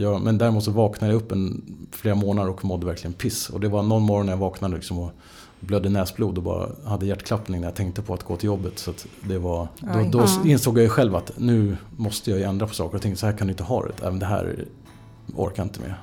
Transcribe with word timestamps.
jag, 0.00 0.20
men 0.20 0.38
däremot 0.38 0.64
så 0.64 0.70
vaknade 0.70 1.12
jag 1.12 1.22
upp 1.22 1.32
en, 1.32 1.62
flera 1.92 2.14
månader 2.14 2.50
och 2.50 2.64
mådde 2.64 2.86
verkligen 2.86 3.12
piss. 3.12 3.50
Och 3.50 3.60
det 3.60 3.68
var 3.68 3.82
någon 3.82 4.02
morgon 4.02 4.26
när 4.26 4.32
jag 4.32 4.38
vaknade 4.38 4.74
liksom 4.74 4.98
och 4.98 5.12
blödde 5.60 5.88
näsblod 5.88 6.36
och 6.38 6.44
bara 6.44 6.68
hade 6.84 7.06
hjärtklappning 7.06 7.60
när 7.60 7.68
jag 7.68 7.74
tänkte 7.74 8.02
på 8.02 8.14
att 8.14 8.22
gå 8.22 8.36
till 8.36 8.46
jobbet. 8.46 8.78
Så 8.78 8.92
det 9.20 9.38
var, 9.38 9.68
då, 9.80 10.18
då 10.18 10.48
insåg 10.48 10.78
jag 10.78 10.82
ju 10.82 10.88
själv 10.88 11.16
att 11.16 11.32
nu 11.36 11.76
måste 11.96 12.30
jag 12.30 12.38
ju 12.38 12.44
ändra 12.44 12.66
på 12.66 12.74
saker 12.74 12.96
och 12.96 13.02
ting. 13.02 13.16
Så 13.16 13.26
här 13.26 13.36
kan 13.36 13.46
du 13.46 13.50
inte 13.50 13.62
ha 13.62 13.82
det. 13.86 14.06
Även 14.06 14.18
det 14.18 14.26
här 14.26 14.64
orkar 15.36 15.62
jag 15.62 15.66
inte 15.66 15.80
med. 15.80 15.94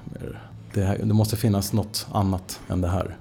Det, 0.73 0.81
här, 0.81 0.97
det 1.03 1.13
måste 1.13 1.35
finnas 1.35 1.73
något 1.73 2.07
annat 2.11 2.59
än 2.67 2.81
det 2.81 2.87
här. 2.87 3.17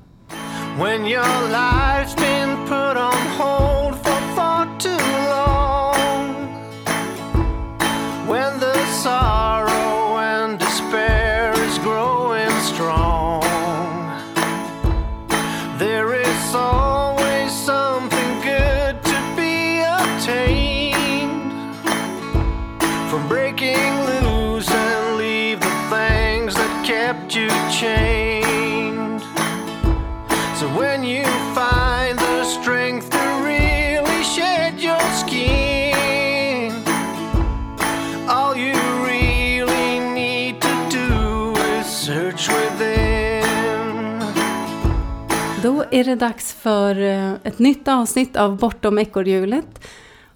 Är 45.97 46.05
det 46.05 46.15
dags 46.15 46.53
för 46.53 47.01
eh, 47.01 47.33
ett 47.45 47.59
nytt 47.59 47.89
avsnitt 47.89 48.37
av 48.37 48.57
Bortom 48.57 48.99
ekorrhjulet. 48.99 49.87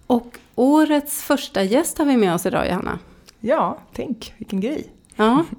Och 0.06 0.39
årets 0.55 1.22
första 1.22 1.62
gäst 1.62 1.98
har 1.98 2.05
vi 2.05 2.17
med 2.17 2.34
oss 2.34 2.47
idag, 2.47 2.67
Johanna. 2.69 2.98
Ja, 3.41 3.78
tänk 3.92 4.34
vilken 4.39 4.61
grej. 4.61 4.86
Ja, 5.17 5.44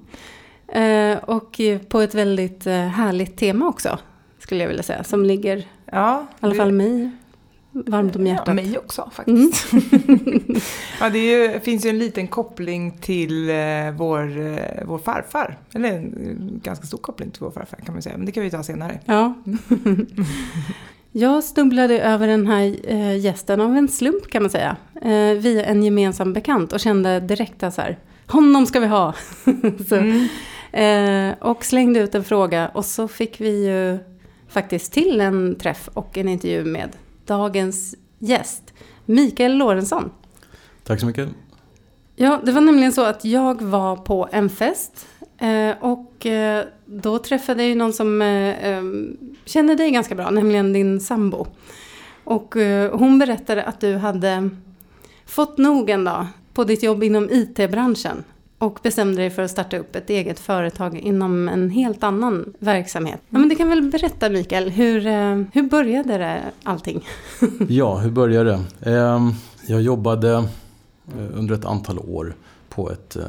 Eh, 0.71 1.17
och 1.17 1.59
på 1.89 2.01
ett 2.01 2.15
väldigt 2.15 2.67
eh, 2.67 2.73
härligt 2.73 3.37
tema 3.37 3.67
också, 3.67 3.97
skulle 4.39 4.61
jag 4.61 4.67
vilja 4.67 4.83
säga. 4.83 5.03
Som 5.03 5.25
ligger, 5.25 5.65
Ja, 5.85 6.25
i 6.31 6.35
alla 6.39 6.55
fall 6.55 6.71
mig, 6.71 7.11
varmt 7.71 8.15
om 8.15 8.27
hjärtat. 8.27 8.47
Ja, 8.47 8.53
mig 8.53 8.77
också 8.77 9.09
faktiskt. 9.13 9.73
ja, 10.99 11.09
det 11.09 11.19
ju, 11.19 11.59
finns 11.59 11.85
ju 11.85 11.89
en 11.89 11.99
liten 11.99 12.27
koppling 12.27 12.97
till 12.97 13.49
eh, 13.49 13.55
vår, 13.97 14.39
eh, 14.39 14.85
vår 14.85 14.97
farfar. 14.97 15.57
Eller 15.73 15.89
en 15.89 16.03
eh, 16.05 16.61
ganska 16.63 16.85
stor 16.85 16.97
koppling 16.97 17.31
till 17.31 17.41
vår 17.43 17.51
farfar 17.51 17.77
kan 17.85 17.95
man 17.95 18.01
säga. 18.01 18.17
Men 18.17 18.25
det 18.25 18.31
kan 18.31 18.43
vi 18.43 18.51
ta 18.51 18.63
senare. 18.63 18.99
Ja. 19.05 19.33
Jag 21.11 21.43
snubblade 21.43 21.99
över 22.01 22.27
den 22.27 22.47
här 22.47 22.61
gästen 23.15 23.61
av 23.61 23.77
en 23.77 23.87
slump 23.87 24.27
kan 24.27 24.43
man 24.43 24.49
säga. 24.49 24.77
Via 25.39 25.65
en 25.65 25.83
gemensam 25.83 26.33
bekant 26.33 26.73
och 26.73 26.79
kände 26.79 27.19
direkt 27.19 27.63
att 27.63 27.73
så 27.73 27.81
här, 27.81 27.99
honom 28.27 28.65
ska 28.65 28.79
vi 28.79 28.87
ha. 28.87 29.13
så, 29.89 29.95
Mm. 30.73 31.33
och 31.41 31.65
slängde 31.65 31.99
ut 31.99 32.15
en 32.15 32.23
fråga 32.23 32.67
och 32.73 32.85
så 32.85 33.07
fick 33.07 33.41
vi 33.41 33.65
ju 33.67 33.97
faktiskt 34.47 34.93
till 34.93 35.21
en 35.21 35.55
träff 35.55 35.89
och 35.93 36.17
en 36.17 36.27
intervju 36.27 36.65
med 36.65 36.89
dagens 37.25 37.95
gäst, 38.19 38.73
Mikael 39.05 39.57
Lorentzon. 39.57 40.11
Tack 40.83 40.99
så 40.99 41.05
mycket. 41.05 41.29
Ja, 42.15 42.41
det 42.43 42.51
var 42.51 42.61
nämligen 42.61 42.91
så 42.91 43.05
att 43.05 43.25
jag 43.25 43.61
var 43.61 43.95
på 43.95 44.29
en 44.31 44.49
fest 44.49 45.07
eh, 45.37 45.75
och 45.79 46.25
eh, 46.25 46.65
då 46.85 47.19
träffade 47.19 47.61
jag 47.61 47.69
ju 47.69 47.75
någon 47.75 47.93
som 47.93 48.21
eh, 48.21 48.81
känner 49.45 49.75
dig 49.75 49.91
ganska 49.91 50.15
bra, 50.15 50.29
nämligen 50.29 50.73
din 50.73 50.99
sambo. 50.99 51.47
Och 52.23 52.55
hon 52.91 53.19
berättade 53.19 53.63
att 53.63 53.79
du 53.79 53.95
hade 53.95 54.49
fått 55.25 55.57
nog 55.57 55.89
en 55.89 56.03
dag 56.03 56.27
på 56.53 56.63
ditt 56.63 56.83
jobb 56.83 57.03
inom 57.03 57.29
IT-branschen 57.31 58.23
och 58.61 58.79
bestämde 58.83 59.21
dig 59.21 59.29
för 59.29 59.41
att 59.41 59.51
starta 59.51 59.77
upp 59.77 59.95
ett 59.95 60.09
eget 60.09 60.39
företag 60.39 60.97
inom 60.97 61.49
en 61.49 61.69
helt 61.69 62.03
annan 62.03 62.53
verksamhet. 62.59 63.21
Ja, 63.29 63.39
men 63.39 63.49
du 63.49 63.55
kan 63.55 63.69
väl 63.69 63.81
berätta 63.81 64.29
Mikael, 64.29 64.69
hur, 64.69 65.07
eh, 65.07 65.41
hur 65.53 65.69
började 65.69 66.17
det 66.17 66.41
allting? 66.63 67.05
Ja, 67.69 67.97
hur 67.97 68.11
började 68.11 68.59
det? 68.79 68.91
Ehm, 68.91 69.31
jag 69.67 69.81
jobbade 69.81 70.31
eh, 70.31 70.43
under 71.33 71.55
ett 71.55 71.65
antal 71.65 71.99
år 71.99 72.35
på 72.69 72.91
ett, 72.91 73.15
eh, 73.15 73.23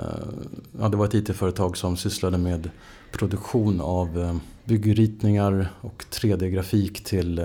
ja, 0.80 0.88
det 0.88 0.96
var 0.96 1.04
ett 1.04 1.14
IT-företag 1.14 1.76
som 1.76 1.96
sysslade 1.96 2.38
med 2.38 2.70
produktion 3.12 3.80
av 3.80 4.40
byggritningar 4.64 5.68
och 5.80 6.04
3D-grafik 6.10 7.04
till 7.04 7.40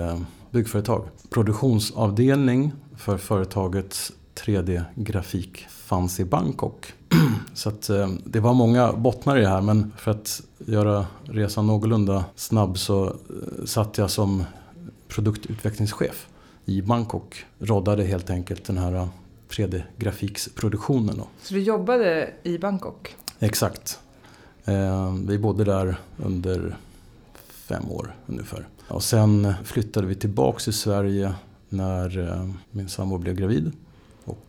byggföretag. 0.50 1.04
Produktionsavdelning 1.30 2.72
för 2.96 3.18
företagets 3.18 4.12
3D-grafik 4.34 5.66
fanns 5.88 6.20
i 6.20 6.24
Bangkok. 6.24 6.92
Så 7.54 7.68
att, 7.68 7.90
eh, 7.90 8.08
det 8.24 8.40
var 8.40 8.54
många 8.54 8.92
bottnar 8.92 9.36
i 9.36 9.40
det 9.40 9.48
här 9.48 9.60
men 9.60 9.92
för 9.96 10.10
att 10.10 10.42
göra 10.58 11.06
resan 11.22 11.66
någorlunda 11.66 12.24
snabb 12.36 12.78
så 12.78 13.06
eh, 13.06 13.64
satt 13.64 13.98
jag 13.98 14.10
som 14.10 14.44
produktutvecklingschef 15.08 16.28
i 16.64 16.82
Bangkok. 16.82 17.44
Roddade 17.58 18.04
helt 18.04 18.30
enkelt 18.30 18.64
den 18.64 18.78
här 18.78 19.08
3D-grafiksproduktionen. 19.50 21.16
då. 21.16 21.26
Så 21.42 21.54
du 21.54 21.60
jobbade 21.60 22.30
i 22.42 22.58
Bangkok? 22.58 23.16
Exakt. 23.38 23.98
Eh, 24.64 25.14
vi 25.26 25.38
bodde 25.38 25.64
där 25.64 25.96
under 26.16 26.76
fem 27.48 27.90
år 27.90 28.14
ungefär. 28.26 28.66
Och 28.88 29.02
sen 29.02 29.54
flyttade 29.64 30.06
vi 30.06 30.14
tillbaks 30.14 30.64
till 30.64 30.72
Sverige 30.72 31.34
när 31.68 32.18
eh, 32.18 32.48
min 32.70 32.88
sambo 32.88 33.18
blev 33.18 33.34
gravid. 33.34 33.72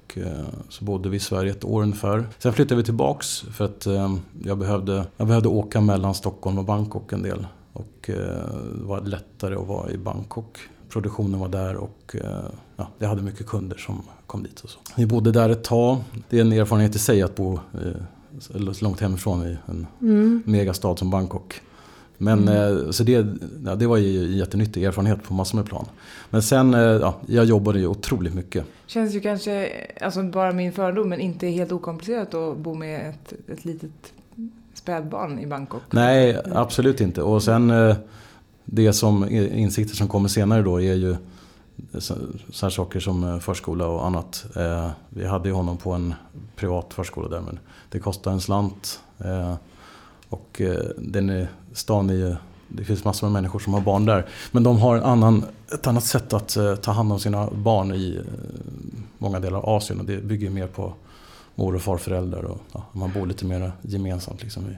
Och 0.09 0.18
eh, 0.18 0.46
så 0.70 0.86
bodde 0.86 1.09
vi 1.09 1.18
i 1.18 1.20
Sverige 1.20 1.52
ett 1.52 1.64
år 1.64 1.84
ungefär. 1.84 2.28
Sen 2.40 2.53
flyttade 2.53 2.75
vi 2.75 2.84
tillbaks 2.84 3.40
för 3.40 3.66
att 3.66 3.86
eh, 3.86 4.16
jag, 4.44 4.58
behövde, 4.58 5.06
jag 5.18 5.28
behövde 5.28 5.50
åka 5.50 5.81
mellan 5.81 6.14
Stockholm 6.14 6.58
och 6.58 6.66
Bangkok 6.66 7.14
en 7.14 7.24
del. 7.24 7.47
Och 7.74 8.09
eh, 8.09 8.16
det 8.75 8.84
var 8.84 9.02
lättare 9.02 9.56
att 9.56 9.68
vara 9.68 9.92
i 9.92 9.98
Bangkok. 9.98 10.59
Produktionen 10.90 11.40
var 11.40 11.48
där 11.48 11.75
och 11.75 12.16
ja, 12.75 12.88
jag 13.00 13.08
hade 13.09 13.22
mycket 13.22 13.48
kunder 13.48 13.78
som 13.78 14.02
kom 14.28 14.44
dit. 14.44 14.59
Och 14.59 14.69
så. 14.69 14.80
Vi 14.98 15.06
bodde 15.06 15.31
där 15.31 15.50
ett 15.50 15.64
tag. 15.64 15.98
Det 16.30 16.38
är 16.38 16.42
en 16.42 16.52
erfarenhet 16.52 16.96
i 16.96 17.00
sig 17.00 17.22
att 17.22 17.36
bo 17.36 17.59
långt 18.81 19.00
hemifrån 19.00 19.48
i 19.48 19.58
en 19.66 19.88
Mm. 20.02 20.44
megastad 20.46 20.98
som 20.98 21.09
Bangkok. 21.09 21.62
Men 22.22 22.47
eh, 22.47 22.90
så 22.91 23.03
det, 23.03 23.28
ja, 23.66 23.75
det 23.75 23.88
var 23.88 23.97
ju 23.97 24.25
en 24.25 24.38
jättenyttig 24.38 24.84
erfarenhet 24.84 25.24
på 25.24 25.34
massor 25.34 25.57
med 25.57 25.66
plan. 25.66 25.85
Men 26.30 26.41
sen, 26.41 26.74
eh, 26.74 26.80
ja, 26.80 27.16
jag 27.28 27.46
jobbade 27.46 27.80
ju 27.80 27.88
otroligt 27.88 28.34
mycket. 28.34 28.66
Känns 28.85 29.16
ju 29.16 29.19
kanske, 29.19 29.69
alltså 30.02 30.24
bara 30.24 30.52
min 30.52 30.72
fördom, 30.72 31.09
men 31.09 31.19
inte 31.19 31.47
helt 31.47 31.72
okomplicerat 31.72 32.34
att 32.34 32.57
bo 32.57 32.74
med 32.74 33.09
ett, 33.09 33.34
ett 33.47 33.66
litet 33.66 34.13
spädbarn 34.74 35.40
i 35.40 35.47
Bangkok. 35.47 35.81
Nej, 35.91 36.38
absolut 36.53 37.02
inte. 37.02 37.22
Och 37.22 37.44
sen 37.44 37.72
eh, 37.72 37.96
det 38.66 38.94
som 38.94 39.30
insikter 39.31 39.96
som 39.96 40.07
kommer 40.07 40.30
senare 40.30 40.62
då 40.62 40.81
är 40.81 40.94
ju 40.94 41.16
så 42.00 42.16
så 42.50 42.66
här 42.66 42.72
saker 42.72 43.00
som 43.00 43.40
förskola 43.41 43.88
och 43.88 44.06
annat. 44.06 44.46
Vi 45.09 45.25
hade 45.25 45.50
ju 45.50 45.56
honom 45.56 45.78
på 45.78 45.91
en 45.91 46.13
privat 46.56 46.94
förskola 46.94 47.30
där 47.30 47.41
men 47.41 47.59
det 47.90 48.00
kostar 48.00 48.31
en 48.31 48.41
slant. 48.41 49.00
Och 50.30 50.62
den 50.97 51.30
är, 51.30 51.47
stan 51.74 52.09
är 52.09 52.13
ju, 52.13 52.35
det 52.68 52.84
finns 52.84 53.03
massor 53.03 53.28
med 53.28 53.34
människor 53.34 53.59
som 53.59 53.74
har 53.74 53.81
barn 53.81 54.06
där. 54.06 54.25
Men 54.52 54.63
de 54.63 54.78
har 54.80 54.97
en 54.97 55.03
annan, 55.03 55.46
ett 55.74 55.88
annat 55.88 56.03
sätt 56.03 56.34
att 56.34 56.56
eh, 56.57 56.75
ta 56.75 56.91
hand 56.91 57.12
om 57.12 57.19
sina 57.19 57.50
barn 57.52 57.91
i 57.94 58.16
eh, 58.18 58.24
många 59.18 59.40
delar 59.40 59.57
av 59.59 59.69
Asien. 59.69 60.00
Och 60.00 60.06
det 60.06 60.18
bygger 60.18 60.50
mer 60.50 60.68
på 60.68 60.94
mor 61.56 61.75
och 61.75 61.81
farföräldrar 61.81 62.44
och 62.44 62.57
ja, 62.72 62.85
man 62.94 63.12
bor 63.13 63.25
lite 63.25 63.46
mer 63.46 63.72
gemensamt 63.81 64.44
liksom 64.44 64.63
i, 64.69 64.78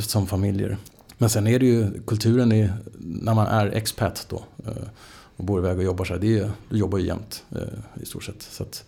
som 0.00 0.26
familjer. 0.26 0.76
Men 1.18 1.30
sen 1.30 1.46
är 1.46 1.58
det 1.58 1.66
ju 1.66 2.02
kulturen 2.06 2.52
i, 2.52 2.70
när 2.98 3.34
man 3.34 3.46
är 3.46 3.66
expat 3.66 4.26
då 4.30 4.42
eh, 4.66 4.72
och 5.36 5.44
bor 5.44 5.58
iväg 5.58 5.78
och 5.78 5.84
jobbar 5.84 6.04
så 6.04 6.12
här, 6.12 6.20
det 6.20 6.38
är, 6.38 6.50
du 6.68 6.78
jobbar 6.78 6.98
ju 6.98 7.06
jämt 7.06 7.44
i 8.02 8.06
stort 8.06 8.24
sett. 8.24 8.42
Så 8.42 8.62
att, 8.62 8.84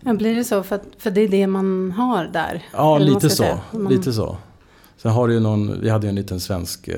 Ja, 0.00 0.14
blir 0.14 0.34
det 0.34 0.44
så 0.44 0.62
för, 0.62 0.76
att, 0.76 0.82
för 0.98 1.10
det 1.10 1.20
är 1.20 1.28
det 1.28 1.46
man 1.46 1.92
har 1.92 2.24
där? 2.24 2.62
ja, 2.72 2.98
lite 2.98 3.30
så? 3.30 3.58
Man- 3.72 3.92
lite 3.92 4.12
så. 4.12 4.36
Sen 5.04 5.12
har 5.12 5.28
du 5.28 5.34
ju 5.34 5.40
någon, 5.40 5.80
vi 5.80 5.88
hade 5.90 6.06
ju 6.06 6.08
en 6.08 6.14
liten 6.14 6.40
svensk 6.40 6.88
eh, 6.88 6.96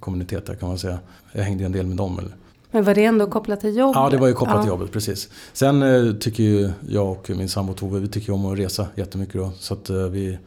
kommunitet 0.00 0.46
där 0.46 0.54
kan 0.54 0.68
man 0.68 0.78
säga. 0.78 0.98
Jag 1.32 1.42
hängde 1.44 1.62
ju 1.62 1.66
en 1.66 1.72
del 1.72 1.86
med 1.86 1.96
dem. 1.96 2.18
Eller? 2.18 2.30
Men 2.70 2.84
var 2.84 2.94
det 2.94 3.04
ändå 3.04 3.26
kopplat 3.26 3.60
till 3.60 3.76
jobb? 3.76 3.92
Ja, 3.94 4.08
det 4.10 4.16
var 4.16 4.28
ju 4.28 4.34
kopplat 4.34 4.56
Ja. 4.56 4.62
till 4.62 4.68
jobbet, 4.68 4.92
precis. 4.92 5.28
Sen 5.52 5.82
eh, 5.82 6.12
tycker 6.12 6.42
ju 6.42 6.70
jag 6.88 7.10
och 7.10 7.30
min 7.30 7.48
sambo 7.48 7.72
Tove, 7.74 7.98
vi 8.00 8.08
tycker 8.08 8.32
om 8.32 8.46
att 8.46 8.58
resa 8.58 8.86
jättemycket 8.94 9.34
då. 9.34 9.50
Så 9.58 9.74
att 9.74 9.90
eh, 9.90 9.96
vi 9.96 10.38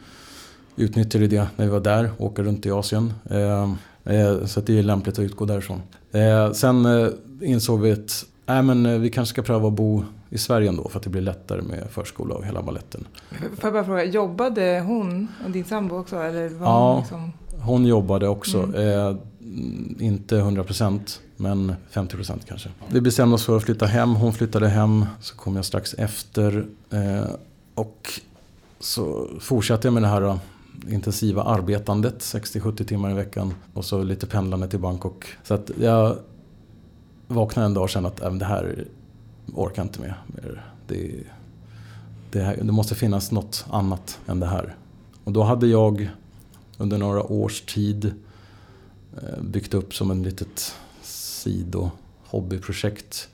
utnyttjade 0.75 1.27
det 1.27 1.47
när 1.55 1.65
vi 1.65 1.71
var 1.71 1.79
där, 1.79 2.11
åka 2.17 2.41
runt 2.43 2.65
i 2.65 2.71
Asien. 2.71 3.13
Så 4.45 4.59
att 4.59 4.65
det 4.67 4.79
är 4.79 4.83
lämpligt 4.83 5.19
att 5.19 5.23
utgå 5.23 5.45
därifrån. 5.45 5.81
Sen 6.53 6.87
insåg 7.41 7.81
vi 7.81 7.91
att 7.91 8.25
Nej 8.45 8.63
men 8.63 9.01
vi 9.01 9.09
kanske 9.09 9.33
ska 9.33 9.41
pröva 9.41 9.67
att 9.67 9.73
bo 9.73 10.03
i 10.33 10.37
Sverige 10.37 10.69
ändå 10.69 10.89
för 10.89 10.97
att 10.99 11.03
det 11.03 11.09
blir 11.09 11.21
lättare 11.21 11.61
med 11.61 11.87
förskola 11.91 12.35
och 12.35 12.45
hela 12.45 12.61
balletten. 12.61 13.07
Får 13.29 13.49
jag 13.63 13.73
bara 13.73 13.83
fråga, 13.83 14.03
jobbade 14.03 14.83
hon 14.85 15.27
och 15.45 15.51
din 15.51 15.63
sambo 15.65 15.99
också? 15.99 16.15
Eller 16.17 16.49
var 16.49 16.67
Ja. 16.67 16.91
hon 16.93 16.99
liksom... 17.01 17.33
Hon 17.59 17.85
jobbade 17.85 18.27
också. 18.27 18.63
Mm. 18.63 18.75
Eh, 19.09 19.15
inte 19.99 20.35
100% 20.35 21.19
men 21.37 21.73
50% 21.91 22.39
kanske. 22.47 22.69
Vi 22.89 23.01
bestämde 23.01 23.35
oss 23.35 23.45
för 23.45 23.57
att 23.57 23.63
flytta 23.63 23.85
hem. 23.85 24.15
Hon 24.15 24.33
flyttade 24.33 24.67
hem. 24.67 25.05
Så 25.21 25.35
kom 25.35 25.55
jag 25.55 25.65
strax 25.65 25.93
efter. 25.93 26.65
Eh, 26.89 27.25
och 27.75 28.09
så 28.79 29.27
fortsatte 29.39 29.87
jag 29.87 29.93
med 29.93 30.03
det 30.03 30.07
här 30.07 30.21
då, 30.21 30.39
intensiva 30.89 31.43
arbetandet. 31.43 32.19
60-70 32.19 32.83
timmar 32.83 33.11
i 33.11 33.13
veckan. 33.13 33.53
Och 33.73 33.85
så 33.85 34.03
lite 34.03 34.25
pendlande 34.27 34.67
till 34.67 34.79
Bangkok. 34.79 35.25
Så 35.43 35.53
att 35.53 35.71
jag 35.79 36.15
vaknade 37.27 37.65
en 37.65 37.73
dag 37.73 37.83
och 37.83 37.89
kände 37.89 38.09
att 38.09 38.21
även 38.21 38.39
det 38.39 38.45
här 38.45 38.85
orkar 39.53 39.81
inte 39.81 40.01
med. 40.01 40.13
mer. 40.27 40.65
Det, 40.87 41.23
det, 42.31 42.41
här, 42.41 42.57
det 42.57 42.71
måste 42.71 42.95
finnas 42.95 43.31
något 43.31 43.65
annat 43.69 44.19
än 44.27 44.39
det 44.39 44.47
här. 44.47 44.75
Och 45.23 45.31
då 45.31 45.43
hade 45.43 45.67
jag 45.67 46.09
under 46.77 46.97
några 46.97 47.23
års 47.23 47.61
tid 47.61 48.13
eh, 49.21 49.41
byggt 49.41 49.73
upp 49.73 49.95
som 49.95 50.11
en 50.11 50.23
litet 50.23 50.75
sido-hobbyprojekt. 51.03 53.27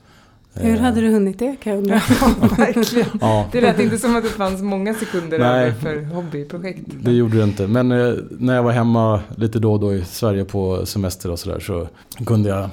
Hur 0.54 0.74
Eh, 0.74 0.80
hade 0.80 1.00
du 1.00 1.08
hunnit 1.12 1.38
det 1.38 1.56
kan 1.62 1.72
jag 1.72 1.78
undra? 1.78 1.94
Ja, 2.20 2.48
verkligen. 2.58 3.08
Ja, 3.20 3.48
Det 3.52 3.60
lät 3.60 3.80
inte 3.80 3.98
som 3.98 4.16
att 4.16 4.22
det 4.22 4.28
fanns 4.30 4.62
många 4.62 4.94
sekunder 4.94 5.38
Nej. 5.38 5.68
över 5.68 5.72
för 5.80 6.04
hobbyprojekt. 6.04 6.80
det 6.86 7.12
gjorde 7.12 7.36
det 7.36 7.44
inte. 7.44 7.66
Men 7.66 7.92
eh, 7.92 8.14
när 8.30 8.54
jag 8.54 8.62
var 8.62 8.72
hemma 8.72 9.20
lite 9.36 9.58
då 9.58 9.72
och 9.72 9.80
då 9.80 9.94
i 9.94 10.04
Sverige 10.04 10.44
på 10.44 10.86
semester 10.86 11.30
och 11.30 11.38
sådär 11.38 11.60
så 11.60 11.88
kunde 12.26 12.48
jag 12.48 12.62
eh, 12.62 12.68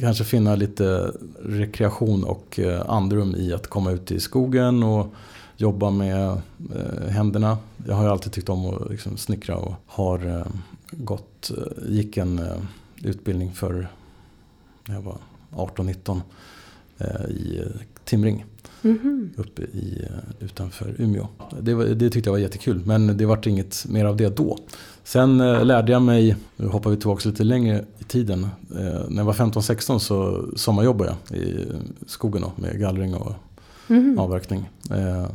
kanske 0.00 0.24
finna 0.24 0.54
lite 0.54 1.12
rekreation 1.44 2.24
och 2.24 2.58
eh, 2.58 2.82
andrum 2.90 3.34
i 3.36 3.52
att 3.52 3.66
komma 3.66 3.90
ut 3.90 4.10
i 4.10 4.20
skogen 4.20 4.82
och 4.82 5.14
jobba 5.56 5.90
med 5.90 6.28
eh, 6.74 7.08
händerna. 7.08 7.58
Jag 7.86 7.94
har 7.94 8.04
ju 8.04 8.10
alltid 8.10 8.32
tyckt 8.32 8.48
om 8.48 8.66
att 8.66 8.90
liksom 8.90 9.16
snickra 9.16 9.56
och 9.56 9.74
har 9.86 10.44
gått, 10.90 11.50
gick 11.88 12.16
en 12.16 12.40
utbildning 13.02 13.52
för 13.52 13.88
när 14.88 14.94
jag 14.94 15.02
var 15.02 15.16
18-19 15.50 16.16
eh, 16.16 16.22
i 17.30 17.58
eh, 17.58 17.80
timring 18.04 18.44
Mhm. 18.84 19.30
uppe 19.36 19.62
i, 19.62 20.02
eh, 20.10 20.44
utanför 20.44 20.94
Umeå. 20.98 21.26
Det, 21.60 21.74
var, 21.74 21.84
det 21.84 22.10
tyckte 22.10 22.28
jag 22.28 22.32
var 22.32 22.38
jättekul 22.38 22.82
men 22.84 23.16
det 23.16 23.26
vart 23.26 23.46
inget 23.46 23.86
mer 23.88 24.04
av 24.04 24.16
det 24.16 24.36
då. 24.36 24.58
Sen 25.04 25.40
eh, 25.40 25.64
lärde 25.64 25.92
jag 25.92 26.02
mig, 26.02 26.36
nu 26.56 26.66
hoppar 26.66 26.90
vi 26.90 26.96
tillbaka 26.96 27.28
lite 27.28 27.44
längre 27.44 27.84
i 27.98 28.04
tiden. 28.04 28.44
Eh, 28.70 29.00
när 29.08 29.16
jag 29.16 29.24
var 29.24 29.32
15-16 29.32 29.98
så 29.98 30.44
sommarjobbade 30.56 31.16
jag 31.30 31.38
i 31.38 31.66
skogen 32.06 32.42
då, 32.42 32.52
med 32.56 32.78
gallring 32.80 33.14
och 33.14 33.32
Mhm. 33.86 34.18
avverkning. 34.18 34.70
Eh, 34.90 35.26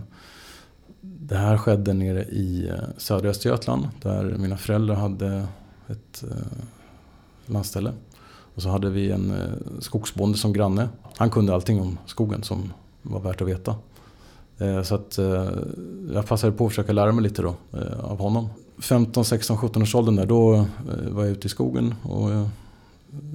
Det 1.01 1.35
här 1.35 1.57
skedde 1.57 1.93
nere 1.93 2.23
i 2.23 2.67
eh, 2.69 2.75
södra 2.97 3.29
Östergötland 3.29 3.87
där 4.01 4.23
mina 4.37 4.57
föräldrar 4.57 4.95
hade 4.95 5.47
ett 5.87 6.23
landställe. 7.45 7.93
Och 8.57 8.63
så 8.63 8.69
hade 8.69 8.89
vi 8.89 9.11
en 9.11 9.31
eh, 9.31 9.79
skogsbonde 9.79 10.37
som 10.37 10.53
granne. 10.53 10.89
Han 11.17 11.29
kunde 11.29 11.53
allting 11.53 11.81
om 11.81 11.97
skogen 12.05 12.43
som 12.43 12.73
var 13.01 13.19
värt 13.19 13.41
att 13.41 13.47
veta. 13.47 13.75
Eh, 14.57 14.81
Så 14.83 14.95
att 14.95 15.17
eh, 15.17 15.47
jag 16.13 16.25
passade 16.27 16.53
på 16.53 16.65
att 16.65 16.71
försöka 16.71 16.93
lära 16.93 17.11
mig 17.11 17.23
lite 17.23 17.41
då 17.41 17.55
av 18.03 18.19
honom. 18.19 18.49
15, 18.79 19.25
16, 19.25 19.57
17 19.57 19.81
års 19.81 19.95
åldern 19.95 20.15
där 20.15 20.25
då 20.25 20.65
var 21.11 21.23
jag 21.23 21.31
ute 21.31 21.47
i 21.47 21.49
skogen 21.49 21.95
och 22.03 22.29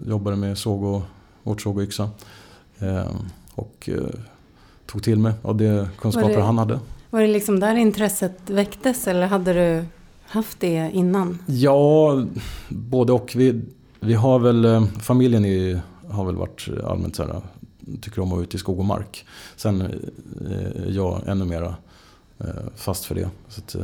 jobbade 0.06 0.36
med 0.36 0.58
såg 0.58 0.82
och, 0.84 1.02
vårtsåg 1.42 1.76
och 1.76 1.82
yxa. 1.82 2.10
Och 3.54 3.88
tog 4.86 5.02
till 5.02 5.19
mig 5.19 5.32
av 5.42 5.56
de 5.56 5.86
kunskaper 5.98 6.28
det- 6.36 6.42
han 6.42 6.58
hade. 6.58 6.80
Var 7.10 7.20
det 7.20 7.26
liksom 7.26 7.60
där 7.60 7.74
intresset 7.76 8.50
väcktes 8.50 9.06
eller 9.08 9.26
hade 9.26 9.52
du 9.52 9.84
haft 10.26 10.60
det 10.60 10.90
innan? 10.92 11.38
Ja, 11.46 12.24
både 12.69 13.12
och. 13.12 13.32
Vi, 13.36 13.60
vi 14.04 14.14
har 14.14 14.38
väl, 14.38 14.64
eh, 14.64 14.84
familjen 15.00 15.44
är, 15.44 15.81
har 16.10 16.25
väl 16.25 16.37
varit 16.37 16.69
allmänt 16.84 17.16
så 17.16 17.22
här, 17.22 17.40
tycker 18.00 18.20
om 18.20 18.28
att 18.28 18.32
vara 18.32 18.43
ute 18.43 18.56
i 18.56 18.60
skog 18.60 18.78
och 18.78 18.84
mark. 18.84 19.26
Sen 19.56 19.81
eh, 19.81 20.87
är 20.87 20.90
jag 20.90 21.22
ännu 21.26 21.44
mera 21.44 21.75
eh, 22.38 22.46
fast 22.76 23.04
för 23.04 23.14
det. 23.14 23.31
Så 23.49 23.78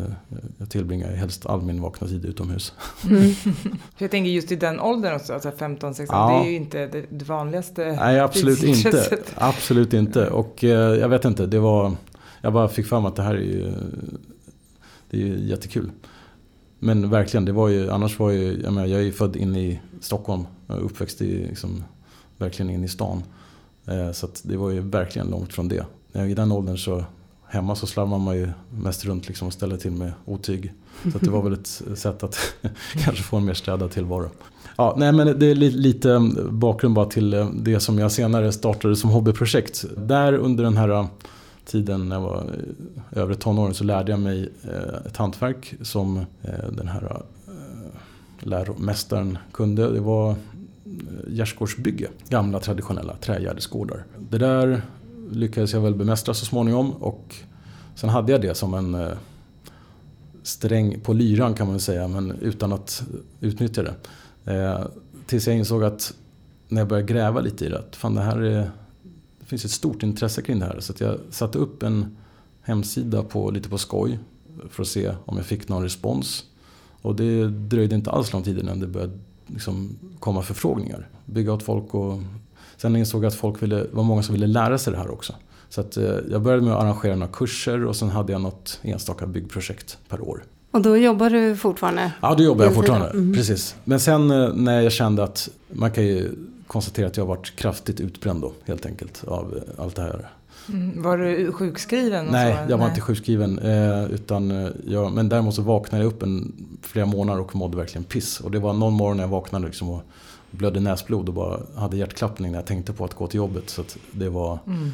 jag 0.58 0.70
tillbringar 0.70 1.12
helst 1.12 1.46
all 1.46 1.62
min 1.62 1.82
vakna 1.82 2.06
tid 2.08 2.24
utomhus. 2.24 2.72
Mm. 3.10 3.32
Jag 3.98 4.10
tänker 4.10 4.30
just 4.30 4.52
i 4.52 4.56
den 4.56 4.80
åldern 4.80 5.14
också, 5.14 5.34
alltså 5.34 5.50
15-16, 5.50 6.06
Ja. 6.08 6.28
det 6.28 6.48
är 6.48 6.50
ju 6.50 6.56
inte 6.56 6.86
det, 7.10 7.24
vanligaste. 7.24 7.92
Nej, 7.92 8.20
absolut 8.20 8.62
inte. 8.62 9.18
Absolut 9.34 9.92
inte. 9.92 10.30
Och 10.30 10.62
jag 10.62 11.08
vet 11.08 11.24
inte, 11.24 11.46
det 11.46 11.58
var... 11.58 11.92
Jag 12.40 12.52
bara 12.52 12.68
fick 12.68 12.86
fram 12.86 13.06
att 13.06 13.16
det 13.16 13.22
här 13.22 13.34
är 13.34 13.40
ju... 13.40 13.72
Det 15.10 15.16
är 15.16 15.26
ju 15.26 15.48
jättekul. 15.48 15.90
Men 16.78 17.10
verkligen, 17.10 17.44
det 17.44 17.52
var 17.52 17.68
ju... 17.68 17.90
Annars 17.90 18.18
var 18.18 18.30
ju... 18.30 18.60
Jag, 18.62 18.72
menar, 18.72 18.86
jag 18.86 19.00
är 19.00 19.04
ju 19.04 19.12
född 19.12 19.36
inne 19.36 19.60
i 19.60 19.80
Stockholm. 20.00 20.46
Jag 20.66 20.78
uppväxt 20.78 21.22
i, 21.22 21.46
liksom, 21.46 21.84
verkligen 22.36 22.70
inne 22.70 22.84
i 22.84 22.88
stan. 22.88 23.22
Eh, 23.86 24.12
så 24.12 24.26
att 24.26 24.42
det 24.44 24.56
var 24.56 24.70
ju 24.70 24.80
verkligen 24.80 25.30
långt 25.30 25.52
från 25.52 25.68
det. 25.68 25.86
Eh, 26.12 26.30
I 26.30 26.34
den 26.34 26.52
åldern 26.52 26.78
så... 26.78 27.04
Hemma 27.50 27.74
så 27.74 27.86
slarvar 27.86 28.18
man 28.18 28.36
ju 28.36 28.48
mest 28.70 29.04
runt 29.04 29.28
liksom 29.28 29.46
och 29.46 29.52
ställer 29.52 29.76
till 29.76 29.92
med 29.92 30.12
otyg. 30.24 30.72
Så 31.02 31.16
att 31.16 31.20
det 31.24 31.30
var 31.30 31.42
väl 31.42 31.52
ett 31.52 31.82
sätt 31.94 32.22
att 32.22 32.38
kanske 33.04 33.22
få 33.22 33.36
en 33.36 33.44
mer 33.44 33.54
städad 33.54 33.90
tillvaro. 33.90 34.30
Ja, 34.76 34.94
nej 34.98 35.12
men 35.12 35.38
det 35.38 35.46
är 35.46 35.54
lite 35.54 36.12
eh, 36.12 36.22
bakgrund 36.50 36.94
bara 36.94 37.06
till 37.06 37.34
eh, 37.34 37.50
det 37.50 37.80
som 37.80 37.98
jag 37.98 38.12
senare 38.12 38.52
startade 38.52 38.96
som 38.96 39.10
hobbyprojekt. 39.10 39.84
Där 39.96 40.32
under 40.32 40.64
den 40.64 40.76
här 40.76 41.08
tiden 41.68 42.08
när 42.08 42.16
jag 42.16 42.22
var 42.22 42.36
eh, 42.38 43.18
i 43.18 43.20
övre 43.20 43.34
tonåren 43.34 43.74
så 43.74 43.84
lärde 43.84 44.12
jag 44.12 44.20
mig 44.20 44.48
eh, 44.64 45.06
ett 45.06 45.16
hantverk 45.16 45.74
som 45.82 46.18
eh, 46.18 46.68
den 46.72 46.88
här 46.88 47.22
läromästaren 48.38 49.38
kunde. 49.52 49.92
Det 49.92 50.00
var 50.00 50.34
gärdsgårdsbygge, 51.28 52.08
gamla 52.28 52.60
traditionella 52.60 53.16
trägärdesgårdar. 53.16 54.04
Det 54.30 54.38
där 54.38 54.82
lyckades 55.30 55.72
jag 55.72 55.80
väl 55.80 55.94
bemästra 55.94 56.34
så 56.34 56.44
småningom 56.44 56.92
och 56.92 57.34
sen 57.94 58.10
hade 58.10 58.32
jag 58.32 58.40
det 58.40 58.54
som 58.54 58.74
en 58.74 59.10
sträng 60.42 61.00
på 61.00 61.12
lyran 61.12 61.54
kan 61.54 61.66
man 61.66 61.74
väl 61.74 61.80
säga 61.80 62.08
men 62.08 62.30
utan 62.40 62.72
att 62.72 63.02
utnyttja 63.40 63.82
det. 63.82 63.94
Tills 65.26 65.46
jag 65.46 65.56
insåg 65.56 65.84
att 65.84 66.14
när 66.68 66.80
jag 66.80 66.88
började 66.88 67.12
gräva 67.12 67.40
lite 67.40 67.66
i 67.66 67.68
det 67.68 67.78
att 67.78 67.96
fan 67.96 68.14
det 68.14 68.22
här 68.22 68.42
är, 68.42 68.70
finns 69.48 69.64
ett 69.64 69.70
stort 69.70 70.02
intresse 70.02 70.42
kring 70.42 70.58
det 70.58 70.66
här. 70.66 70.80
Så 70.80 70.92
jag 70.98 71.18
satte 71.30 71.58
upp 71.58 71.82
en 71.82 72.16
hemsida 72.62 73.22
på, 73.22 73.50
lite 73.50 73.68
på 73.68 73.78
skoj 73.78 74.18
för 74.70 74.82
att 74.82 74.88
se 74.88 75.12
om 75.24 75.36
jag 75.36 75.46
fick 75.46 75.68
någon 75.68 75.82
respons. 75.82 76.44
Och 77.02 77.16
det 77.16 77.48
dröjde 77.48 77.94
inte 77.94 78.10
alls 78.10 78.32
lång 78.32 78.42
tid 78.42 78.58
innan 78.58 78.80
det 78.80 78.86
började 78.86 79.18
liksom 79.46 79.96
komma 80.20 80.42
förfrågningar. 80.42 81.08
Bygga 81.26 81.52
åt 81.52 81.62
folk 81.62 81.94
och 81.94 82.20
sen 82.76 82.96
insåg 82.96 83.24
jag 83.24 83.28
att 83.28 83.34
folk 83.34 83.62
ville, 83.62 83.86
var 83.92 84.02
många 84.02 84.22
som 84.22 84.32
ville 84.32 84.46
lära 84.46 84.78
sig 84.78 84.92
det 84.92 84.98
här 84.98 85.10
också. 85.10 85.34
Så 85.68 85.80
att, 85.80 85.96
eh, 85.96 86.16
jag 86.30 86.42
började 86.42 86.62
med 86.62 86.74
att 86.74 86.82
arrangera 86.82 87.16
några 87.16 87.32
kurser 87.32 87.84
och 87.84 87.96
sen 87.96 88.08
hade 88.08 88.32
jag 88.32 88.40
något 88.40 88.80
enstaka 88.82 89.26
byggprojekt 89.26 89.98
per 90.08 90.20
år. 90.20 90.42
Och 90.70 90.82
då 90.82 90.96
jobbar 90.96 91.30
du 91.30 91.56
fortfarande? 91.56 92.12
Ja, 92.22 92.34
då 92.34 92.44
jobbar 92.44 92.64
jag 92.64 92.74
fortfarande. 92.74 93.10
Mhm. 93.14 93.34
Precis. 93.34 93.74
Men 93.84 94.00
sen 94.00 94.30
eh, 94.30 94.54
när 94.54 94.80
jag 94.80 94.92
kände 94.92 95.24
att 95.24 95.48
man 95.68 95.90
kan 95.90 96.04
ju 96.04 96.30
konstatera 96.68 97.06
att 97.06 97.16
jag 97.16 97.24
har 97.24 97.36
varit 97.36 97.56
kraftigt 97.56 98.00
utbränd 98.00 98.42
då, 98.42 98.52
helt 98.64 98.86
enkelt, 98.86 99.24
av 99.24 99.56
eh, 99.56 99.84
allt 99.84 99.96
det 99.96 100.02
här. 100.02 100.28
Mm, 100.68 101.02
var 101.02 101.18
du 101.18 101.52
sjukskriven? 101.52 102.26
Nej, 102.30 102.56
så? 102.66 102.72
jag 102.72 102.78
var 102.78 102.88
inte 102.88 103.00
sjukskriven. 103.00 103.58
Eh, 103.58 104.04
utan 104.04 104.50
eh, 104.50 104.70
jag, 104.86 105.12
men 105.12 105.28
däremot 105.28 105.54
så 105.54 105.62
vaknade 105.62 106.04
jag 106.04 106.12
upp 106.12 106.22
en, 106.22 106.52
flera 106.82 107.06
månader 107.06 107.40
och 107.40 107.56
mådde 107.56 107.76
verkligen 107.76 108.04
piss. 108.04 108.40
Och 108.40 108.50
det 108.50 108.58
var 108.58 108.72
någon 108.72 108.92
morgon 108.92 109.16
när 109.16 109.24
jag 109.24 109.28
vaknade 109.28 109.66
liksom 109.66 109.88
och 109.88 110.02
blödde 110.50 110.80
näsblod 110.80 111.28
och 111.28 111.34
bara 111.34 111.60
hade 111.76 111.96
hjärtklappning 111.96 112.52
när 112.52 112.58
jag 112.58 112.66
tänkte 112.66 112.92
på 112.92 113.04
att 113.04 113.14
gå 113.14 113.26
till 113.26 113.38
jobbet. 113.38 113.70
Så 113.70 113.84
det 114.10 114.28
var, 114.28 114.58
Mm. 114.66 114.90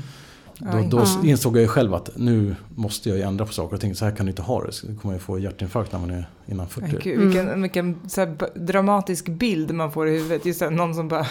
Då, 0.59 0.83
då 0.91 0.99
Ja. 0.99 1.25
insåg 1.25 1.57
jag 1.57 1.63
ju 1.63 1.69
själv 1.69 1.95
att 1.95 2.11
nu 2.17 2.57
måste 2.75 3.09
jag 3.09 3.19
ju 3.19 3.25
ändra 3.25 3.47
på 3.47 3.53
saker 3.53 3.75
och 3.75 3.81
ting. 3.81 3.95
Så 3.95 4.05
här 4.05 4.17
kan 4.17 4.27
du 4.27 4.31
inte 4.31 4.43
ha 4.43 4.65
det. 4.65 4.73
Så 4.73 4.87
kommer 5.01 5.15
jag 5.15 5.23
få 5.23 5.39
hjärtinfarkt 5.39 5.93
när 5.93 5.99
man 6.01 6.11
är 6.11 6.29
innan 6.47 6.69
40. 6.69 6.87
Men 6.93 7.01
Gud, 7.03 7.21
vilken, 7.21 7.63
vilken 7.63 7.97
dramatisk 8.55 9.29
bild 9.29 9.71
man 9.75 9.93
får 9.93 10.09
i 10.09 10.13
huvudet. 10.13 10.47
Just 10.47 10.61
här, 10.61 10.71
någon 10.71 10.95
som 10.95 11.09
bara 11.09 11.27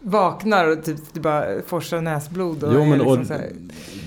vaknar 0.00 0.66
och 0.66 0.84
typ 0.84 0.96
det 1.12 1.20
bara 1.20 1.44
forsar 1.66 2.00
näsblod. 2.00 2.62
Och 2.64 2.74
Jo 2.74 2.80
men 2.84 2.98
liksom 2.98 3.20
och, 3.20 3.26
här, 3.26 3.50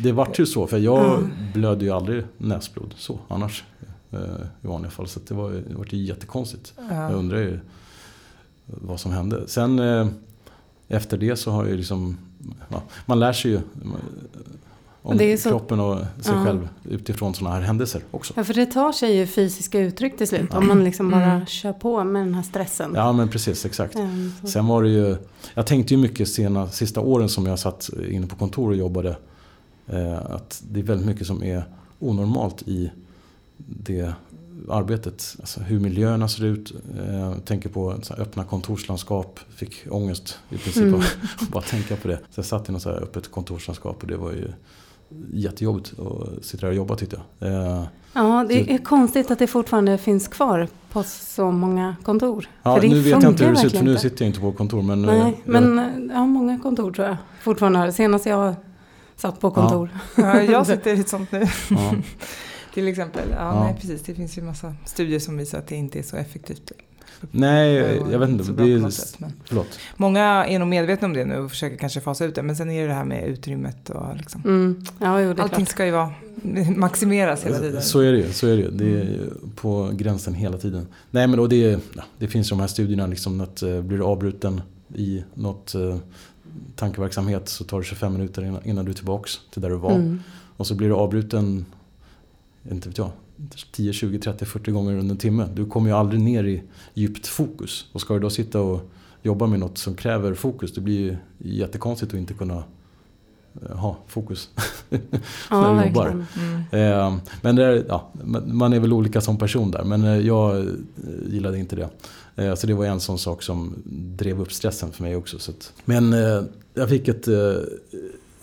det 0.03 0.11
vart 0.11 0.39
ju 0.39 0.45
så 0.45 0.67
för 0.67 0.77
jag 0.77 1.05
Mm. 1.19 1.31
blödde 1.53 1.85
ju 1.85 1.91
aldrig 1.91 2.23
näsblod 2.37 2.93
så 2.97 3.19
annars 3.27 3.63
eh, 4.11 4.19
i 4.61 4.67
vanliga 4.67 4.91
fall. 4.91 5.07
Så 5.07 5.19
det 5.27 5.33
var 5.33 5.49
ju- 5.51 5.61
det 5.69 5.75
vart 5.75 5.93
ju 5.93 5.97
jättekonstigt. 5.97 6.73
Jag 6.89 6.97
ja. 6.97 7.09
undrar 7.09 7.37
ju 7.39 7.59
vad 8.65 8.99
som 8.99 9.11
hände. 9.11 9.47
Sen 9.47 9.79
eh, 9.79 10.07
efter 10.87 11.17
det 11.17 11.35
så 11.35 11.51
har 11.51 11.63
jag 11.63 11.71
ju 11.71 11.77
liksom, 11.77 12.17
man 13.05 13.19
lär 13.19 13.33
sig 13.33 13.51
ju 13.51 13.59
om 15.01 15.17
Det 15.17 15.33
är 15.33 15.37
så- 15.37 15.49
kroppen 15.49 15.79
och 15.79 15.97
sig 15.99 16.33
Ja. 16.35 16.43
själv 16.45 16.69
utifrån 16.83 17.33
sådana 17.33 17.55
här 17.55 17.61
händelser 17.61 18.01
också. 18.11 18.33
Ja, 18.37 18.43
för 18.43 18.53
det 18.53 18.65
tar 18.65 18.91
sig 18.91 19.15
ju 19.17 19.27
fysiska 19.27 19.79
uttryck 19.79 20.17
till 20.17 20.27
slut. 20.27 20.53
Om 20.53 20.67
man 20.67 20.83
liksom 20.83 21.09
bara 21.11 21.23
Mm. 21.31 21.45
kör 21.45 21.73
på 21.73 22.03
med 22.03 22.21
den 22.25 22.33
här 22.35 22.43
stressen. 22.43 22.91
Ja 22.95 23.11
men 23.13 23.29
precis, 23.29 23.65
exakt. 23.65 23.93
Så. 24.41 24.47
Sen 24.47 24.67
var 24.67 24.83
det 24.83 24.89
ju, 24.89 25.15
jag 25.53 25.65
tänkte 25.67 25.93
ju 25.93 25.99
mycket 25.99 26.27
sena, 26.27 26.69
sista 26.69 27.01
åren 27.01 27.29
som 27.29 27.45
jag 27.45 27.59
satt 27.59 27.89
inne 28.09 28.27
på 28.27 28.35
kontor 28.35 28.69
och 28.69 28.75
jobbade. 28.75 29.17
Eh, 29.87 30.17
att 30.31 30.63
det 30.71 30.79
är 30.79 30.83
väldigt 30.83 31.07
mycket 31.07 31.27
som 31.27 31.43
är 31.43 31.63
onormalt 31.99 32.61
i 32.67 32.91
det 33.57 34.13
arbetet. 34.69 35.35
Alltså 35.39 35.59
hur 35.61 35.79
miljöerna 35.79 36.27
ser 36.27 36.45
ut. 36.45 36.73
Eh, 36.99 37.19
jag 37.19 37.45
tänker 37.45 37.69
på 37.69 37.95
så 38.01 38.13
här 38.13 38.21
öppna 38.21 38.43
kontorslandskap. 38.43 39.39
Fick 39.55 39.85
ångest 39.89 40.39
i 40.49 40.57
princip 40.57 40.83
Mm. 40.83 40.93
av 40.95 41.01
att 41.41 41.49
bara 41.49 41.63
tänka 41.63 41.95
på 41.95 42.07
det. 42.07 42.17
Så 42.17 42.39
jag 42.39 42.45
satt 42.45 42.69
i 42.69 42.71
något 42.71 42.81
så 42.81 42.89
här 42.89 42.97
öppet 43.03 43.31
kontorslandskap 43.31 44.01
och 44.01 44.07
det 44.07 44.17
var 44.17 44.31
ju 44.31 44.47
jättejobbigt 45.33 45.93
att 45.99 46.45
sitta 46.45 46.61
där 46.61 46.67
och 46.71 46.75
jobba 46.77 46.95
tyckte 46.95 47.21
jag. 47.39 47.51
Eh, 47.51 47.83
Ja, 48.15 48.45
det 48.49 48.73
är 48.73 48.77
konstigt 48.77 49.31
att 49.31 49.39
det 49.39 49.47
fortfarande 49.47 49.97
finns 49.97 50.27
kvar 50.27 50.67
på 50.91 51.03
så 51.03 51.51
många 51.51 51.95
kontor. 52.03 52.49
ja, 52.63 52.75
för 52.75 52.81
det 52.81 52.89
nu 52.89 52.99
vet 52.99 53.11
jag 53.23 53.31
inte 53.31 53.45
hur 53.45 53.51
det 53.53 53.57
ser 53.59 53.67
ut 53.67 53.77
för 53.77 53.83
nu 53.85 53.97
sitter 53.97 54.25
jag 54.25 54.29
inte 54.29 54.39
på 54.39 54.51
kontor. 54.51 54.81
Men, 54.81 55.09
eh, 55.09 55.15
Nej, 55.23 55.41
men 55.45 56.11
ja, 56.13 56.25
många 56.25 56.59
kontor 56.59 56.91
tror 56.91 57.07
jag 57.07 57.17
fortfarande 57.41 57.79
har. 57.79 57.91
Senast 57.91 58.25
jag 58.25 58.55
satt 59.15 59.39
på 59.39 59.51
kontor. 59.51 59.89
Ja, 60.15 60.41
jag 60.41 60.67
sitter 60.67 60.95
i 60.97 60.99
ett 60.99 61.09
sånt 61.09 61.31
nu. 61.31 61.47
ja. 61.69 61.93
Till 62.73 62.87
exempel. 62.87 63.27
Ja, 63.31 63.35
Ja. 63.37 63.63
Nej, 63.63 63.75
precis. 63.81 64.01
Det 64.03 64.13
finns 64.13 64.37
ju 64.37 64.41
massa 64.41 64.75
studier 64.85 65.19
som 65.19 65.37
visar 65.37 65.57
att 65.59 65.67
det 65.67 65.75
inte 65.75 65.99
är 65.99 66.03
så 66.03 66.15
effektivt. 66.17 66.71
Nej, 67.31 67.73
jag 68.11 68.19
vet 68.19 68.29
inte. 68.29 68.51
Det 68.51 68.63
är, 68.73 68.77
något 68.77 68.93
sätt, 68.93 69.19
men. 69.19 69.33
förlåt. 69.45 69.79
Många 69.97 70.45
är 70.45 70.59
nog 70.59 70.67
medvetna 70.67 71.05
om 71.07 71.13
det 71.13 71.25
nu 71.25 71.37
och 71.37 71.49
försöker 71.49 71.77
kanske 71.77 72.01
fasa 72.01 72.25
ut 72.25 72.35
det. 72.35 72.43
Men 72.43 72.55
sen 72.55 72.69
är 72.69 72.81
det 72.81 72.87
det 72.87 72.93
här 72.93 73.05
med 73.05 73.27
utrymmet 73.27 73.89
och 73.89 74.17
liksom. 74.17 74.41
Mm. 74.45 74.83
Ja, 74.99 75.21
jo, 75.21 75.29
Allting 75.29 75.47
klart. 75.47 75.67
ska 75.67 75.85
ju 75.85 75.91
vara 75.91 76.13
maximeras 76.75 77.45
hela 77.45 77.59
tiden. 77.59 77.81
Så 77.81 77.99
är 77.99 78.11
det 78.11 78.17
ju. 78.17 78.31
Så 78.33 78.47
är 78.47 78.55
det, 78.57 78.61
ju. 78.61 78.69
det 78.71 78.85
är 78.85 79.01
Mm. 79.03 79.51
på 79.55 79.89
gränsen 79.93 80.33
hela 80.33 80.57
tiden. 80.57 80.87
Nej 81.11 81.27
men 81.27 81.39
och 81.39 81.49
det, 81.49 81.79
det 82.17 82.27
finns 82.27 82.47
ju 82.47 82.49
de 82.49 82.59
här 82.59 82.67
studierna 82.67 83.07
liksom 83.07 83.41
att 83.41 83.61
eh, 83.61 83.81
blir 83.81 83.97
du 83.97 84.03
avbruten 84.03 84.61
i 84.95 85.23
något 85.33 85.75
eh, 85.75 85.97
tankeverksamhet 86.75 87.49
så 87.49 87.63
tar 87.63 87.77
det 87.79 87.83
25 87.85 88.13
minuter 88.13 88.45
innan, 88.45 88.65
innan 88.65 88.85
du 88.85 88.91
är 88.91 88.95
tillbaks 88.95 89.39
till 89.53 89.61
där 89.61 89.69
du 89.69 89.75
var. 89.75 89.91
Mm. 89.91 90.19
Och 90.57 90.67
så 90.67 90.75
blir 90.75 90.87
du 90.89 90.95
avbruten, 90.95 91.65
inte 92.71 92.89
vet 92.89 92.97
jag, 92.97 93.11
10, 93.71 93.93
20, 93.93 94.19
30, 94.19 94.45
40 94.45 94.71
gånger 94.71 94.97
under 94.97 95.11
en 95.11 95.17
timme. 95.17 95.47
Du 95.53 95.65
kommer 95.65 95.89
ju 95.89 95.95
aldrig 95.95 96.21
ner 96.21 96.43
i 96.43 96.63
djupt 96.93 97.27
fokus. 97.27 97.85
Och 97.91 98.01
ska 98.01 98.13
du 98.13 98.19
då 98.19 98.29
sitta 98.29 98.61
och 98.61 98.89
jobba 99.23 99.47
med 99.47 99.59
något 99.59 99.77
som 99.77 99.95
kräver 99.95 100.33
fokus, 100.33 100.73
det 100.73 100.81
blir 100.81 100.99
ju 100.99 101.17
jättekonstigt 101.37 102.13
att 102.13 102.19
inte 102.19 102.33
kunna 102.33 102.63
eh, 103.61 103.77
ha 103.77 103.97
fokus 104.07 104.49
Ja, 104.89 104.97
när 105.73 105.81
du 105.81 105.87
jobbar. 105.87 106.25
Mm. 106.37 106.61
Eh, 106.71 107.17
Men 107.41 107.55
det 107.55 107.65
är, 107.65 107.85
ja, 107.87 108.11
man 108.45 108.73
är 108.73 108.79
väl 108.79 108.93
olika 108.93 109.21
som 109.21 109.37
person 109.37 109.71
där. 109.71 109.83
Men 109.83 110.03
eh, 110.03 110.17
jag 110.17 110.57
eh, 110.59 110.65
gillade 111.27 111.59
inte 111.59 111.75
det. 111.75 111.89
Så 112.57 112.67
det 112.67 112.73
var 112.73 112.85
en 112.85 112.99
sån 112.99 113.19
sak 113.19 113.43
som 113.43 113.75
drev 114.15 114.41
upp 114.41 114.51
stressen 114.51 114.91
för 114.91 115.03
mig 115.03 115.15
också. 115.15 115.51
Men 115.85 116.15
jag 116.73 116.89
fick 116.89 117.07
ett... 117.07 117.27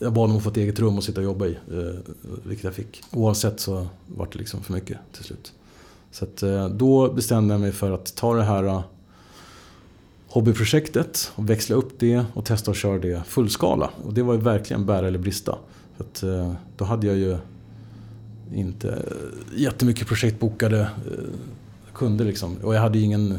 Jag 0.03 0.13
bad 0.13 0.31
om 0.31 0.37
att 0.37 0.43
få 0.43 0.51
ett 0.51 0.57
eget 0.57 0.81
rum 0.81 0.99
att 0.99 1.05
sitta 1.05 1.21
och 1.21 1.25
jobba 1.25 1.47
i. 1.47 1.51
eh, 1.71 2.13
Vilket 2.45 2.65
jag 2.65 2.75
fick. 2.75 3.03
Oavsett 3.13 3.61
så 3.61 3.87
var 4.07 4.29
det 4.33 4.39
liksom 4.39 4.63
för 4.63 4.73
mycket 4.73 4.99
till 5.13 5.25
slut. 5.25 5.53
Så 6.11 6.25
att 6.25 6.43
eh, 6.43 6.69
då 6.69 7.13
bestämde 7.13 7.55
jag 7.55 7.61
mig 7.61 7.73
för 7.73 7.93
att 7.93 8.15
ta 8.17 8.35
det 8.35 8.43
här 8.43 8.65
eh, 8.65 8.83
hobbyprojektet 10.29 11.33
och 11.35 11.51
växla 11.51 11.77
upp 11.77 11.99
det 11.99 12.25
och 12.35 12.45
testa 12.45 12.71
att 12.71 12.77
köra 12.77 12.99
det 12.99 13.23
fullskala. 13.27 13.91
Och 14.05 14.15
det 14.15 14.23
var 14.23 14.35
ju 14.35 14.41
verkligen 14.41 14.87
bära 14.87 15.07
eller 15.09 15.19
brista. 15.19 15.59
För 15.97 16.05
att, 16.05 16.23
eh, 16.23 16.53
då 16.77 16.85
hade 16.85 17.07
jag 17.07 17.17
ju 17.17 17.37
inte 18.55 18.89
eh, 18.89 19.61
jättemycket 19.61 20.07
projekt 20.07 20.41
bokade 20.41 20.81
eh, 20.81 20.89
kunder 21.95 22.25
liksom. 22.25 22.57
Och 22.63 22.75
jag 22.75 22.81
hade 22.81 22.99
ingen 22.99 23.39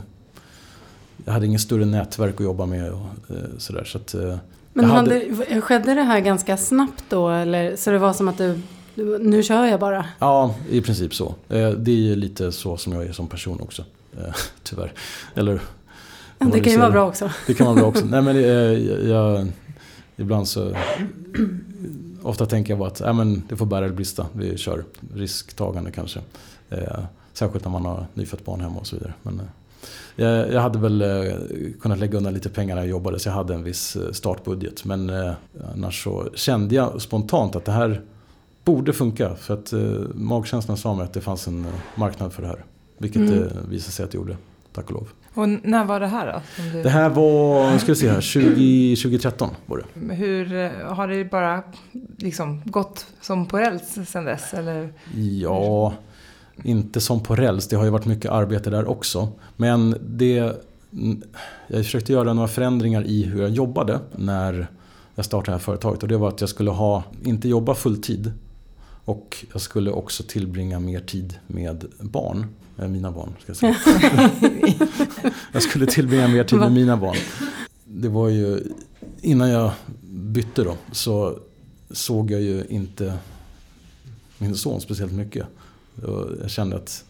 jag 1.26 1.34
hade 1.34 1.46
ingen 1.46 1.60
större 1.60 1.86
nätverk 1.86 2.36
att 2.36 2.44
jobba 2.44 2.66
med 2.66 2.92
och 2.92 3.06
eh, 3.30 3.36
sådär. 3.58 3.84
Så 3.84 3.98
att, 3.98 4.14
eh, 4.14 4.38
men 4.74 4.86
Jag 4.86 4.94
hade... 4.94 5.62
skedde 5.62 5.94
det 5.94 6.02
här 6.02 6.20
ganska 6.20 6.58
snabbt 6.58 7.04
då? 7.10 7.30
Eller, 7.30 7.76
så 7.76 7.92
det 7.92 7.98
var 7.98 8.14
som 8.14 8.28
att 8.28 8.38
du, 8.38 8.60
nu 9.20 9.44
kör 9.44 9.66
jag 9.66 9.80
bara? 9.80 10.06
ja, 10.20 10.56
i 10.70 10.82
princip 10.82 11.14
så. 11.14 11.36
Eh, 11.50 11.70
det 11.70 11.92
är 11.92 11.96
ju 11.96 12.16
lite 12.16 12.52
så 12.52 12.78
som 12.78 12.94
jag 12.94 13.06
är 13.06 13.12
som 13.12 13.28
person 13.28 13.62
också. 13.62 13.86
Eh, 14.18 14.34
tyvärr. 14.64 14.94
Eller 15.36 15.60
det 16.38 16.60
kan 16.60 16.74
ju 16.74 16.80
vara 16.80 16.92
bra 16.92 17.08
också. 17.08 17.32
Det 17.48 17.54
kan 17.54 17.68
vara 17.68 17.76
bra 17.76 17.86
också. 17.86 18.06
Nej 18.10 18.22
men 18.22 18.36
eh, 18.36 18.44
jag, 18.44 19.08
jag, 19.08 19.48
ibland 20.18 20.48
så 20.48 20.74
Ofta 22.24 22.46
tänker 22.46 22.72
jag 22.72 22.80
bara 22.80 22.90
att 22.90 23.02
äh, 23.02 23.14
men 23.14 23.44
det 23.50 23.56
får 23.56 23.66
bära 23.66 23.86
eller 23.86 23.96
brista. 23.96 24.26
Vi 24.34 24.58
kör 24.58 24.86
risktagande 25.14 25.92
kanske. 25.92 26.20
Eh, 26.70 27.04
särskilt 27.34 27.66
när 27.66 27.72
man 27.72 27.86
har 27.86 28.08
nyfött 28.14 28.46
barn 28.46 28.62
hemma 28.62 28.80
och 28.80 28.88
så 28.88 28.96
vidare. 28.96 29.14
Men, 29.24 29.42
jag, 30.16 30.54
jag 30.54 30.62
hade 30.62 30.80
väl 30.80 31.02
eh, 31.02 31.34
kunnat 31.82 32.00
lägga 32.00 32.18
undan 32.18 32.34
lite 32.34 32.50
pengar 32.50 32.76
när 32.76 32.82
jag 32.82 32.90
jobbade 32.90 33.20
så 33.20 33.30
jag 33.30 33.34
hade 33.34 33.54
en 33.54 33.64
viss 33.64 33.96
eh, 33.96 34.12
startbudget. 34.12 34.86
Men 34.86 35.10
eh, 35.10 35.32
annars 35.76 36.04
så 36.04 36.28
kände 36.36 36.76
jag 36.76 37.02
spontant 37.02 37.56
att 37.56 37.66
det 37.66 37.72
här 37.72 38.02
borde 38.64 38.94
funka. 38.94 39.36
För 39.36 39.54
att 39.54 39.74
magkänslan 40.14 40.78
sa 40.78 40.94
mig 40.96 41.04
att 41.04 41.14
det 41.14 41.22
fanns 41.22 41.48
en 41.48 41.66
marknad 41.96 42.34
för 42.34 42.42
det 42.42 42.48
här. 42.48 42.64
Vilket 42.98 43.22
Mm. 43.22 43.32
det 43.40 43.50
visade 43.70 43.92
sig 43.92 44.06
att 44.06 44.12
det 44.12 44.18
gjorde. 44.18 44.38
Tack 44.74 44.86
och 44.86 44.92
lov. 44.92 45.10
Och 45.34 45.50
när 45.50 45.86
var 45.86 46.00
det 46.00 46.08
här 46.08 46.34
då? 46.34 46.64
Du... 46.74 46.84
Det 46.84 46.90
här 46.90 47.10
var, 47.10 47.78
ska 47.78 47.88
vi 47.92 47.96
se 47.96 48.10
här, 48.10 48.22
20, 48.22 48.96
2013 48.96 49.50
var 49.66 49.78
det. 49.78 50.14
Hur 50.16 50.70
har 50.86 51.08
det 51.08 51.26
bara 51.26 51.64
liksom 52.18 52.62
gått 52.66 53.06
som 53.22 53.46
på 53.46 53.58
räls 53.58 53.98
sen 54.08 54.26
dess? 54.26 54.54
Eller? 54.54 54.94
Ja, 55.16 55.94
inte 56.64 57.02
som 57.02 57.20
på 57.20 57.36
räls. 57.36 57.68
Det 57.68 57.76
har 57.76 57.84
ju 57.84 57.90
varit 57.90 58.06
mycket 58.06 58.32
arbete 58.32 58.70
där 58.70 58.90
också. 58.90 59.30
Men 59.58 59.96
det, 60.10 60.54
jag 61.68 61.86
försökte 61.86 62.12
göra 62.14 62.34
några 62.34 62.48
förändringar 62.48 63.04
i 63.04 63.24
hur 63.24 63.42
jag 63.42 63.52
jobbade 63.52 64.00
när 64.16 64.68
jag 65.16 65.26
startade 65.26 65.52
det 65.52 65.52
här 65.52 65.60
företaget. 65.60 66.04
Och 66.04 66.10
det 66.10 66.18
var 66.18 66.28
att 66.28 66.42
jag 66.42 66.50
skulle 66.50 66.72
ha, 66.72 67.04
inte 67.24 67.50
jobba 67.50 67.76
fulltid. 67.76 68.32
Och 69.06 69.46
jag 69.52 69.62
skulle 69.62 69.92
också 69.92 70.24
tillbringa 70.24 70.80
mer 70.80 71.00
tid 71.00 71.40
med 71.48 71.86
barn. 72.00 72.46
Eh, 72.78 72.88
Mina 72.88 73.12
barn, 73.12 73.34
ska 73.44 73.50
jag 73.50 73.58
säga. 73.58 74.30
jag 75.52 75.64
skulle 75.64 75.86
tillbringa 75.86 76.28
mer 76.28 76.44
tid 76.44 76.60
med 76.60 76.72
mina 76.72 76.98
barn. 76.98 77.18
Det 77.86 78.10
var 78.10 78.30
ju, 78.30 78.64
innan 79.22 79.50
jag 79.50 79.72
bytte 80.10 80.64
då, 80.64 80.76
så 80.92 81.40
såg 81.92 82.32
jag 82.32 82.42
ju 82.42 82.66
inte 82.70 83.18
min 84.38 84.56
son 84.56 84.82
speciellt 84.82 85.14
mycket. 85.14 85.48
Jag 86.42 86.50
kände 86.50 86.76
att 86.76 87.06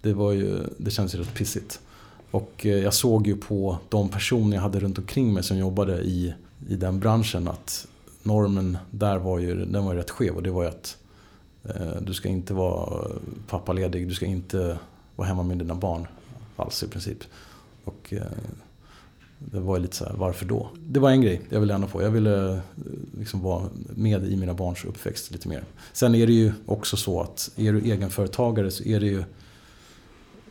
det, 0.00 0.12
var 0.12 0.32
ju, 0.32 0.58
det 0.76 0.90
kändes 0.90 1.14
ju 1.14 1.18
rätt 1.18 1.34
pissigt. 1.34 1.80
Och 2.30 2.66
eh, 2.66 2.78
jag 2.78 2.94
såg 2.94 3.26
ju 3.26 3.36
på 3.36 3.78
de 3.88 4.08
personer 4.08 4.56
jag 4.56 4.62
hade 4.62 4.80
runt 4.80 4.98
omkring 4.98 5.34
mig 5.34 5.42
som 5.42 5.58
jobbade 5.58 6.00
i, 6.00 6.34
i 6.68 6.76
den 6.76 7.00
branschen 7.00 7.48
att 7.48 7.86
normen 8.22 8.78
där 8.90 9.18
var 9.18 9.38
ju, 9.38 9.64
den 9.64 9.84
var 9.84 9.92
ju 9.92 9.98
rätt 9.98 10.10
skev. 10.10 10.34
Och 10.34 10.42
det 10.42 10.50
var 10.50 10.62
ju 10.62 10.68
att 10.68 10.96
eh, 11.64 12.00
du 12.00 12.14
ska 12.14 12.28
inte 12.28 12.54
vara 12.54 13.10
pappaledig, 13.48 14.08
du 14.08 14.14
ska 14.14 14.26
inte 14.26 14.78
vara 15.16 15.28
hemma 15.28 15.42
med 15.42 15.58
dina 15.58 15.74
barn 15.74 16.06
alls 16.56 16.82
i 16.82 16.88
princip. 16.88 17.18
Och 17.84 18.12
eh, 18.12 18.22
det 19.38 19.60
var 19.60 19.76
ju 19.76 19.82
lite 19.82 19.96
så 19.96 20.04
här, 20.04 20.14
varför 20.16 20.46
då? 20.46 20.68
Det 20.88 21.00
var 21.00 21.10
en 21.10 21.20
grej 21.20 21.40
jag 21.48 21.60
ville 21.60 21.74
ändra 21.74 21.88
på. 21.88 22.02
Jag 22.02 22.10
ville 22.10 22.52
eh, 22.52 22.58
liksom 23.18 23.40
vara 23.40 23.62
med 23.88 24.24
i 24.24 24.36
mina 24.36 24.54
barns 24.54 24.84
uppväxt 24.84 25.30
lite 25.30 25.48
mer. 25.48 25.64
Sen 25.92 26.14
är 26.14 26.26
det 26.26 26.32
ju 26.32 26.52
också 26.66 26.96
så 26.96 27.20
att 27.20 27.50
är 27.56 27.72
du 27.72 27.80
egenföretagare 27.80 28.70
så 28.70 28.84
är 28.84 29.00
det 29.00 29.06
ju 29.06 29.24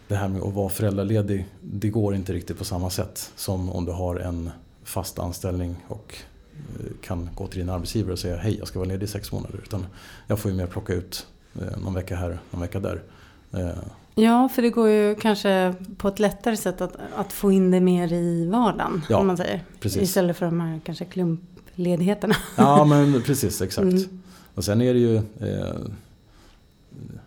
det 0.07 0.15
här 0.15 0.27
med 0.27 0.41
att 0.41 0.53
vara 0.53 0.69
föräldraledig, 0.69 1.45
det 1.61 1.89
går 1.89 2.15
inte 2.15 2.33
riktigt 2.33 2.57
på 2.57 2.65
samma 2.65 2.89
sätt 2.89 3.31
som 3.35 3.69
om 3.69 3.85
du 3.85 3.91
har 3.91 4.15
en 4.15 4.49
fast 4.83 5.19
anställning 5.19 5.75
och 5.87 6.15
eh, 6.53 6.85
kan 7.01 7.29
gå 7.35 7.47
till 7.47 7.59
din 7.59 7.69
arbetsgivare 7.69 8.13
och 8.13 8.19
säga 8.19 8.37
hej 8.37 8.57
jag 8.57 8.67
ska 8.67 8.79
vara 8.79 8.89
ledig 8.89 9.03
i 9.03 9.07
sex 9.07 9.31
månader. 9.31 9.59
Utan 9.63 9.85
jag 10.27 10.39
får 10.39 10.51
ju 10.51 10.57
mer 10.57 10.67
plocka 10.67 10.93
ut 10.93 11.27
eh, 11.55 11.77
någon 11.83 11.93
vecka 11.93 12.15
här, 12.15 12.39
någon 12.51 12.61
vecka 12.61 12.79
där. 12.79 13.03
Ja, 14.15 14.49
för 14.49 14.61
det 14.61 14.69
går 14.69 14.89
ju 14.89 15.15
kanske 15.15 15.73
på 15.97 16.07
ett 16.07 16.19
lättare 16.19 16.57
sätt 16.57 16.81
att, 16.81 16.97
att 17.15 17.33
få 17.33 17.51
in 17.51 17.71
det 17.71 17.79
mer 17.79 18.13
i 18.13 18.47
vardagen. 18.47 19.01
Ja, 19.09 19.17
om 19.17 19.27
man 19.27 19.37
säger. 19.37 19.63
precis. 19.79 20.01
Istället 20.01 20.37
för 20.37 20.45
de 20.45 20.59
här 20.59 20.81
kanske 20.85 21.05
klumpledigheterna. 21.05 22.35
Ja 22.55 22.85
men 22.85 23.21
precis, 23.21 23.61
exakt. 23.61 23.83
Mm. 23.83 24.21
Och 24.55 24.63
sen 24.63 24.81
är 24.81 24.93
det 24.93 24.99
ju, 24.99 25.15
eh, 25.15 25.75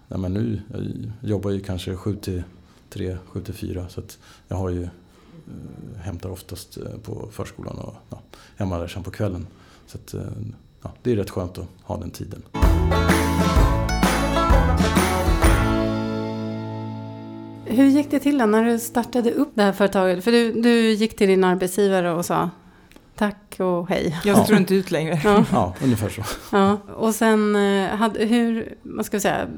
nej 0.09 0.19
men 0.19 0.33
nu, 0.35 0.61
jag 0.73 1.31
jobbar 1.31 1.51
ju 1.51 1.61
kanske 1.61 1.97
7 1.97 2.17
till 2.17 2.43
3, 2.91 3.17
7 3.27 3.41
till 3.43 3.55
4 3.55 3.89
så 3.89 4.01
att 4.01 4.19
jag 4.49 4.57
har 4.57 4.71
ju, 4.71 4.83
eh, 4.83 4.91
hämtar 6.01 6.31
oftast 6.31 6.77
eh, 6.77 6.99
på 7.03 7.29
förskolan 7.33 7.79
och 7.79 7.95
ja, 8.11 8.21
hemma 8.57 8.79
där 8.79 8.89
sen 8.89 9.03
på 9.03 9.11
kvällen. 9.11 9.47
Så 9.87 9.99
att, 9.99 10.15
eh, 10.15 10.21
ja, 10.83 10.93
det 11.03 11.13
är 11.13 11.17
rätt 11.17 11.31
skönt 11.31 11.59
att 11.59 11.69
ha 11.83 11.97
den 11.97 12.11
tiden. 12.11 12.43
Hur 17.69 17.87
gick 17.87 18.11
det 18.11 18.19
till 18.19 18.37
när 18.37 18.65
du 18.65 18.79
startade 18.79 19.33
upp 19.33 19.49
det 19.55 19.63
här 19.63 19.73
företaget? 19.73 20.25
För 20.25 20.33
du, 20.33 20.53
du 20.53 20.91
gick 20.91 21.17
till 21.17 21.29
din 21.29 21.45
arbetsgivare 21.45 22.13
och 22.13 22.25
sa 22.25 22.51
tack 23.17 23.57
och 23.59 23.89
hej. 23.89 24.21
Jag 24.25 24.45
står 24.45 24.57
inte 24.57 24.75
ut 24.75 24.91
längre. 24.91 25.21
Ja. 25.25 25.45
Ja, 25.53 25.75
ungefär 25.83 26.09
så. 26.09 26.23
Ja, 26.53 26.79
och 26.97 27.15
sen 27.15 27.57
eh, 27.57 27.89
hade, 27.89 28.25
hur, 28.25 28.75
vad 28.83 29.07
ska 29.07 29.17
vi 29.17 29.21
säga, 29.21 29.49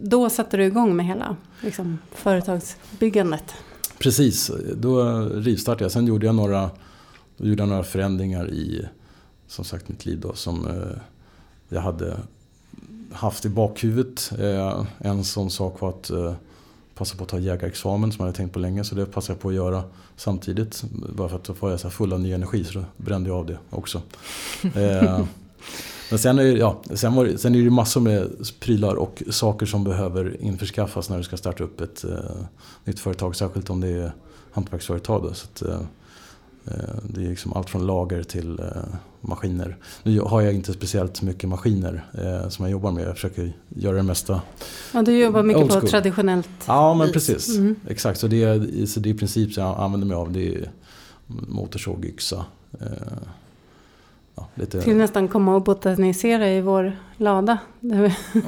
då 0.00 0.30
satte 0.30 0.56
du 0.56 0.64
igång 0.64 0.96
med 0.96 1.06
hela 1.06 1.36
liksom, 1.60 1.98
företagsbyggandet. 2.12 3.54
Precis, 3.98 4.50
då 4.76 5.20
rivstartade 5.20 5.84
jag. 5.84 5.92
Sen 5.92 6.06
gjorde 6.06 6.26
jag 6.26 6.34
några, 6.34 6.70
då 7.36 7.46
gjorde 7.46 7.62
jag 7.62 7.68
några 7.68 7.84
förändringar 7.84 8.50
i 8.50 8.88
som 9.48 9.64
sagt 9.64 9.88
mitt 9.88 10.06
liv 10.06 10.20
då, 10.20 10.34
som 10.34 10.66
eh, 10.66 10.98
jag 11.68 11.80
hade 11.80 12.16
haft 13.12 13.44
i 13.44 13.48
bakhuvudet. 13.48 14.32
Eh, 14.38 14.84
en 14.98 15.24
sån 15.24 15.50
sak 15.50 15.80
var 15.80 15.88
att 15.88 16.10
eh, 16.10 16.32
passa 16.98 17.16
på 17.16 17.24
att 17.24 17.30
ta 17.30 17.38
jägarexamen 17.38 18.12
som 18.12 18.22
jag 18.22 18.26
hade 18.26 18.36
tänkt 18.36 18.52
på 18.52 18.58
länge 18.58 18.84
så 18.84 18.94
det 18.94 19.06
passade 19.06 19.32
jag 19.32 19.40
på 19.40 19.48
att 19.48 19.54
göra 19.54 19.84
samtidigt. 20.16 20.84
Bara 21.16 21.28
för 21.28 21.36
att 21.36 21.44
då 21.44 21.54
får 21.54 21.70
jag 21.70 21.80
så 21.80 21.88
här 21.88 21.92
full 21.92 22.12
av 22.12 22.20
ny 22.20 22.32
energi 22.32 22.64
så 22.64 22.78
då 22.78 22.84
brände 22.96 23.30
jag 23.30 23.38
av 23.38 23.46
det 23.46 23.58
också. 23.70 24.02
Eh, 24.74 25.20
men 26.10 26.18
sen 26.18 26.38
är, 26.38 26.42
ja, 26.42 26.82
sen, 26.94 27.14
var, 27.14 27.36
sen 27.36 27.54
är 27.54 27.62
det 27.62 27.70
massor 27.70 28.00
med 28.00 28.30
prylar 28.60 28.94
och 28.94 29.22
saker 29.30 29.66
som 29.66 29.84
behöver 29.84 30.36
införskaffas 30.40 31.10
när 31.10 31.18
du 31.18 31.22
ska 31.22 31.36
starta 31.36 31.64
upp 31.64 31.80
ett 31.80 32.04
eh, 32.04 32.10
nytt 32.84 33.00
företag. 33.00 33.36
Särskilt 33.36 33.70
om 33.70 33.80
det 33.80 33.88
är 33.88 34.12
hantverksföretag. 34.52 35.22
Då, 35.22 35.34
så 35.34 35.46
att, 35.46 35.62
eh, 35.62 35.80
eh, 36.64 36.94
det 37.02 37.24
är 37.24 37.28
liksom 37.28 37.52
allt 37.52 37.70
från 37.70 37.86
lager 37.86 38.22
till 38.22 38.60
eh, 38.60 38.66
maskiner. 39.20 39.76
Nu 40.02 40.20
har 40.20 40.40
jag 40.40 40.54
inte 40.54 40.72
speciellt 40.72 41.22
mycket 41.22 41.48
maskiner 41.48 42.04
eh, 42.14 42.48
som 42.48 42.64
jag 42.64 42.72
jobbar 42.72 42.92
med. 42.92 43.04
Jag 43.08 43.14
försöker 43.14 43.52
göra 43.68 43.96
det 43.96 44.02
mesta. 44.02 44.42
Ja, 44.94 45.02
du 45.02 45.18
jobbar 45.18 45.42
mycket 45.42 45.68
på 45.68 45.80
traditionellt 45.80 46.48
Ja 46.66 46.94
men 46.94 47.06
vis. 47.06 47.12
precis. 47.12 47.56
Mm. 47.56 47.76
Exakt, 47.88 48.20
så 48.20 48.26
det, 48.28 48.42
är, 48.42 48.86
så 48.86 49.00
det 49.00 49.08
är 49.10 49.14
i 49.14 49.18
princip 49.18 49.52
som 49.52 49.62
jag 49.64 49.80
använder 49.80 50.06
mig 50.06 50.16
av. 50.16 50.32
Det 50.32 50.54
är 50.54 50.70
motorsåg, 51.26 52.04
yxa. 52.04 52.44
Eh, 52.80 52.86
ja, 54.34 54.48
lite, 54.54 54.80
Skulle 54.80 54.96
nästan 54.96 55.28
komma 55.28 55.54
och 55.54 55.62
botanisera 55.62 56.48
i 56.50 56.60
vår 56.60 56.96
lada. 57.16 57.58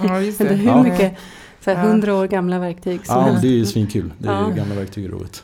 Ja, 0.02 0.20
just 0.20 0.40
eller 0.40 0.50
det. 0.50 0.56
hur 0.56 0.66
Ja. 0.66 0.82
mycket 0.82 1.16
så 1.64 1.70
här, 1.70 1.84
Ja. 1.84 1.90
hundra 1.90 2.14
år 2.14 2.26
gamla 2.26 2.58
verktyg 2.58 3.06
som 3.06 3.16
Ja, 3.16 3.22
helst. 3.22 3.42
det 3.42 3.48
är 3.48 3.52
ju 3.52 3.66
svinkul. 3.66 4.12
Det 4.18 4.28
är 4.28 4.32
Ja. 4.32 4.48
gamla 4.48 4.74
verktyg 4.74 5.04
är 5.04 5.08
roligt. 5.08 5.42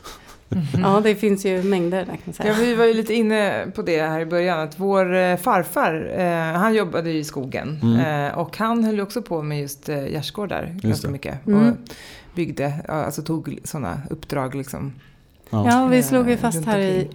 Ja, 0.83 1.01
det 1.01 1.15
finns 1.15 1.45
ju 1.45 1.63
mängder 1.63 1.99
där 1.99 2.07
kan 2.07 2.19
man 2.25 2.35
säga. 2.35 2.49
Ja, 2.49 2.55
vi 2.61 2.75
var 2.75 2.85
ju 2.85 2.95
lite 2.95 3.15
inne 3.15 3.67
på 3.75 3.83
det 3.83 4.03
här 4.03 4.21
i 4.21 4.27
början, 4.27 4.61
att 4.61 4.79
vår 4.81 5.15
eh, 5.15 5.37
farfar, 5.37 6.13
eh, 6.19 6.59
han 6.59 6.75
jobbade 6.75 7.11
ju 7.11 7.19
i 7.19 7.25
skogen. 7.25 7.81
Mm. 7.83 8.27
Eh, 8.27 8.39
och 8.39 8.57
han 8.59 8.85
höll 8.85 9.01
också 9.01 9.23
på 9.23 9.43
med 9.43 9.61
just 9.61 9.89
eh, 9.89 10.09
gärdsgårdar 10.09 10.77
ganska 10.83 11.09
mycket. 11.09 11.47
Mm. 11.47 11.69
Och 11.69 11.77
byggde, 12.35 12.75
alltså 12.89 13.23
tog 13.23 13.59
sådana 13.65 14.01
uppdrag 14.11 14.55
liksom. 14.55 14.93
Ja. 15.51 15.71
Ja, 15.71 15.87
vi 15.87 15.99
eh, 15.99 16.05
slog 16.05 16.31
ju 16.31 16.37
fast 16.37 16.65
här 16.65 16.79
i, 16.79 17.09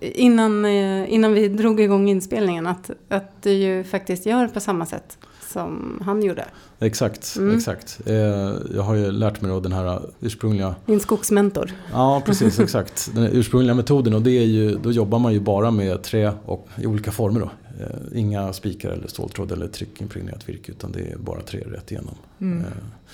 innan, 0.00 0.64
eh, 0.64 1.12
innan 1.12 1.32
vi 1.34 1.48
drog 1.48 1.80
igång 1.80 2.08
inspelningen 2.08 2.66
att, 2.66 2.90
att 3.08 3.42
du 3.42 3.52
ju 3.52 3.84
faktiskt 3.84 4.26
gör 4.26 4.48
på 4.48 4.60
samma 4.60 4.86
sätt 4.86 5.18
som 5.52 6.00
han 6.04 6.22
gjorde. 6.22 6.44
Exakt, 6.80 7.36
Mm. 7.38 7.56
exakt. 7.56 8.00
Eh, 8.06 8.14
jag 8.74 8.82
har 8.82 8.94
ju 8.94 9.10
lärt 9.10 9.40
mig 9.40 9.50
då 9.50 9.60
den 9.60 9.72
här 9.72 10.02
ursprungliga 10.20 10.74
Din 10.86 11.00
skogsmentor. 11.00 11.72
Ja, 11.92 12.22
precis, 12.26 12.60
exakt. 12.60 13.10
Den 13.14 13.24
ursprungliga 13.24 13.74
metoden 13.74 14.14
och 14.14 14.22
det 14.22 14.30
är 14.30 14.44
ju, 14.46 14.78
då 14.78 14.92
jobbar 14.92 15.18
man 15.18 15.32
ju 15.32 15.40
bara 15.40 15.70
med 15.70 16.02
trä 16.02 16.32
och 16.44 16.68
i 16.76 16.86
olika 16.86 17.10
former 17.12 17.40
då. 17.40 17.50
Inga 18.14 18.52
spikar 18.52 18.90
eller 18.90 19.08
ståltråd 19.08 19.52
eller 19.52 19.68
tryckimpregnerat 19.68 20.48
virke 20.48 20.72
utan 20.72 20.92
det 20.92 21.00
är 21.00 21.16
bara 21.16 21.40
trä 21.40 21.58
rätt 21.58 21.90
igenom. 21.90 22.14
Mm. 22.40 22.64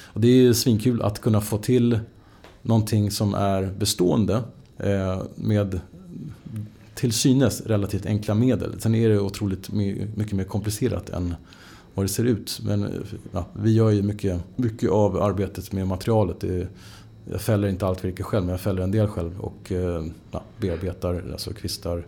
Och 0.04 0.20
det 0.20 0.28
är 0.28 0.32
ju 0.32 0.54
svinkul 0.54 1.02
att 1.02 1.20
kunna 1.20 1.40
få 1.40 1.58
till 1.58 2.00
någonting 2.62 3.10
som 3.10 3.34
är 3.34 3.62
bestående 3.78 4.42
med 5.35 5.80
till 6.94 7.12
synes 7.12 7.61
relativt 7.61 8.06
enkla 8.06 8.35
medel. 8.35 8.80
Sen 8.80 8.94
är 8.94 9.08
det 9.08 9.18
otroligt 9.20 9.73
my- 9.73 10.06
mycket 10.14 10.32
mer 10.32 10.44
komplicerat 10.44 11.11
än 11.11 11.35
vad 11.94 12.04
det 12.04 12.08
ser 12.08 12.25
ut. 12.25 12.61
Men 12.64 12.85
eh, 12.85 12.90
ja, 13.32 13.47
vi 13.52 13.73
gör 13.73 13.90
ju 13.90 14.02
mycket, 14.02 14.40
mycket 14.56 14.90
av 14.90 15.23
arbetet 15.23 15.73
med 15.73 15.87
materialet. 15.87 16.40
Det 16.40 16.68
jag 17.30 17.40
fäller 17.40 17.68
inte 17.68 17.87
allt 17.87 18.04
virke 18.04 18.23
själv 18.23 18.44
men 18.44 18.50
jag 18.50 18.61
fäller 18.61 18.82
en 18.82 18.90
del 18.90 19.06
själv 19.08 19.40
och 19.40 19.73
eh, 19.73 20.04
ja, 20.30 20.42
bearbetar 20.61 21.25
alltså 21.32 21.52
kvistar, 21.52 22.06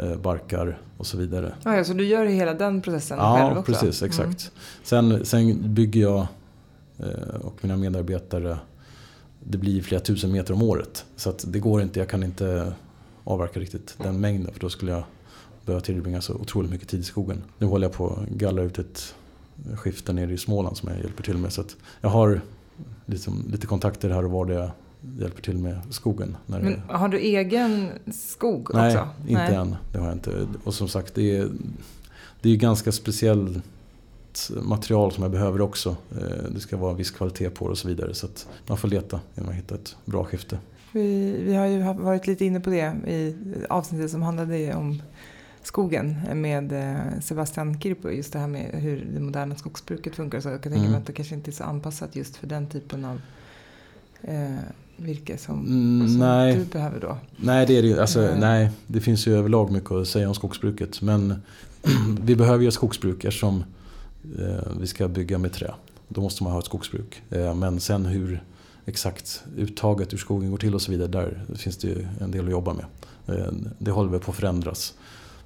eh, 0.00 0.16
barkar 0.16 0.78
och 0.96 1.06
så 1.06 1.16
vidare. 1.16 1.54
Ja, 1.64 1.76
ja, 1.76 1.84
så 1.84 1.92
du 1.92 2.04
gör 2.06 2.26
hela 2.26 2.54
den 2.54 2.82
processen 2.82 3.18
Ja, 3.18 3.36
själv 3.36 3.58
också? 3.58 3.72
precis. 3.72 4.02
Exakt. 4.02 4.52
Sen, 4.82 5.24
sen 5.24 5.74
bygger 5.74 6.00
jag 6.00 6.26
eh, 6.98 7.34
och 7.42 7.58
mina 7.60 7.76
medarbetare, 7.76 8.58
det 9.44 9.58
blir 9.58 9.82
flera 9.82 10.00
tusen 10.00 10.32
meter 10.32 10.54
om 10.54 10.62
året. 10.62 11.04
Så 11.16 11.30
att 11.30 11.44
det 11.48 11.58
går 11.58 11.82
inte, 11.82 11.98
jag 11.98 12.08
kan 12.08 12.22
inte 12.22 12.72
avverka 13.24 13.60
riktigt 13.60 13.94
den 13.98 14.20
mängden 14.20 14.52
för 14.52 14.60
då 14.60 14.70
skulle 14.70 14.92
jag 14.92 15.04
behöva 15.66 15.80
tillbringa 15.80 16.20
så 16.20 16.34
otroligt 16.34 16.70
mycket 16.70 16.88
tid 16.88 17.00
i 17.00 17.02
skogen. 17.02 17.42
Nu 17.58 17.66
håller 17.66 17.86
jag 17.86 17.92
på 17.92 18.06
att 18.06 18.28
gallra 18.28 18.62
ut 18.62 18.78
ett 18.78 19.14
skifte 19.74 20.12
nere 20.12 20.32
i 20.32 20.38
Småland 20.38 20.76
som 20.76 20.88
jag 20.88 20.98
hjälper 20.98 21.22
till 21.22 21.36
med. 21.36 21.52
Så 21.52 21.60
att 21.60 21.76
jag 22.00 22.08
har 22.08 22.40
liksom, 23.06 23.44
lite 23.52 23.66
kontakter 23.66 24.10
här 24.10 24.24
och 24.24 24.30
var 24.30 24.46
där 24.46 24.54
jag 24.54 24.70
hjälper 25.20 25.42
till 25.42 25.58
med 25.58 25.80
skogen. 25.90 26.36
När 26.46 26.60
det, 26.60 26.64
Men 26.64 26.96
har 26.96 27.08
du 27.08 27.18
egen 27.18 27.88
skog 28.12 28.70
Nej, 28.74 28.96
också? 28.96 29.08
inte 29.28 29.42
än. 29.42 29.76
Det 29.92 29.98
har 29.98 30.06
jag 30.06 30.14
inte. 30.14 30.46
Och 30.64 30.74
som 30.74 30.88
sagt, 30.88 31.14
det 31.14 31.36
är, 31.36 31.48
det 32.40 32.50
är 32.50 32.56
ganska 32.56 32.92
material 34.62 35.12
som 35.12 35.22
jag 35.22 35.32
behöver 35.32 35.60
också. 35.60 35.96
Eh, 36.20 36.50
Det 36.54 36.60
ska 36.60 36.76
vara 36.76 36.90
en 36.90 36.96
viss 36.96 37.10
kvalitet 37.10 37.50
på 37.50 37.64
det 37.64 37.70
och 37.70 37.78
så 37.78 37.88
vidare. 37.88 38.14
Så 38.14 38.28
man 38.66 38.76
får 38.78 38.88
leta 38.88 39.20
innan 39.34 39.46
man 39.46 39.54
hittar 39.54 39.76
ett 39.76 39.96
bra 40.04 40.24
skifte. 40.24 40.58
Vi, 40.92 41.36
vi 41.46 41.54
har 41.54 41.66
ju 41.66 41.82
varit 41.82 42.26
lite 42.26 42.44
inne 42.44 42.60
på 42.60 42.70
det 42.70 42.94
i 43.06 43.36
avsnittet 43.68 44.10
som 44.10 44.22
handlade 44.22 44.74
om 44.74 45.02
skogen 45.62 46.16
med 46.34 46.72
eh, 46.72 47.20
Sebastian 47.22 47.80
Kirpo. 47.80 48.10
Just 48.10 48.32
det 48.32 48.38
här 48.38 48.46
med 48.48 48.70
hur 48.72 49.06
det 49.14 49.20
moderna 49.20 49.54
skogsbruket 49.54 50.16
funkar. 50.16 50.40
Så 50.40 50.48
jag 50.48 50.62
kan 50.62 50.72
tänka 50.72 50.78
mig 50.80 50.88
Mm. 50.88 51.00
att 51.00 51.06
det 51.06 51.12
kanske 51.12 51.34
inte 51.34 51.50
är 51.50 51.52
så 51.52 51.64
anpassat 51.64 52.16
just 52.16 52.36
för 52.36 52.46
den 52.46 52.66
typen 52.66 53.04
av 53.04 53.20
eh, 54.22 54.54
virke 54.96 55.38
som, 55.38 55.60
Mm, 55.66 56.08
som 56.08 56.18
nej. 56.18 56.56
du 56.56 56.64
behöver 56.64 57.00
då. 57.00 57.18
Nej, 57.36 57.66
det 57.66 57.78
är 57.78 57.82
det 57.82 57.88
ju. 57.88 58.00
Alltså, 58.00 58.20
Nej. 58.20 58.36
nej, 58.40 58.70
det 58.86 59.00
finns 59.00 59.26
ju 59.26 59.34
överlag 59.36 59.72
mycket 59.72 59.90
att 59.90 60.08
säga 60.08 60.28
om 60.28 60.34
skogsbruket. 60.34 61.02
Men 61.02 61.34
vi 62.22 62.36
behöver 62.36 62.64
ju 62.64 62.70
skogsbruk 62.70 63.24
eftersom 63.24 63.64
vi 64.80 64.86
ska 64.86 65.08
bygga 65.08 65.38
med 65.38 65.52
trä. 65.52 65.74
Då 66.08 66.20
måste 66.20 66.42
man 66.42 66.52
ha 66.52 66.58
ett 66.58 66.64
skogsbruk. 66.64 67.22
Eh, 67.30 67.54
men 67.54 67.80
sen 67.80 68.06
hur 68.06 68.42
exakt 68.86 69.44
uttaget 69.56 70.14
ur 70.14 70.18
skogen 70.18 70.50
går 70.50 70.58
till 70.58 70.74
och 70.74 70.82
så 70.82 70.90
vidare, 70.90 71.08
där 71.08 71.44
finns 71.56 71.76
det 71.76 71.88
ju 71.88 72.06
en 72.20 72.30
del 72.30 72.44
att 72.44 72.50
jobba 72.50 72.72
med. 72.74 72.84
Eh, 73.26 73.52
det 73.78 73.90
håller 73.90 74.10
väl 74.10 74.20
på 74.20 74.30
att 74.30 74.36
förändras. 74.36 74.94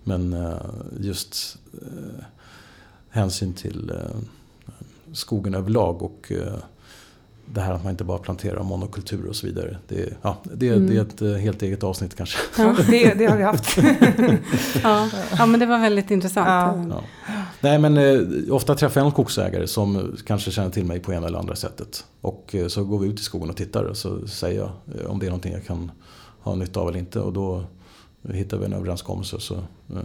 Men 0.05 0.33
eh, 0.33 0.53
just 1.01 1.59
eh, 1.83 2.25
hänsyn 3.11 3.53
till 3.55 3.91
eh, 3.91 3.97
skogen 5.13 5.55
överlag 5.55 6.03
och 6.03 6.33
eh, 6.33 6.53
det 7.55 7.61
här 7.61 7.73
att 7.73 7.83
man 7.85 7.91
inte 7.91 8.05
bara 8.05 8.19
planterar 8.19 8.63
monokulturer 8.63 9.29
och 9.29 9.37
så 9.37 9.47
vidare. 9.47 9.79
Det, 9.89 10.01
är- 10.03 10.17
ja, 10.23 10.39
det, 10.55 10.69
Mm. 10.69 10.87
det 10.87 10.97
är 10.97 11.01
ett 11.03 11.23
eh, 11.23 11.33
helt 11.33 11.63
eget 11.63 11.83
avsnitt 11.83 12.15
kanske. 12.17 12.39
Ja, 12.59 12.77
det, 12.91 13.15
det 13.15 13.27
har 13.27 13.37
vi 13.37 13.43
haft. 13.43 13.79
Ja, 14.83 15.11
ja, 15.39 15.47
men 15.47 15.61
det 15.61 15.67
var 15.67 15.79
väldigt 15.79 16.11
intressant. 16.11 16.49
Ja. 16.91 17.03
Ja. 17.27 17.35
Nej 17.61 17.79
men 17.79 17.97
eh, 17.97 18.55
ofta 18.55 18.75
träffar 18.75 19.01
jag 19.01 19.07
en 19.07 19.13
skogsägare 19.13 19.67
som 19.67 20.17
kanske 20.27 20.51
känner 20.51 20.71
till 20.71 20.85
mig 20.85 21.01
på 21.01 21.13
ena 21.13 21.27
eller 21.27 21.39
andra 21.39 21.57
sättet. 21.57 22.05
Och 22.21 22.55
eh, 22.55 22.69
så 22.69 22.85
går 22.85 22.99
vi 22.99 23.09
ut 23.09 23.21
i 23.21 23.23
skogen 23.23 23.51
och 23.51 23.57
tittar 23.57 23.85
och 23.85 23.97
så 23.97 24.27
säger 24.27 24.61
jag 24.61 24.71
eh, 25.01 25.11
om 25.11 25.19
det 25.19 25.27
är 25.27 25.31
någonting 25.31 25.53
jag 25.53 25.67
kan 25.67 25.91
ha 26.41 26.55
nytta 26.55 26.81
av 26.81 26.89
eller 26.89 26.99
inte. 26.99 27.21
Och 27.21 27.33
då 27.33 27.65
hittar 28.23 28.59
vi 28.59 28.65
en 28.65 28.73
överenskommelse 28.73 29.37
och 29.37 29.43
så 29.43 29.55
eh, 29.55 30.01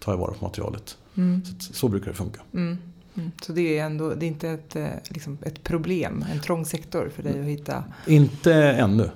tar 0.00 0.12
jag 0.12 0.18
vara 0.18 0.32
på 0.34 0.44
materialet. 0.44 0.96
Mm. 1.16 1.42
Så, 1.44 1.72
så 1.72 1.88
brukar 1.88 2.06
det 2.10 2.16
funka. 2.16 2.40
Mm. 2.54 2.78
Mm. 3.16 3.30
Så 3.42 3.52
det 3.52 3.78
är 3.78 3.84
ändå 3.86 4.14
det 4.14 4.26
är 4.26 4.28
inte 4.28 4.48
ett, 4.48 4.76
eh, 4.76 4.86
liksom 5.08 5.38
ett 5.42 5.62
problem, 5.64 6.24
en 6.32 6.40
trång 6.40 6.64
sektor 6.66 7.10
för 7.14 7.22
dig 7.22 7.40
att 7.40 7.46
hitta. 7.46 7.84
Inte 8.06 8.54
ännu. 8.54 9.10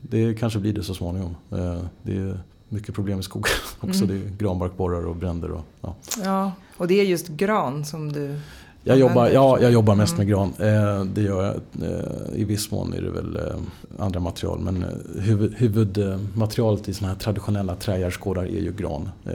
Det 0.00 0.34
kanske 0.34 0.58
blir 0.58 0.72
det 0.72 0.82
så 0.82 0.94
småningom. 0.94 1.36
Eh, 1.50 1.84
Det 2.02 2.16
är 2.16 2.40
mycket 2.72 2.94
problem 2.94 3.20
i 3.20 3.22
skogen 3.22 3.52
också. 3.80 4.04
Mm. 4.04 4.08
Det 4.20 4.26
är 4.26 4.36
granbarkborrar 4.38 5.06
och 5.06 5.16
bränder. 5.16 5.50
Och, 5.50 5.64
ja. 5.80 5.94
Ja, 6.24 6.52
och 6.76 6.88
det 6.88 7.00
är 7.00 7.04
just 7.04 7.28
gran 7.28 7.84
som 7.84 8.12
du 8.12 8.36
Jag 8.84 8.98
jobbar, 8.98 9.28
ja, 9.28 9.60
jag 9.60 9.72
jobbar 9.72 9.94
mest 9.94 10.14
Mm. 10.14 10.26
med 10.26 10.28
gran. 10.28 10.52
Eh, 10.58 11.04
det 11.04 11.22
gör 11.22 11.44
jag. 11.44 11.54
Eh, 11.90 12.40
I 12.40 12.44
viss 12.44 12.70
mån 12.70 12.92
är 12.92 13.02
det 13.02 13.10
väl 13.10 13.36
eh, 13.36 13.42
andra 13.98 14.20
material. 14.20 14.58
Men 14.60 14.82
eh, 14.82 15.22
huvud, 15.22 15.54
huvudmaterialet 15.54 16.88
i 16.88 16.94
sådana 16.94 17.12
här 17.12 17.20
traditionella 17.20 17.74
trägärdsgårdar 17.74 18.42
är 18.44 18.60
ju 18.60 18.72
gran. 18.72 19.08
Eh, 19.24 19.32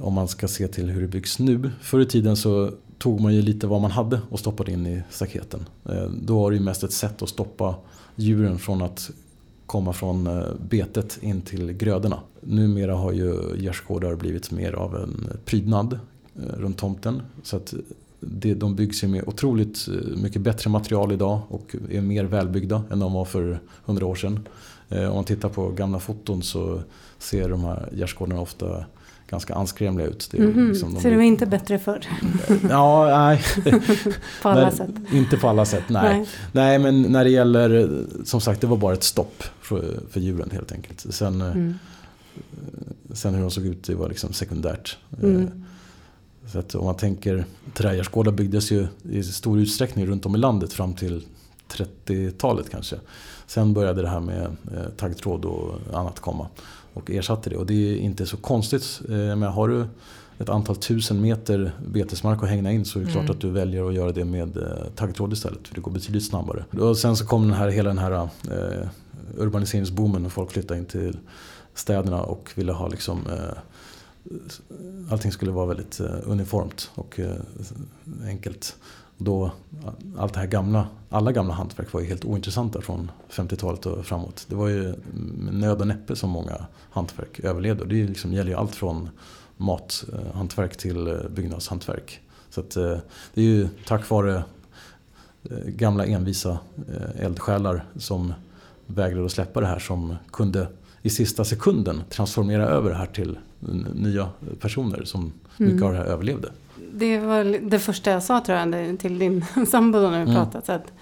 om 0.00 0.12
man 0.14 0.28
ska 0.28 0.48
se 0.48 0.68
till 0.68 0.90
hur 0.90 1.00
det 1.02 1.08
byggs 1.08 1.38
nu. 1.38 1.70
Förr 1.80 2.00
i 2.00 2.06
tiden 2.06 2.36
så 2.36 2.70
tog 2.98 3.20
man 3.20 3.34
ju 3.34 3.42
lite 3.42 3.66
vad 3.66 3.80
man 3.80 3.90
hade 3.90 4.20
och 4.30 4.38
stoppade 4.38 4.72
in 4.72 4.86
i 4.86 5.02
staketen. 5.10 5.66
Eh, 5.88 6.04
då 6.22 6.40
var 6.42 6.50
det 6.50 6.56
ju 6.56 6.62
mest 6.62 6.82
ett 6.82 6.92
sätt 6.92 7.22
att 7.22 7.28
stoppa 7.28 7.74
djuren 8.16 8.58
från 8.58 8.82
att 8.82 9.10
komma 9.66 9.92
från 9.92 10.26
eh, 10.26 10.44
betet 10.68 11.18
in 11.22 11.42
till 11.42 11.72
grödorna. 11.72 12.20
Numera 12.40 12.94
har 12.94 13.12
ju 13.12 13.56
gärdsgårdar 13.56 14.14
blivit 14.14 14.50
mer 14.50 14.72
av 14.72 14.96
en 14.96 15.28
prydnad 15.44 15.98
eh, 16.36 16.42
runt 16.56 16.78
tomten. 16.78 17.22
Så 17.42 17.56
att 17.56 17.74
det, 18.20 18.54
de 18.54 18.76
byggs 18.76 19.04
ju 19.04 19.08
med 19.08 19.28
otroligt 19.28 19.88
eh, 19.88 20.16
mycket 20.22 20.42
bättre 20.42 20.70
material 20.70 21.12
idag 21.12 21.40
och 21.48 21.76
är 21.90 22.00
mer 22.00 22.24
välbyggda 22.24 22.82
än 22.90 22.98
de 22.98 23.12
var 23.12 23.24
för 23.24 23.60
hundra 23.84 24.06
år 24.06 24.14
sedan. 24.14 24.48
Om 24.88 25.14
man 25.14 25.24
tittar 25.24 25.48
på 25.48 25.68
gamla 25.68 26.00
foton 26.00 26.42
så 26.42 26.80
ser 27.18 27.48
de 27.48 27.64
här 27.64 27.88
gärdsgårdarna 27.92 28.40
ofta 28.40 28.84
ganska 29.34 29.54
anskrämliga 29.54 30.06
ut. 30.06 30.28
Det 30.30 30.38
mm 30.38 30.52
-hmm. 30.52 30.68
liksom 30.68 30.94
de 30.94 31.00
så 31.00 31.08
det 31.08 31.16
var 31.16 31.22
inte 31.22 31.46
bättre 31.46 31.78
förr? 31.78 32.06
ja, 32.70 33.06
nej. 33.06 33.42
på 34.42 34.48
alla 34.48 34.70
sätt? 34.70 34.90
Inte 35.12 35.36
på 35.36 35.48
alla 35.48 35.64
sätt, 35.64 35.84
nej. 35.88 36.18
nej. 36.18 36.28
nej. 36.52 36.78
men 36.78 37.02
när 37.02 37.24
det 37.24 37.30
gäller, 37.30 38.00
som 38.24 38.40
sagt 38.40 38.60
det 38.60 38.66
var 38.66 38.76
bara 38.76 38.92
ett 38.92 39.02
stopp 39.02 39.42
för, 39.60 40.00
för 40.10 40.20
djuren 40.20 40.50
helt 40.52 40.72
enkelt. 40.72 41.06
Sen, 41.10 41.40
mm. 41.40 41.74
sen 43.12 43.34
hur 43.34 43.40
de 43.40 43.50
såg 43.50 43.66
ut 43.66 43.84
det 43.84 43.94
var 43.94 44.08
liksom 44.08 44.32
sekundärt. 44.32 44.98
Mm. 45.22 45.64
Så 46.52 46.58
att 46.58 46.74
om 46.74 46.84
man 46.84 46.96
tänker, 46.96 47.44
trädgårdsgårdar 47.74 48.32
byggdes 48.32 48.72
ju 48.72 48.86
i 49.02 49.22
stor 49.22 49.58
utsträckning 49.58 50.06
runt 50.06 50.26
om 50.26 50.34
i 50.34 50.38
landet 50.38 50.72
fram 50.72 50.94
till 50.94 51.26
30-talet 51.68 52.70
kanske. 52.70 52.96
Sen 53.46 53.74
började 53.74 54.02
det 54.02 54.08
här 54.08 54.20
med 54.20 54.44
eh, 54.44 54.88
taggtråd 54.96 55.44
och 55.44 55.78
annat 55.92 56.20
komma 56.20 56.48
och 56.94 57.10
ersatte 57.10 57.50
det. 57.50 57.56
Och 57.56 57.66
det 57.66 57.74
är 57.74 57.96
inte 57.96 58.26
så 58.26 58.36
konstigt. 58.36 59.00
Eh, 59.08 59.14
men 59.14 59.42
har 59.42 59.68
du 59.68 59.86
ett 60.38 60.48
antal 60.48 60.76
tusen 60.76 61.20
meter 61.20 61.72
betesmark 61.86 62.42
att 62.42 62.48
hängna 62.48 62.72
in 62.72 62.84
så 62.84 62.98
är 62.98 63.04
det 63.04 63.10
mm. 63.10 63.24
klart 63.24 63.36
att 63.36 63.40
du 63.40 63.50
väljer 63.50 63.88
att 63.88 63.94
göra 63.94 64.12
det 64.12 64.24
med 64.24 64.56
eh, 64.56 64.64
taggtråd 64.94 65.32
istället. 65.32 65.68
För 65.68 65.74
det 65.74 65.80
går 65.80 65.92
betydligt 65.92 66.24
snabbare. 66.24 66.64
Och 66.80 66.98
sen 66.98 67.16
så 67.16 67.26
kom 67.26 67.42
den 67.42 67.52
här, 67.52 67.68
hela 67.68 67.88
den 67.88 67.98
här 67.98 68.28
eh, 68.50 68.88
urbaniseringsboomen 69.36 70.26
och 70.26 70.32
folk 70.32 70.50
flyttade 70.50 70.80
in 70.80 70.86
till 70.86 71.18
städerna 71.74 72.22
och 72.22 72.52
ville 72.54 72.72
ha 72.72 72.88
liksom 72.88 73.26
eh, 73.26 73.58
allting 75.10 75.32
skulle 75.32 75.50
vara 75.50 75.66
väldigt 75.66 76.00
eh, 76.00 76.16
uniformt 76.24 76.90
och 76.94 77.20
eh, 77.20 77.36
enkelt. 78.26 78.76
Då, 79.18 79.50
allt 80.18 80.34
det 80.34 80.40
här 80.40 80.46
gamla, 80.46 80.86
alla 81.10 81.32
gamla 81.32 81.54
hantverk 81.54 81.92
var 81.92 82.00
ju 82.00 82.06
helt 82.06 82.24
ointressanta 82.24 82.80
från 82.80 83.10
50-talet 83.30 83.86
och 83.86 84.06
framåt. 84.06 84.46
Det 84.48 84.54
var 84.54 84.68
ju 84.68 84.94
nöd 85.52 85.80
och 85.80 85.86
näppe 85.86 86.16
som 86.16 86.30
många 86.30 86.66
hantverk 86.90 87.40
överlevde. 87.40 87.82
Och 87.82 87.88
det 87.88 88.04
liksom, 88.04 88.32
gäller 88.32 88.50
ju 88.50 88.56
allt 88.56 88.74
från 88.74 89.08
mathantverk 89.56 90.76
till 90.76 91.18
byggnadshantverk. 91.30 92.20
Så 92.50 92.60
att, 92.60 92.70
det 93.34 93.40
är 93.40 93.44
ju 93.44 93.68
tack 93.86 94.10
vare 94.10 94.44
gamla 95.66 96.06
envisa 96.06 96.58
eldsjälar 97.18 97.84
som 97.96 98.32
vägrade 98.86 99.26
att 99.26 99.32
släppa 99.32 99.60
det 99.60 99.66
här 99.66 99.78
som 99.78 100.16
kunde 100.32 100.68
i 101.02 101.10
sista 101.10 101.44
sekunden 101.44 102.02
transformera 102.10 102.66
över 102.66 102.90
det 102.90 102.96
här 102.96 103.06
till 103.06 103.38
nya 103.94 104.28
personer 104.60 105.04
som 105.04 105.32
mycket 105.56 105.76
mm. 105.76 105.82
av 105.82 105.92
det 105.92 105.98
här 105.98 106.04
överlevde. 106.04 106.50
Det 106.96 107.18
var 107.18 107.70
det 107.70 107.78
första 107.78 108.10
jag 108.10 108.22
sa 108.22 108.40
tror 108.40 108.58
jag 108.58 108.98
till 108.98 109.18
din 109.18 109.44
sambo 109.70 109.98
när 109.98 110.10
vi 110.10 110.30
mm. 110.30 110.34
pratade. 110.34 110.66
Så 110.66 110.72
att, 110.72 110.92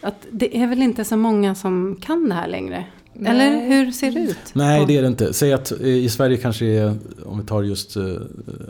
att 0.00 0.26
det 0.30 0.56
är 0.56 0.66
väl 0.66 0.82
inte 0.82 1.04
så 1.04 1.16
många 1.16 1.54
som 1.54 1.96
kan 2.00 2.28
det 2.28 2.34
här 2.34 2.48
längre? 2.48 2.84
Nej. 3.12 3.30
Eller 3.32 3.68
hur 3.68 3.92
ser 3.92 4.12
det 4.12 4.20
ut? 4.20 4.38
Nej, 4.52 4.86
det 4.86 4.96
är 4.96 5.02
det 5.02 5.08
inte. 5.08 5.32
Säg 5.32 5.52
att 5.52 5.72
i 5.72 6.08
Sverige 6.08 6.36
kanske 6.36 6.66
är, 6.66 6.96
om 7.24 7.40
vi 7.40 7.46
tar 7.46 7.62
just 7.62 7.96
eh, 7.96 8.04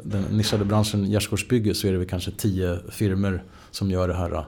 den 0.04 0.22
nischade 0.22 0.64
branschen 0.64 1.04
gärdsgårdsbygge, 1.04 1.74
så 1.74 1.86
är 1.86 1.92
det 1.92 1.98
väl 1.98 2.08
kanske 2.08 2.30
tio 2.30 2.78
firmer 2.90 3.42
som 3.70 3.90
gör 3.90 4.08
det 4.08 4.14
här 4.14 4.44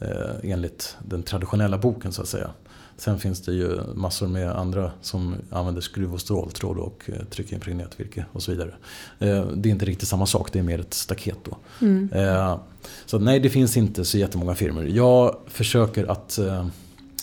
eh, 0.00 0.52
enligt 0.52 0.96
den 1.08 1.22
traditionella 1.22 1.78
boken 1.78 2.12
så 2.12 2.22
att 2.22 2.28
säga. 2.28 2.50
Sen 2.98 3.18
finns 3.18 3.42
det 3.42 3.52
ju 3.52 3.80
massor 3.94 4.28
med 4.28 4.50
andra 4.50 4.92
som 5.00 5.34
använder 5.50 5.80
skruv 5.80 6.14
och 6.14 6.20
stråltråd 6.20 6.78
och 6.78 7.04
eh, 7.06 7.24
tryckimpregnerat 7.24 8.00
virke 8.00 8.24
och 8.32 8.42
så 8.42 8.50
vidare. 8.50 8.74
Eh, 9.18 9.46
det 9.46 9.68
är 9.68 9.70
inte 9.70 9.86
riktigt 9.86 10.08
samma 10.08 10.26
sak, 10.26 10.52
det 10.52 10.58
är 10.58 10.62
mer 10.62 10.78
ett 10.78 10.94
staket 10.94 11.38
då. 11.44 11.56
Mm. 11.80 12.08
Eh, 12.12 12.58
så 13.06 13.18
nej, 13.18 13.40
det 13.40 13.50
finns 13.50 13.76
inte 13.76 14.04
så 14.04 14.18
jättemånga 14.18 14.54
firmor. 14.54 14.84
Jag 14.86 15.36
försöker 15.46 16.10
att 16.10 16.38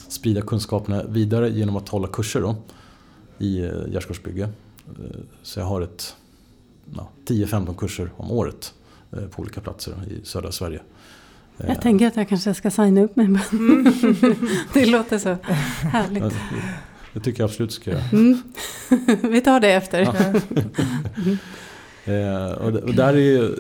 sprida 0.08 0.42
kunskaperna 0.42 1.04
vidare 1.04 1.50
genom 1.50 1.76
att 1.76 1.90
hålla 1.90 2.08
kurser 2.08 2.42
då, 2.42 2.56
i 3.38 3.60
gärdsgårdsbygge. 3.88 4.50
Så 5.44 5.60
jag 5.60 5.66
har 5.66 5.82
ett 5.82 6.16
ja, 6.96 7.10
10-15 7.28 7.76
kurser 7.76 8.10
om 8.18 8.32
året 8.32 8.74
på 9.10 9.42
olika 9.42 9.62
platser 9.62 9.94
i 10.08 10.26
södra 10.26 10.52
Sverige. 10.52 10.82
Jag 11.58 11.82
tänker 11.82 12.08
att 12.08 12.16
jag 12.16 12.30
kanske 12.30 12.54
ska 12.54 12.72
signa 12.72 13.02
upp 13.02 13.16
mig. 13.16 13.26
Mm. 13.26 13.94
det 14.74 14.86
låter 14.86 15.18
så 15.18 15.38
härligt. 15.82 16.34
Det 17.14 17.20
tycker 17.20 17.44
jag 17.44 17.48
absolut 17.48 17.72
ska 17.72 17.92
göra. 17.92 18.04
Mm. 18.12 18.42
Vi 19.32 19.42
tar 19.42 19.60
det 19.60 19.72
efter. 19.72 20.00
Ja. 20.00 20.12
eh, 22.14 22.52
och 22.52 22.94
där 22.96 23.14
är 23.14 23.18
ju, 23.18 23.56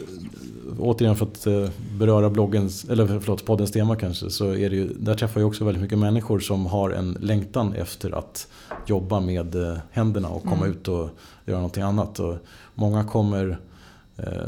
återigen 0.79 1.15
för 1.15 1.25
att 1.25 1.47
eh, 1.47 1.69
beröra 1.99 2.29
bloggens, 2.29 2.85
eller 2.85 3.19
förlåt, 3.19 3.45
poddens 3.45 3.71
tema 3.71 3.95
kanske, 3.95 4.29
så 4.29 4.55
är 4.55 4.69
det 4.69 4.75
ju, 4.75 4.93
där 4.99 5.15
träffar 5.15 5.41
jag 5.41 5.47
också 5.47 5.65
väldigt 5.65 5.81
mycket 5.83 5.97
människor 5.97 6.39
som 6.39 6.65
har 6.65 6.89
en 6.89 7.17
längtan 7.19 7.73
efter 7.73 8.17
att 8.17 8.47
jobba 8.85 9.19
med 9.19 9.55
eh, 9.55 9.77
händerna 9.91 10.29
och 10.29 10.43
komma 10.43 10.65
mm. 10.65 10.71
ut 10.71 10.87
och 10.87 11.09
göra 11.45 11.57
någonting 11.57 11.83
annat. 11.83 12.19
Och 12.19 12.37
många 12.73 13.03
kommer 13.03 13.57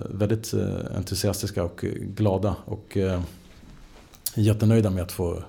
väldigt 0.10 0.54
eh, 0.54 0.96
entusiastiska 0.96 1.64
och 1.64 1.86
glada 2.16 2.56
och 2.66 2.98
eh, 2.98 3.22
jättenöjda 4.36 4.90
med 4.90 5.04
att 5.04 5.12
få, 5.12 5.44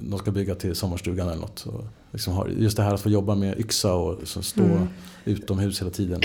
de 0.00 0.18
ska 0.18 0.30
bygga 0.30 0.54
till 0.54 0.74
sommarstugan 0.74 1.28
eller 1.28 1.40
något. 1.40 1.66
Och 1.66 1.84
liksom 2.12 2.46
just 2.58 2.76
det 2.76 2.82
här 2.82 2.94
att 2.94 3.00
få 3.00 3.10
jobba 3.10 3.34
med 3.34 3.60
yxa 3.60 3.94
och 3.94 4.18
stå 4.24 4.62
mm. 4.62 4.88
utomhus 5.24 5.80
hela 5.80 5.90
tiden. 5.90 6.20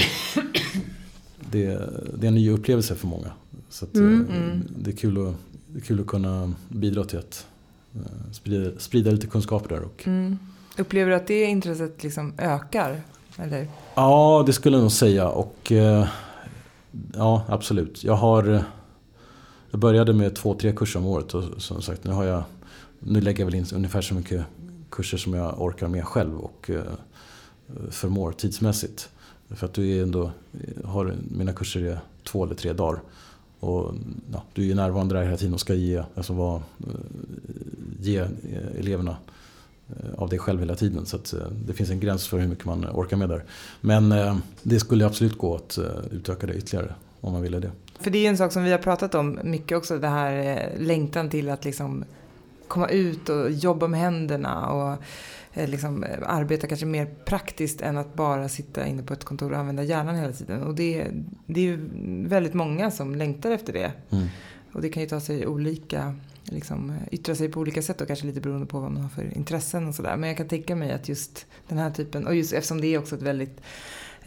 Det, 1.52 1.66
det, 2.14 2.26
är 2.26 2.28
en 2.28 2.36
ny 2.36 2.50
upplevelse 2.50 2.96
för 2.96 3.08
många. 3.08 3.32
Så 3.70 3.86
att, 3.86 3.96
mm, 3.96 4.28
mm. 4.32 4.64
Det, 4.78 4.92
är 4.92 4.96
kul 4.96 5.28
att, 5.28 5.34
det 5.68 5.80
är 5.80 5.82
kul 5.82 6.00
att 6.00 6.08
kunna 6.08 6.54
bidra 6.70 7.04
till 7.04 7.20
att 7.20 7.46
sprida, 8.32 8.80
sprida 8.80 9.12
lite 9.12 9.28
kunskaper 9.28 9.70
där. 9.70 9.84
Och, 9.84 10.08
mm. 10.08 10.38
Upplever 10.78 11.10
du 11.10 11.16
att 11.16 11.28
det 11.28 11.44
intresset 11.44 12.04
liksom 12.04 12.34
ökar? 12.38 13.02
Eller? 13.38 13.68
Ja, 13.96 14.44
det 14.46 14.54
skulle 14.54 14.76
jag 14.76 14.82
nog 14.82 14.92
säga. 14.92 15.30
Och, 15.30 15.72
Ja, 17.14 17.46
absolut. 17.48 18.04
Jag 18.04 18.14
har... 18.14 18.54
Eh, 18.54 18.62
jag 19.72 19.80
började 19.80 20.14
med 20.14 20.36
två, 20.36 20.54
tre 20.54 20.72
kurser 20.72 21.00
om 21.00 21.06
året 21.06 21.34
och 21.34 21.62
som 21.62 21.82
sagt 21.82 22.04
nu 22.04 22.12
har 22.12 22.24
jag... 22.24 22.44
Nu 23.00 23.22
lägger 23.22 23.40
jag 23.40 23.46
väl 23.46 23.56
in 23.56 23.66
ungefär 23.76 24.02
så 24.02 24.14
mycket 24.14 24.46
kurser 24.90 25.18
som 25.18 25.34
jag 25.34 25.62
orkar 25.62 25.88
med 25.88 26.06
själv 26.06 26.40
och 26.40 26.70
eh, 26.70 26.84
förmår 27.90 28.32
tidsmässigt. 28.32 29.10
För 29.50 29.66
att 29.66 29.74
du 29.74 29.98
är 29.98 30.04
ändå, 30.04 30.32
eh, 30.54 30.90
har, 30.90 31.16
mina 31.32 31.54
kurser 31.54 31.82
är 31.82 32.00
två 32.24 32.46
eller 32.46 32.56
tre 32.56 32.74
dagar. 32.74 33.02
Och 33.60 33.94
ja, 34.32 34.44
du 34.54 34.72
är 34.72 34.76
närvarande 34.76 35.16
där 35.16 35.24
hela 35.24 35.38
tiden 35.38 35.54
och 35.54 35.60
ska 35.60 35.74
ge, 35.74 36.04
alltså 36.16 36.34
vad, 36.34 36.62
ge 38.00 38.28
eleverna 38.78 39.18
av 40.18 40.30
dig 40.30 40.40
själv 40.40 40.60
hela 40.60 40.76
tiden. 40.76 41.06
Så 41.06 41.18
eh, 41.18 41.48
det 41.66 41.74
finns 41.74 41.90
en 41.90 42.00
gräns 42.00 42.28
för 42.28 42.40
hur 42.40 42.48
mycket 42.48 42.66
man 42.66 42.86
orkar 42.86 43.18
med 43.18 43.30
där. 43.30 43.44
Men 43.82 44.12
eh, 44.12 44.38
det 44.64 44.80
skulle 44.80 45.06
absolut 45.06 45.38
gå 45.38 45.56
att 45.56 45.80
utöka 46.12 46.48
det 46.48 46.54
ytterligare 46.54 46.94
om 47.22 47.34
man 47.34 47.42
ville 47.42 47.60
det. 47.60 47.72
För 48.00 48.12
det 48.12 48.26
är 48.26 48.30
en 48.30 48.38
sak 48.38 48.52
som 48.52 48.64
vi 48.64 48.72
har 48.72 48.78
pratat 48.78 49.16
om 49.16 49.40
mycket 49.44 49.78
också, 49.78 49.98
det 49.98 50.08
här 50.08 50.70
längtan 50.80 51.30
till 51.30 51.50
att 51.50 51.66
liksom 51.66 52.06
komma 52.68 52.90
ut 52.90 53.30
och 53.30 53.52
jobba 53.52 53.88
med 53.88 54.00
händerna 54.00 54.70
och 54.70 54.98
liksom 55.54 56.06
arbeta 56.26 56.68
kanske 56.68 56.86
mer 56.86 57.06
praktiskt 57.26 57.82
än 57.82 57.98
att 57.98 58.14
bara 58.14 58.50
sitta 58.50 58.88
inne 58.88 59.04
på 59.04 59.14
ett 59.14 59.24
kontor 59.24 59.52
och 59.52 59.58
använda 59.58 59.84
hjärnan 59.84 60.16
hela 60.16 60.34
tiden. 60.34 60.64
Och 60.64 60.76
det, 60.76 61.08
det 61.46 61.60
är 61.60 61.64
ju 61.64 61.90
väldigt 62.28 62.54
många 62.54 62.92
som 62.92 63.16
längtar 63.16 63.52
efter 63.52 63.74
det. 63.74 63.92
Mm. 64.10 64.28
Och 64.74 64.82
det 64.82 64.90
kan 64.90 65.04
ju 65.04 65.10
ta 65.10 65.20
sig 65.20 65.48
olika 65.48 66.16
liksom, 66.46 66.94
yttra 67.12 67.36
sig 67.36 67.50
på 67.50 67.60
olika 67.60 67.82
sätt 67.82 68.02
och 68.02 68.08
kanske 68.08 68.28
lite 68.28 68.42
beroende 68.42 68.66
på 68.66 68.80
vad 68.80 68.92
man 68.92 69.02
har 69.02 69.10
för 69.10 69.38
intressen 69.38 69.88
och 69.88 69.96
sådär. 69.96 70.18
Men 70.18 70.30
jag 70.30 70.38
kan 70.38 70.48
tänka 70.48 70.76
mig 70.76 70.92
att 70.92 71.10
just 71.10 71.46
den 71.68 71.78
här 71.78 71.92
typen, 71.92 72.28
och 72.28 72.36
just 72.36 72.54
eftersom 72.54 72.82
det 72.82 72.88
är 72.88 72.98
också 72.98 73.16
ett 73.16 73.22
väldigt 73.22 73.62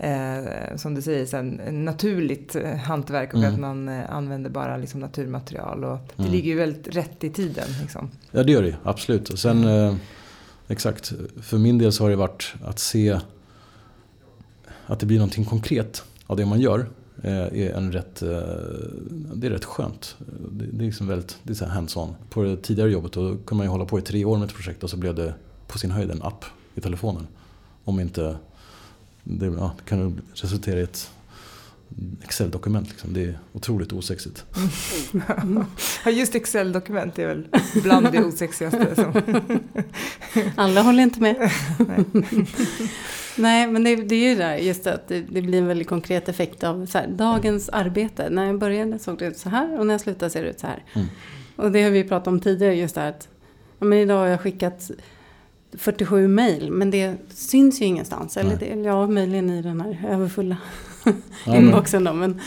Eh, 0.01 0.77
som 0.77 0.95
du 0.95 1.03
säger, 1.03 1.27
sen, 1.27 1.61
naturligt 1.85 2.57
eh, 2.57 2.75
hantverk 2.75 3.35
och 3.35 3.39
mm. 3.39 3.55
att 3.55 3.61
man 3.61 3.89
eh, 3.89 4.15
använder 4.15 4.51
bara 4.51 4.77
liksom, 4.77 5.01
naturmaterial. 5.01 5.85
Och 5.85 5.99
det 6.17 6.23
mm. 6.23 6.33
ligger 6.33 6.51
ju 6.51 6.57
väldigt 6.57 6.97
rätt 6.97 7.25
i 7.25 7.31
tiden. 7.31 7.69
Liksom. 7.83 8.11
Ja 8.31 8.43
det 8.43 8.53
gör 8.53 8.63
det 8.63 8.77
absolut. 8.83 9.29
Och 9.29 9.39
sen 9.39 9.65
eh, 9.65 9.95
exakt, 10.69 11.13
för 11.43 11.59
min 11.59 11.79
del 11.79 11.93
så 11.93 12.05
har 12.05 12.11
det 12.11 12.17
varit 12.17 12.55
att 12.65 12.79
se 12.79 13.21
att 14.87 15.01
det 15.01 15.07
blir 15.07 15.19
någonting 15.19 15.45
konkret 15.45 16.05
av 16.27 16.37
det 16.37 16.47
man 16.47 16.61
gör. 16.61 16.87
Eh, 17.23 17.33
är 17.33 17.73
en 17.73 17.93
rätt, 17.93 18.23
eh, 18.23 18.29
det 19.35 19.47
är 19.47 19.51
rätt 19.51 19.65
skönt. 19.65 20.17
Det, 20.51 20.65
är 20.65 20.87
liksom 20.87 21.07
väldigt, 21.07 21.39
det 21.43 21.53
är 21.53 21.55
så 21.55 21.65
hands-on. 21.65 22.15
På 22.31 22.43
det 22.43 22.57
tidigare 22.57 22.91
jobbet 22.91 23.13
då 23.13 23.29
kunde 23.29 23.55
man 23.55 23.67
ju 23.67 23.71
hålla 23.71 23.85
på 23.85 23.99
i 23.99 24.03
tre 24.03 24.25
år 24.25 24.39
med 24.39 24.49
ett 24.49 24.55
projekt 24.55 24.85
och 24.85 24.91
så 24.91 24.97
blev 24.97 25.15
det 25.15 25.35
på 25.67 25.79
sin 25.79 25.91
höjd 25.91 26.11
en 26.11 26.23
app 26.23 26.45
i 26.75 26.81
telefonen. 26.81 27.27
Om 27.85 28.01
inte, 28.01 28.37
det, 29.25 29.47
ja, 29.47 29.73
det 29.79 29.85
kan 29.85 30.21
resultera 30.35 30.81
i 30.81 30.83
ett 30.83 31.11
Excel-dokument. 32.25 32.89
Liksom. 32.89 33.13
Det 33.13 33.25
är 33.25 33.39
otroligt 33.53 33.93
osexigt. 33.93 34.45
Ja, 36.05 36.11
just 36.11 36.35
Excel-dokument 36.35 37.19
är 37.19 37.27
väl 37.27 37.49
bland 37.83 38.13
det 38.13 38.25
osexigaste. 38.25 39.13
Alla 40.57 40.83
håller 40.83 41.03
inte 41.03 41.21
med. 41.21 41.37
Nej, 43.37 43.67
men 43.67 43.85
det, 43.85 43.97
det, 43.97 44.15
är 44.15 44.29
ju 44.31 44.35
där 44.35 44.57
just 44.57 44.87
att 44.87 45.09
det, 45.09 45.21
det, 45.21 45.43
blir 45.43 45.59
en 45.59 45.67
väldigt 45.67 45.89
konkret 45.89 46.29
effekt 46.29 46.65
av 46.65 46.87
så 46.87 46.99
här, 46.99 47.09
dagens 47.09 47.69
arbete. 47.69 48.31
När 48.31 48.47
jag 48.47 48.59
började 48.59 48.99
såg 48.99 49.19
det 49.19 49.27
ut 49.27 49.39
så 49.39 49.49
här 49.49 49.79
och 49.79 49.87
när 49.87 49.95
jag 49.95 50.01
slutade 50.01 50.31
ser 50.31 50.43
det 50.43 50.51
ut 50.51 50.61
så 50.61 50.67
här. 50.67 50.85
Mm. 50.93 51.07
Och 51.57 51.73
det 51.73 51.83
har 51.83 51.91
vi 51.91 52.05
pratat 52.05 52.29
om 52.29 52.41
tidigare 52.41 52.75
just 52.75 52.95
det 52.95 53.01
här 53.01 53.09
att 53.09 53.29
ja, 53.79 53.87
men 53.87 53.99
idag 53.99 54.19
har 54.19 54.27
jag 54.27 54.41
skickat 54.41 54.91
47 55.73 56.29
mejl 56.29 56.71
men 56.71 56.91
det 56.91 57.17
syns 57.35 57.81
ju 57.81 57.85
ingenstans. 57.85 58.37
Eller 58.37 58.57
det, 58.57 58.67
ja, 58.67 59.07
mejlen 59.07 59.51
i 59.51 59.63
den 59.63 59.81
här 59.81 60.07
överfulla 60.09 60.57
Ja, 61.45 61.57
inboxen 61.57 62.05
då. 62.05 62.13
Men, 62.13 62.41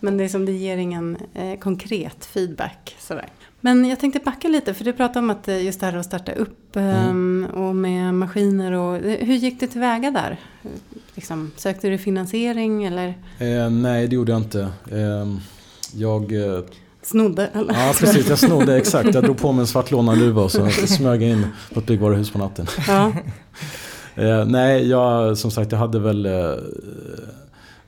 men 0.00 0.16
det, 0.16 0.24
är 0.24 0.28
som, 0.28 0.44
det 0.46 0.52
ger 0.52 0.76
ingen 0.76 1.16
eh, 1.34 1.58
konkret 1.58 2.24
feedback. 2.24 2.96
Sådär. 2.98 3.26
Men 3.60 3.84
jag 3.84 4.00
tänkte 4.00 4.20
backa 4.24 4.48
lite, 4.48 4.74
för 4.74 4.84
du 4.84 4.92
pratade 4.92 5.18
om 5.18 5.30
att 5.30 5.48
eh, 5.48 5.64
just 5.64 5.80
det 5.80 5.86
här 5.86 5.96
att 5.96 6.06
starta 6.06 6.32
upp 6.32 6.76
Mm. 6.76 7.44
eh, 7.54 7.60
och 7.60 7.76
med 7.76 8.14
maskiner. 8.14 8.72
Och, 8.72 8.96
eh, 8.96 9.26
hur 9.26 9.34
gick 9.34 9.60
det 9.60 9.66
tillväga 9.66 10.10
där? 10.10 10.36
Liksom, 11.14 11.50
sökte 11.56 11.88
du 11.88 11.98
finansiering 11.98 12.84
eller 12.84 13.14
Eh, 13.38 13.70
nej, 13.70 14.08
det 14.08 14.14
gjorde 14.14 14.32
jag 14.32 14.40
inte. 14.40 14.60
Eh, 14.92 15.26
jag... 15.94 16.32
Eh, 16.32 16.60
snodde? 17.02 17.46
Eller? 17.46 17.74
ja, 17.74 17.92
precis. 17.98 18.28
Jag 18.28 18.38
snodde 18.38 18.76
exakt. 18.78 19.14
Jag 19.14 19.24
drog 19.24 19.38
på 19.38 19.52
mig 19.52 19.60
en 19.60 19.66
svart 19.66 19.90
lånarluva 19.90 20.42
och 20.42 20.52
så 20.52 20.70
smög 20.86 21.22
jag 21.22 21.30
in 21.30 21.46
på 21.74 21.80
ett 21.80 21.86
byggvaruhus 21.86 22.30
på 22.30 22.38
natten. 22.38 22.66
Ja. 22.88 23.12
Eh, 24.14 24.44
nej, 24.46 24.88
jag, 24.88 25.38
som 25.38 25.50
sagt, 25.50 25.72
jag 25.72 25.78
hade 25.78 25.98
väl... 25.98 26.26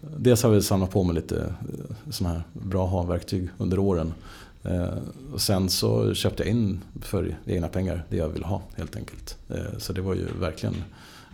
Dels 0.01 0.43
har 0.43 0.51
väl 0.51 0.63
samlat 0.63 0.91
på 0.91 1.05
mig 1.05 1.15
lite 1.15 1.41
eh, 1.41 1.97
såna 2.11 2.31
här 2.31 2.43
bra 2.53 2.87
ha-verktyg 2.87 3.49
under 3.59 3.79
åren. 3.79 4.15
Eh, 4.63 4.99
och 5.33 5.41
sen 5.41 5.69
så 5.69 6.15
köpte 6.15 6.43
jag 6.43 6.51
in 6.51 6.81
för 7.01 7.37
egna 7.47 7.69
pengar 7.69 8.05
det 8.09 8.17
jag 8.17 8.29
ville 8.29 8.47
ha 8.47 8.63
helt 8.77 8.97
enkelt. 8.97 9.39
Eh, 9.49 9.79
så 9.79 9.93
det 9.93 10.01
var 10.01 10.15
ju 10.15 10.27
verkligen 10.41 10.75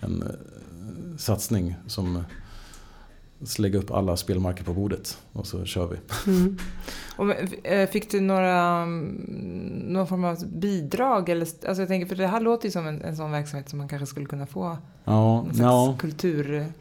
en 0.00 0.24
satsning 1.18 1.74
som 1.86 2.24
lägga 3.58 3.78
upp 3.78 3.90
alla 3.90 4.16
spelmarker 4.16 4.64
på 4.64 4.72
bordet 4.72 5.18
och 5.32 5.46
så 5.46 5.64
kör 5.64 5.86
vi. 5.86 5.96
Mm. 6.26 6.58
Och, 7.16 7.90
fick 7.90 8.10
du 8.10 8.20
några, 8.20 8.82
mm, 8.82 9.82
någon 9.86 10.06
form 10.06 10.24
av 10.24 10.46
bidrag? 10.46 11.28
Eller, 11.28 11.46
alltså 11.68 11.82
jag 11.82 11.88
tänker, 11.88 12.06
för 12.06 12.16
det 12.16 12.26
här 12.26 12.40
låter 12.40 12.64
ju 12.66 12.72
som 12.72 12.86
en, 12.86 13.02
en 13.02 13.16
sån 13.16 13.30
verksamhet 13.30 13.68
som 13.68 13.78
man 13.78 13.88
kanske 13.88 14.06
skulle 14.06 14.26
kunna 14.26 14.46
få 14.46 14.78
Ja, 15.04 15.34
någon 15.34 15.54
slags 15.54 15.60
ja 15.60 15.96
kulturstöd 15.98 16.72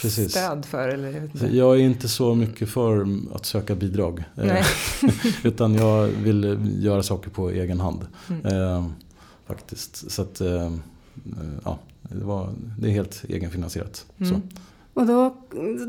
precis. 0.00 0.38
för. 0.70 0.88
Eller, 0.88 1.10
jag 1.10 1.20
vet 1.20 1.34
inte. 1.34 1.56
Jag 1.56 1.76
är 1.76 1.80
inte 1.80 2.08
så 2.08 2.34
mycket 2.34 2.68
för 2.68 3.06
att 3.34 3.46
söka 3.46 3.74
bidrag. 3.74 4.24
eh, 4.36 4.44
Nej. 4.46 4.64
Utan 5.44 5.74
jag 5.74 6.06
vill 6.06 6.58
göra 6.78 7.02
saker 7.02 7.30
på 7.30 7.50
egen 7.50 7.80
hand. 7.80 8.06
Mm. 8.28 8.46
Eh, 8.46 8.86
faktiskt. 9.46 10.10
Så 10.10 10.22
att, 10.22 10.40
eh, 10.40 10.72
ja, 11.64 11.78
det, 12.02 12.24
var, 12.24 12.48
det 12.78 12.88
är 12.88 12.92
helt 12.92 13.24
egenfinansierat. 13.28 14.06
Så. 14.18 14.24
Mm. 14.24 14.42
Och 14.94 15.06
då 15.06 15.36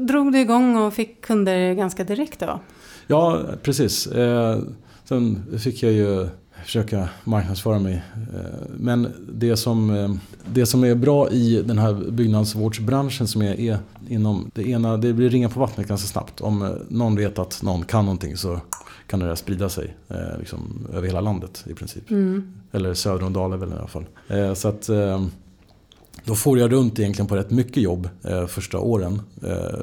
drog 0.08 0.32
du 0.32 0.40
igång 0.40 0.78
och 0.78 0.94
fick 0.94 1.22
kunder 1.22 1.74
ganska 1.74 2.04
direkt 2.04 2.40
då? 2.40 2.60
Ja, 3.08 3.42
precis. 3.64 4.08
Eh, 4.08 4.60
sen 5.04 5.46
fick 5.60 5.84
jag 5.84 5.92
ju 5.92 6.28
försöka 6.66 7.10
marknadsföra 7.24 7.80
mig. 7.80 8.04
Eh, 8.34 8.40
men 8.78 9.14
det 9.34 9.58
som, 9.58 9.90
eh, 9.90 10.10
det 10.54 10.66
som 10.66 10.84
är 10.84 10.96
bra 10.96 11.30
i 11.30 11.62
den 11.62 11.78
här 11.78 12.12
byggnadsvårdsbranschen 12.12 13.28
som 13.28 13.42
är, 13.42 13.60
är 13.60 13.78
inom 14.08 14.52
det 14.54 14.70
ena, 14.70 14.98
det 14.98 15.14
blir 15.14 15.30
ringa 15.30 15.50
på 15.50 15.60
vattnet 15.60 15.88
ganska 15.88 16.08
snabbt. 16.08 16.42
Om 16.42 16.62
eh, 16.62 16.70
någon 16.88 17.16
vet 17.16 17.40
att 17.40 17.64
någon 17.64 17.86
kan 17.86 18.06
någonting 18.06 18.38
så 18.38 18.60
kan 19.08 19.20
det 19.20 19.28
där 19.28 19.36
sprida 19.36 19.70
sig 19.70 19.96
liksom, 20.40 20.88
över 20.94 21.08
hela 21.08 21.22
landet 21.22 21.66
i 21.68 21.74
princip. 21.74 22.12
Mm. 22.12 22.54
Eller 22.72 22.94
söder 22.94 23.26
om 23.26 23.34
Dalälven 23.34 23.70
i 23.70 23.76
alla 23.76 23.88
fall. 23.88 24.06
Så 24.56 24.68
att 24.68 24.90
då 26.26 26.36
får 26.36 26.60
jag 26.60 26.72
runt 26.72 27.00
egentligen 27.00 27.28
på 27.28 27.36
rätt 27.36 27.52
mycket 27.52 27.84
jobb 27.84 28.10
första 28.48 28.80
åren 28.80 29.22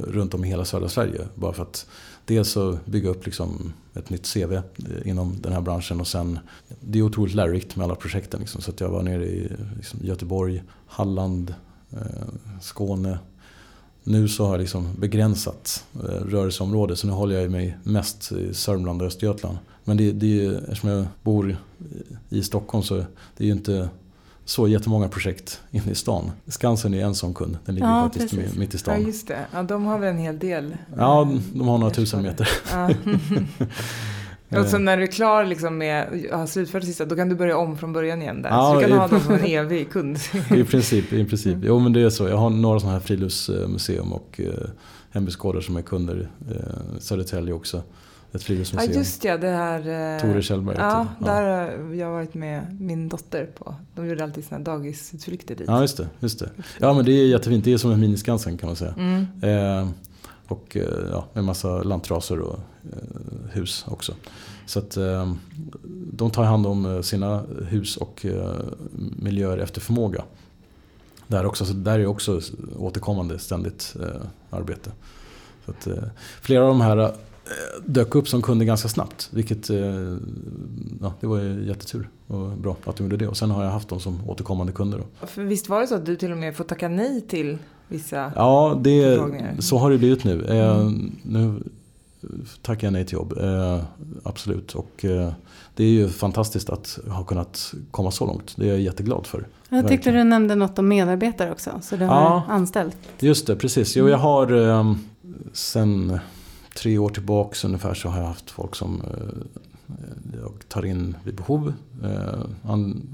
runt 0.08 0.34
om 0.34 0.44
i 0.44 0.48
hela 0.48 0.64
södra 0.64 0.88
Sverige. 0.88 1.20
Bara 1.34 1.52
för 1.52 1.62
att 1.62 1.86
dels 2.26 2.56
att 2.56 2.86
bygga 2.86 3.08
upp 3.08 3.26
liksom 3.26 3.72
ett 3.94 4.10
nytt 4.10 4.32
CV 4.34 4.52
eh, 4.52 4.62
inom 5.04 5.40
den 5.40 5.52
här 5.52 5.60
branschen 5.60 6.00
och 6.00 6.06
sen 6.06 6.38
det 6.80 6.98
är 6.98 7.02
otroligt 7.02 7.34
lärorikt 7.34 7.76
med 7.76 7.84
alla 7.84 7.94
projekten. 7.94 8.40
Liksom, 8.40 8.60
så 8.60 8.70
att 8.70 8.80
jag 8.80 8.88
var 8.88 9.02
nere 9.02 9.26
i 9.26 9.52
liksom, 9.76 10.00
Göteborg, 10.02 10.62
Halland, 10.86 11.54
eh, 11.92 12.58
Skåne. 12.60 13.18
Nu 14.04 14.28
så 14.28 14.44
har 14.44 14.52
jag 14.52 14.60
liksom 14.60 14.88
begränsat 14.98 15.84
eh, 15.94 16.00
rörelseområde 16.00 16.96
så 16.96 17.06
nu 17.06 17.12
håller 17.12 17.40
jag 17.40 17.50
mig 17.50 17.76
mest 17.82 18.32
i 18.32 18.54
Sörmland 18.54 19.02
och 19.02 19.08
Östergötland. 19.08 19.58
Men 19.84 19.96
det, 19.96 20.12
det 20.12 20.26
är 20.26 20.42
ju, 20.42 20.56
eftersom 20.56 20.90
jag 20.90 21.06
bor 21.22 21.56
i 22.28 22.42
Stockholm 22.42 22.82
så 22.82 22.94
det 23.36 23.44
är 23.44 23.46
ju 23.46 23.52
inte 23.52 23.88
så 24.48 24.68
jättemånga 24.68 25.08
projekt 25.08 25.60
inne 25.70 25.90
i 25.90 25.94
stan. 25.94 26.30
Skansen 26.46 26.94
är 26.94 27.04
en 27.04 27.14
sån 27.14 27.34
kund, 27.34 27.58
den 27.64 27.74
ligger 27.74 27.88
Ja, 27.88 28.02
faktiskt 28.02 28.30
precis. 28.36 28.56
mitt 28.56 28.70
i 28.74 28.76
Ja, 28.76 28.78
stan. 28.78 29.02
just 29.06 29.28
det. 29.28 29.38
Ja, 29.52 29.62
de 29.62 29.84
har 29.84 29.98
väl 29.98 30.08
en 30.08 30.18
hel 30.18 30.38
del. 30.38 30.76
Ja, 30.96 31.22
eh, 31.22 31.28
de 31.54 31.68
har 31.68 31.78
några 31.78 31.94
tusen 31.94 32.22
meter. 32.22 32.48
Ja. 32.72 32.90
Och 34.60 34.66
så 34.66 34.78
när 34.78 34.96
du 34.96 35.02
är 35.02 35.06
klar 35.06 35.44
liksom 35.44 35.78
med 35.78 36.26
att 36.32 36.50
slutfört 36.50 36.80
det 36.82 36.86
sista, 36.86 37.04
då 37.04 37.16
kan 37.16 37.28
du 37.28 37.34
börja 37.34 37.56
om 37.56 37.76
från 37.78 37.92
början 37.92 38.22
igen 38.22 38.42
där. 38.42 38.50
Ja, 38.50 38.72
så 38.72 38.80
du 38.80 38.86
kan 38.86 38.96
i- 38.96 38.98
ha 39.00 39.08
dem 39.08 39.20
som 39.20 39.34
en 39.34 39.44
evig 39.44 39.90
kund. 39.90 40.18
I 40.54 40.64
princip, 40.64 41.12
i 41.12 41.24
princip. 41.24 41.56
Jo 41.62 41.78
men 41.78 41.92
det 41.92 42.00
är 42.02 42.10
så. 42.10 42.28
Jag 42.28 42.36
har 42.36 42.50
några 42.50 42.80
sådana 42.80 42.98
här 42.98 43.04
friluftsmuseum 43.04 44.12
och 44.12 44.40
eh, 44.44 44.68
hembygdsgårdar 45.10 45.60
som 45.60 45.76
är 45.76 45.82
kunder. 45.82 46.28
Eh, 46.50 46.98
Södertälje 46.98 47.54
också. 47.54 47.82
Ett 48.36 48.42
Ja, 48.42 48.46
friluftsmuseum. 48.46 48.92
just 48.98 49.24
ja, 49.24 49.36
det 49.38 49.48
här... 49.48 50.14
eh, 50.16 50.20
Tore 50.20 50.42
Kjellberg 50.42 50.76
Ja, 50.78 51.06
det. 51.18 51.24
där 51.24 51.42
har 51.42 51.94
jag 51.94 52.10
varit 52.10 52.34
med 52.34 52.76
min 52.80 53.08
dotter 53.08 53.46
på. 53.58 53.74
De 53.94 54.06
gjorde 54.08 54.24
alltid 54.24 54.44
här 54.50 54.58
dagisutflykter 54.58 55.54
dit. 55.54 55.66
Ja, 55.68 55.80
just 55.80 55.96
det, 55.96 56.08
just 56.20 56.38
det. 56.38 56.50
Ja 56.80 56.92
men 56.94 57.04
det 57.04 57.12
är 57.12 57.26
jättefint. 57.26 57.64
Det 57.64 57.72
är 57.72 57.78
som 57.78 57.90
en 57.92 58.00
miniskansen 58.00 58.58
kan 58.58 58.66
man 58.68 58.76
säga. 58.76 58.94
Mm. 58.98 59.26
Eh, 59.42 59.88
och 60.48 60.76
eh, 60.76 60.82
ja, 61.10 61.24
med 61.32 61.44
massa 61.44 61.82
lantraser 61.82 62.38
och 62.40 62.58
eh, 62.92 63.50
hus 63.52 63.84
också. 63.88 64.12
Så 64.66 64.78
att 64.78 64.96
eh, 64.96 65.32
de 66.12 66.30
tar 66.30 66.44
hand 66.44 66.66
om 66.66 66.86
eh, 66.96 67.00
sina 67.00 67.42
hus 67.68 67.96
och 67.96 68.26
miljöer 69.16 69.58
efter 69.58 69.80
förmåga. 69.80 70.24
Där, 71.26 71.46
också, 71.46 71.64
så 71.64 71.72
där 71.72 71.98
är 71.98 72.06
också 72.06 72.40
återkommande 72.78 73.38
ständigt 73.38 73.96
arbete. 74.50 74.90
Så 75.64 75.70
att, 75.70 75.88
flera 76.40 76.62
av 76.62 76.68
de 76.68 76.80
här 76.80 77.12
dök 77.86 78.14
upp 78.14 78.28
som 78.28 78.42
kunder 78.42 78.66
ganska 78.66 78.88
snabbt. 78.88 79.28
Vilket 79.32 79.70
eh, 79.70 79.76
ja, 81.00 81.14
det 81.20 81.26
var 81.26 81.38
ju 81.40 81.66
jättetur 81.66 82.08
och 82.26 82.48
bra 82.50 82.76
att 82.84 82.96
de 82.96 83.02
gjorde 83.04 83.16
det. 83.16 83.28
Och 83.28 83.36
sen 83.36 83.50
har 83.50 83.64
jag 83.64 83.70
haft 83.70 83.88
dem 83.88 84.00
som 84.00 84.28
återkommande 84.28 84.72
kunder. 84.72 84.98
Då. 85.20 85.26
För 85.26 85.42
visst 85.42 85.68
var 85.68 85.80
det 85.80 85.86
så 85.86 85.94
att 85.94 86.06
du 86.06 86.16
till 86.16 86.32
och 86.32 86.38
med 86.38 86.56
får 86.56 86.64
tacka 86.64 86.88
nej 86.88 87.20
till 87.20 87.58
vissa... 87.88 88.32
Ja, 88.36 88.78
det, 88.84 89.20
så 89.58 89.78
har 89.78 89.90
det 89.90 89.98
blivit 89.98 90.24
nu. 90.24 90.44
Eh, 90.44 90.76
Mm. 90.80 91.12
Nu 91.22 91.62
tackar 92.62 92.86
jag 92.86 92.92
nej 92.92 93.04
till 93.06 93.14
jobb, 93.14 93.34
eh, 93.40 93.80
absolut. 94.22 94.74
Och 94.74 95.04
eh, 95.04 95.32
det 95.74 95.84
är 95.84 95.88
ju 95.88 96.08
fantastiskt 96.08 96.70
att 96.70 96.98
ha 97.08 97.24
kunnat 97.24 97.74
komma 97.90 98.10
så 98.10 98.26
långt. 98.26 98.52
Det 98.56 98.64
är 98.64 98.68
jag 98.68 98.80
jätteglad 98.80 99.26
för. 99.26 99.46
Jag 99.68 99.80
tyckte 99.88 99.94
Verkligen. 99.96 100.18
du 100.18 100.24
nämnde 100.30 100.54
något 100.54 100.78
om 100.78 100.88
medarbetare 100.88 101.52
också, 101.52 101.70
så 101.82 101.96
du 101.96 102.04
har 102.04 102.14
Ja. 102.22 102.42
anställt. 102.48 102.96
Just 103.18 103.46
det, 103.46 103.56
precis. 103.56 103.96
Jo, 103.96 104.08
jag 104.08 104.18
har 104.18 104.68
eh, 104.68 104.94
sen 105.52 106.18
tre 106.76 106.98
år 106.98 107.08
tillbaks 107.08 107.64
ungefär 107.64 107.94
så 107.94 108.08
har 108.08 108.18
jag 108.18 108.26
haft 108.26 108.50
folk 108.50 108.74
som 108.74 109.00
eh, 109.00 109.08
eh 109.88 110.40
jag 110.42 110.68
tar 110.68 110.84
in 110.84 111.16
vid 111.24 111.34
behov. 111.34 111.72
Eh, 112.04 112.40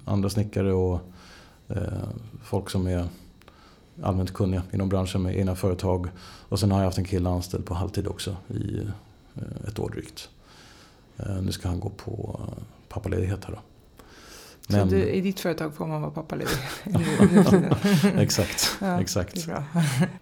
andra 0.05 0.31
snickare 0.31 0.73
och 0.73 1.01
eh, 1.69 2.09
folk 2.43 2.71
som 2.71 2.87
är 2.87 3.09
allmänt 4.03 4.35
kunniga 4.35 4.63
inom 4.73 4.89
branschen 4.89 5.23
med 5.23 5.37
egna 5.37 5.55
företag. 5.55 6.09
Och 6.49 6.61
sen 6.61 6.71
har 6.71 6.79
jag 6.79 6.85
haft 6.85 6.99
en 6.99 7.05
kille 7.05 7.29
anställd 7.29 7.67
på 7.67 7.75
halvtid 7.75 8.07
också 8.07 8.37
i 8.49 8.79
eh, 9.35 9.69
ett 9.69 9.79
år 9.79 9.91
drygt. 9.91 10.29
Eh, 11.17 11.43
nu 11.43 11.53
ska 11.53 11.69
han 11.69 11.81
gå 11.81 11.89
på 11.89 12.41
eh, 12.41 12.63
pappaledighet 12.89 13.45
här 13.45 13.53
då. 13.53 13.61
Så 14.81 14.85
du, 14.85 15.03
i 15.03 15.21
ditt 15.21 15.41
företag 15.41 15.75
får 15.75 15.87
man 15.87 16.01
vara 16.01 16.11
pappaledig? 16.11 16.55
exakt, 18.19 18.77
Ja, 18.81 19.01
exakt. 19.01 19.35
Det 19.35 19.53
är 19.53 19.55
bra. 19.55 19.65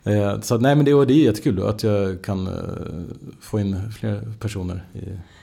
Eh, 0.13 0.41
Så 0.41 0.55
att, 0.55 0.61
nej 0.61 0.77
men 0.77 0.85
det, 0.85 1.05
det 1.05 1.13
är 1.13 1.25
jättekul 1.25 1.57
då, 1.57 1.67
att 1.67 1.83
jag 1.83 2.23
kan 2.23 2.47
eh, 2.47 2.53
få 3.41 3.61
in 3.61 3.93
fler 3.93 4.33
personer. 4.41 4.85
I... 4.93 4.99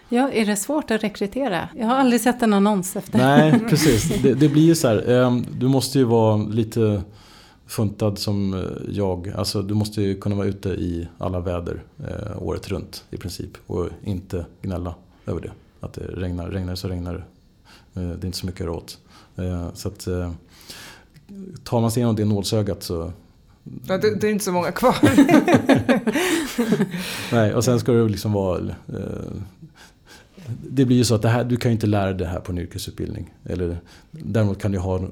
Ja, 0.10 0.32
är 0.32 0.46
det 0.46 0.56
svårt 0.56 0.92
att 0.92 1.04
rekrytera? 1.04 1.70
Jag 1.78 1.88
har 1.88 1.96
aldrig 1.96 2.22
sett 2.22 2.42
en 2.42 2.54
annons 2.54 2.96
efter. 2.96 3.18
Nej, 3.18 3.60
precis. 3.70 4.22
Det, 4.24 4.34
det 4.34 4.50
blir 4.50 4.64
ju 4.64 4.76
så 4.76 4.88
här, 4.88 5.22
eh, 5.22 5.38
du 5.60 5.68
måste 5.68 5.98
ju 6.00 6.04
vara 6.04 6.38
lite 6.38 7.02
funtad 7.68 8.18
som 8.18 8.54
eh, 8.54 8.60
jag. 8.90 9.30
Alltså 9.36 9.62
du 9.62 9.74
måste 9.74 10.02
ju 10.02 10.20
kunna 10.20 10.36
vara 10.36 10.48
ute 10.48 10.70
i 10.70 11.08
alla 11.18 11.40
väder 11.40 11.84
året 12.38 12.68
runt 12.70 13.04
i 13.10 13.18
princip. 13.18 13.52
Och 13.68 13.90
inte 14.04 14.46
gnälla 14.62 14.96
över 15.26 15.42
det. 15.42 15.52
Att 15.80 15.94
det 15.94 16.02
regnar, 16.02 16.50
regnar 16.50 16.76
så 16.76 16.88
regnar 16.88 17.14
det. 17.14 17.24
Eh, 17.98 18.10
det 18.10 18.24
är 18.24 18.26
inte 18.26 18.38
så 18.38 18.46
mycket 18.46 18.68
att 18.68 18.76
åt. 18.76 19.00
Eh, 19.36 19.74
så 19.74 19.88
att 19.88 20.08
eh, 20.08 20.32
tar 21.64 21.82
man 21.82 21.92
sig 21.92 22.02
igenom 22.02 22.16
det 22.16 22.26
nålsögat 22.26 22.84
så 22.84 23.14
Ja, 23.88 23.98
det, 23.98 24.16
det 24.16 24.28
är 24.28 24.32
inte 24.32 24.46
så 24.46 24.52
många 24.52 24.72
kvar. 24.72 24.96
Nej, 27.36 27.54
och 27.54 27.64
sen 27.64 27.80
ska 27.80 27.92
det 27.92 28.10
liksom 28.10 28.34
vara... 28.34 28.60
Eh, 28.88 29.32
det 30.70 30.86
blir 30.86 30.98
ju 30.98 31.04
så 31.04 31.16
att 31.16 31.22
det 31.22 31.30
här, 31.30 31.44
du 31.44 31.58
kan 31.58 31.72
ju 31.72 31.74
inte 31.74 31.88
lära 31.88 32.06
dig 32.06 32.16
det 32.16 32.26
här 32.26 32.40
på 32.40 32.52
en 32.52 32.58
yrkesutbildning. 32.58 33.34
Eller, 33.44 33.78
däremot 34.12 34.62
kan 34.62 34.72
du 34.72 34.78
ha 34.78 35.08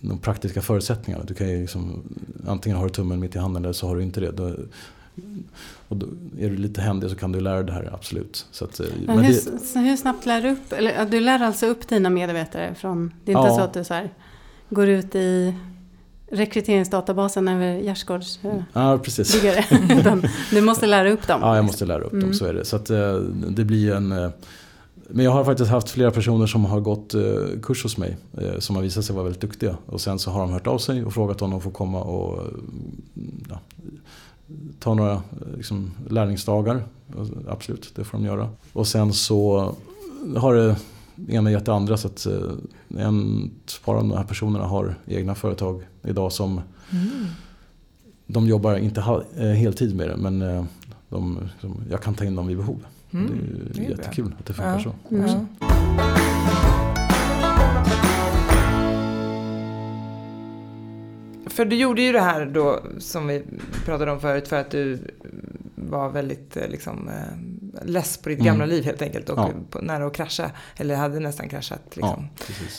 de 0.00 0.18
praktiska 0.18 0.62
förutsättningarna. 0.62 1.24
Du 1.24 1.34
kan 1.34 1.48
ju 1.48 1.60
liksom, 1.60 2.02
antingen 2.46 2.78
har 2.78 2.84
du 2.84 2.90
tummen 2.90 3.20
mitt 3.20 3.36
i 3.36 3.38
handen 3.38 3.64
eller 3.64 3.72
så 3.72 3.88
har 3.88 3.96
du 3.96 4.02
inte 4.02 4.20
det. 4.20 4.30
Då, 4.30 4.54
och 5.94 6.08
då 6.08 6.42
är 6.44 6.50
du 6.50 6.56
lite 6.56 6.80
händig 6.80 7.10
så 7.10 7.16
kan 7.16 7.32
du 7.32 7.40
lära 7.40 7.56
dig 7.56 7.64
det 7.64 7.72
här, 7.72 7.90
absolut. 7.94 8.46
Så 8.50 8.64
att, 8.64 8.80
eh, 8.80 8.86
Men 9.06 9.16
men 9.16 9.24
hur, 9.24 9.34
det, 9.74 9.80
hur 9.80 9.96
snabbt 9.96 10.26
lär 10.26 10.42
du 10.42 10.50
upp? 10.50 10.72
Eller, 10.72 11.06
du 11.06 11.20
lär 11.20 11.42
alltså 11.42 11.66
upp 11.66 11.88
dina 11.88 12.10
medarbetare 12.10 12.74
från... 12.74 13.14
Det 13.24 13.32
är 13.32 13.38
inte 13.38 13.48
Ja. 13.48 13.56
så 13.56 13.60
att 13.60 13.74
du 13.74 13.84
så 13.84 13.94
här, 13.94 14.10
går 14.68 14.88
ut 14.88 15.14
i 15.14 15.54
rekryteringsdatabasen 16.30 17.48
över 17.48 17.74
gärdsgårdsbyggare. 17.74 18.64
Ja, 18.72 18.98
precis. 18.98 19.42
du 20.50 20.60
måste 20.60 20.86
lära 20.86 21.10
upp 21.10 21.26
dem. 21.26 21.40
Ja, 21.42 21.56
jag 21.56 21.64
måste 21.64 21.84
lära 21.84 22.02
upp 22.02 22.10
dem, 22.10 22.20
mm. 22.20 22.34
så 22.34 22.44
är 22.44 22.54
det. 22.54 22.64
Så 22.64 22.76
att, 22.76 22.90
eh, 22.90 23.14
det 23.48 23.64
blir 23.64 23.94
en... 23.94 24.12
Eh, 24.12 24.30
men 25.08 25.24
jag 25.24 25.32
har 25.32 25.44
faktiskt 25.44 25.70
haft 25.70 25.90
flera 25.90 26.10
personer 26.10 26.46
som 26.46 26.64
har 26.64 26.80
gått 26.80 27.14
kurs 27.62 27.82
hos 27.82 27.96
mig 27.96 28.16
som 28.58 28.76
har 28.76 28.82
visat 28.82 29.04
sig 29.04 29.14
vara 29.14 29.24
väldigt 29.24 29.40
duktiga. 29.40 29.76
Och 29.86 30.00
sen 30.00 30.18
så 30.18 30.30
har 30.30 30.40
de 30.40 30.52
hört 30.52 30.66
av 30.66 30.78
sig 30.78 31.04
och 31.04 31.14
frågat 31.14 31.42
om 31.42 31.50
de 31.50 31.60
får 31.60 31.70
komma 31.70 32.02
och 32.02 32.42
ja, 33.50 33.60
ta 34.78 34.94
några 34.94 35.22
liksom, 35.56 35.90
lärlingsdagar. 36.08 36.84
Absolut, 37.48 37.92
det 37.96 38.04
får 38.04 38.18
de 38.18 38.24
göra. 38.24 38.48
Och 38.72 38.86
sen 38.86 39.12
så 39.12 39.74
har 40.36 40.54
det 40.54 40.76
ena 41.28 41.50
gett 41.50 41.66
det 41.66 41.72
andra. 41.74 41.96
Så 41.96 42.08
att 42.08 42.26
en, 42.88 43.50
ett 43.64 43.80
par 43.84 43.94
av 43.94 44.00
de 44.00 44.12
här 44.12 44.24
personerna 44.24 44.66
har 44.66 44.94
egna 45.06 45.34
företag 45.34 45.82
idag 46.02 46.32
som 46.32 46.60
mm. 46.90 47.26
De 48.26 48.46
jobbar 48.46 48.76
inte 48.76 49.00
heltid 49.36 49.96
med 49.96 50.08
det 50.08 50.16
men 50.16 50.66
de, 51.08 51.50
jag 51.90 52.02
kan 52.02 52.14
ta 52.14 52.24
in 52.24 52.34
dem 52.34 52.46
vid 52.46 52.56
behov. 52.56 52.84
Mm. 53.10 53.26
Det 53.26 53.80
är, 53.80 53.86
det 53.86 53.92
är 53.92 53.98
jättekul 53.98 54.24
bra. 54.24 54.36
att 54.38 54.46
det 54.46 54.52
funkar 54.52 54.82
ja. 54.84 54.94
så. 55.08 55.14
Mm. 55.14 56.83
För 61.54 61.64
du 61.64 61.76
gjorde 61.76 62.02
ju 62.02 62.12
det 62.12 62.20
här 62.20 62.46
då 62.46 62.80
som 62.98 63.26
vi 63.26 63.42
pratade 63.84 64.12
om 64.12 64.20
förut 64.20 64.48
för 64.48 64.56
att 64.56 64.70
du 64.70 64.98
var 65.74 66.08
väldigt 66.08 66.56
eh, 66.56 66.68
liksom, 66.68 67.08
eh, 67.08 67.86
less 67.86 68.16
på 68.16 68.28
ditt 68.28 68.38
mm. 68.38 68.46
gamla 68.46 68.66
liv 68.66 68.84
helt 68.84 69.02
enkelt 69.02 69.30
och 69.30 69.38
ja. 69.38 69.80
nära 69.80 70.06
att 70.06 70.14
krascha. 70.14 70.50
Eller 70.76 70.94
hade 70.94 71.20
nästan 71.20 71.48
kraschat. 71.48 71.82
Liksom. 71.96 72.28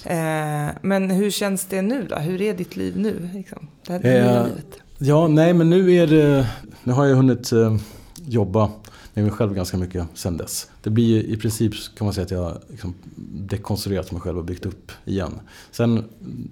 Ja, 0.04 0.12
eh, 0.12 0.72
men 0.82 1.10
hur 1.10 1.32
känns 1.32 1.66
det 1.66 1.82
nu 1.82 2.08
då? 2.10 2.16
Hur 2.16 2.42
är 2.42 2.54
ditt 2.54 2.76
liv 2.76 2.98
nu? 2.98 3.30
Liksom? 3.34 3.68
Det 3.88 3.94
här 3.94 4.00
eh, 4.06 4.48
livet? 4.48 4.80
Ja, 4.98 5.28
nej 5.28 5.54
men 5.54 5.70
nu 5.70 5.94
är 5.94 6.08
det, 6.08 6.48
nu 6.84 6.94
har 6.94 7.06
jag 7.06 7.16
hunnit 7.16 7.52
eh, 7.52 7.78
jobba 8.16 8.72
med 9.14 9.24
mig 9.24 9.34
själv 9.34 9.54
ganska 9.54 9.78
mycket 9.78 10.08
sen 10.14 10.38
dess. 10.38 10.70
Det 10.84 10.90
blir 10.90 11.24
i 11.24 11.38
princip 11.38 11.74
kan 11.98 12.06
man 12.06 12.14
säga 12.14 12.26
att 12.26 12.32
jag 12.32 12.58
liksom 12.70 12.94
dekonstruerat 13.32 14.12
mig 14.12 14.22
själv 14.22 14.38
och 14.38 14.46
byggt 14.46 14.66
upp 14.66 14.92
igen. 15.06 15.40
Sen, 15.72 16.04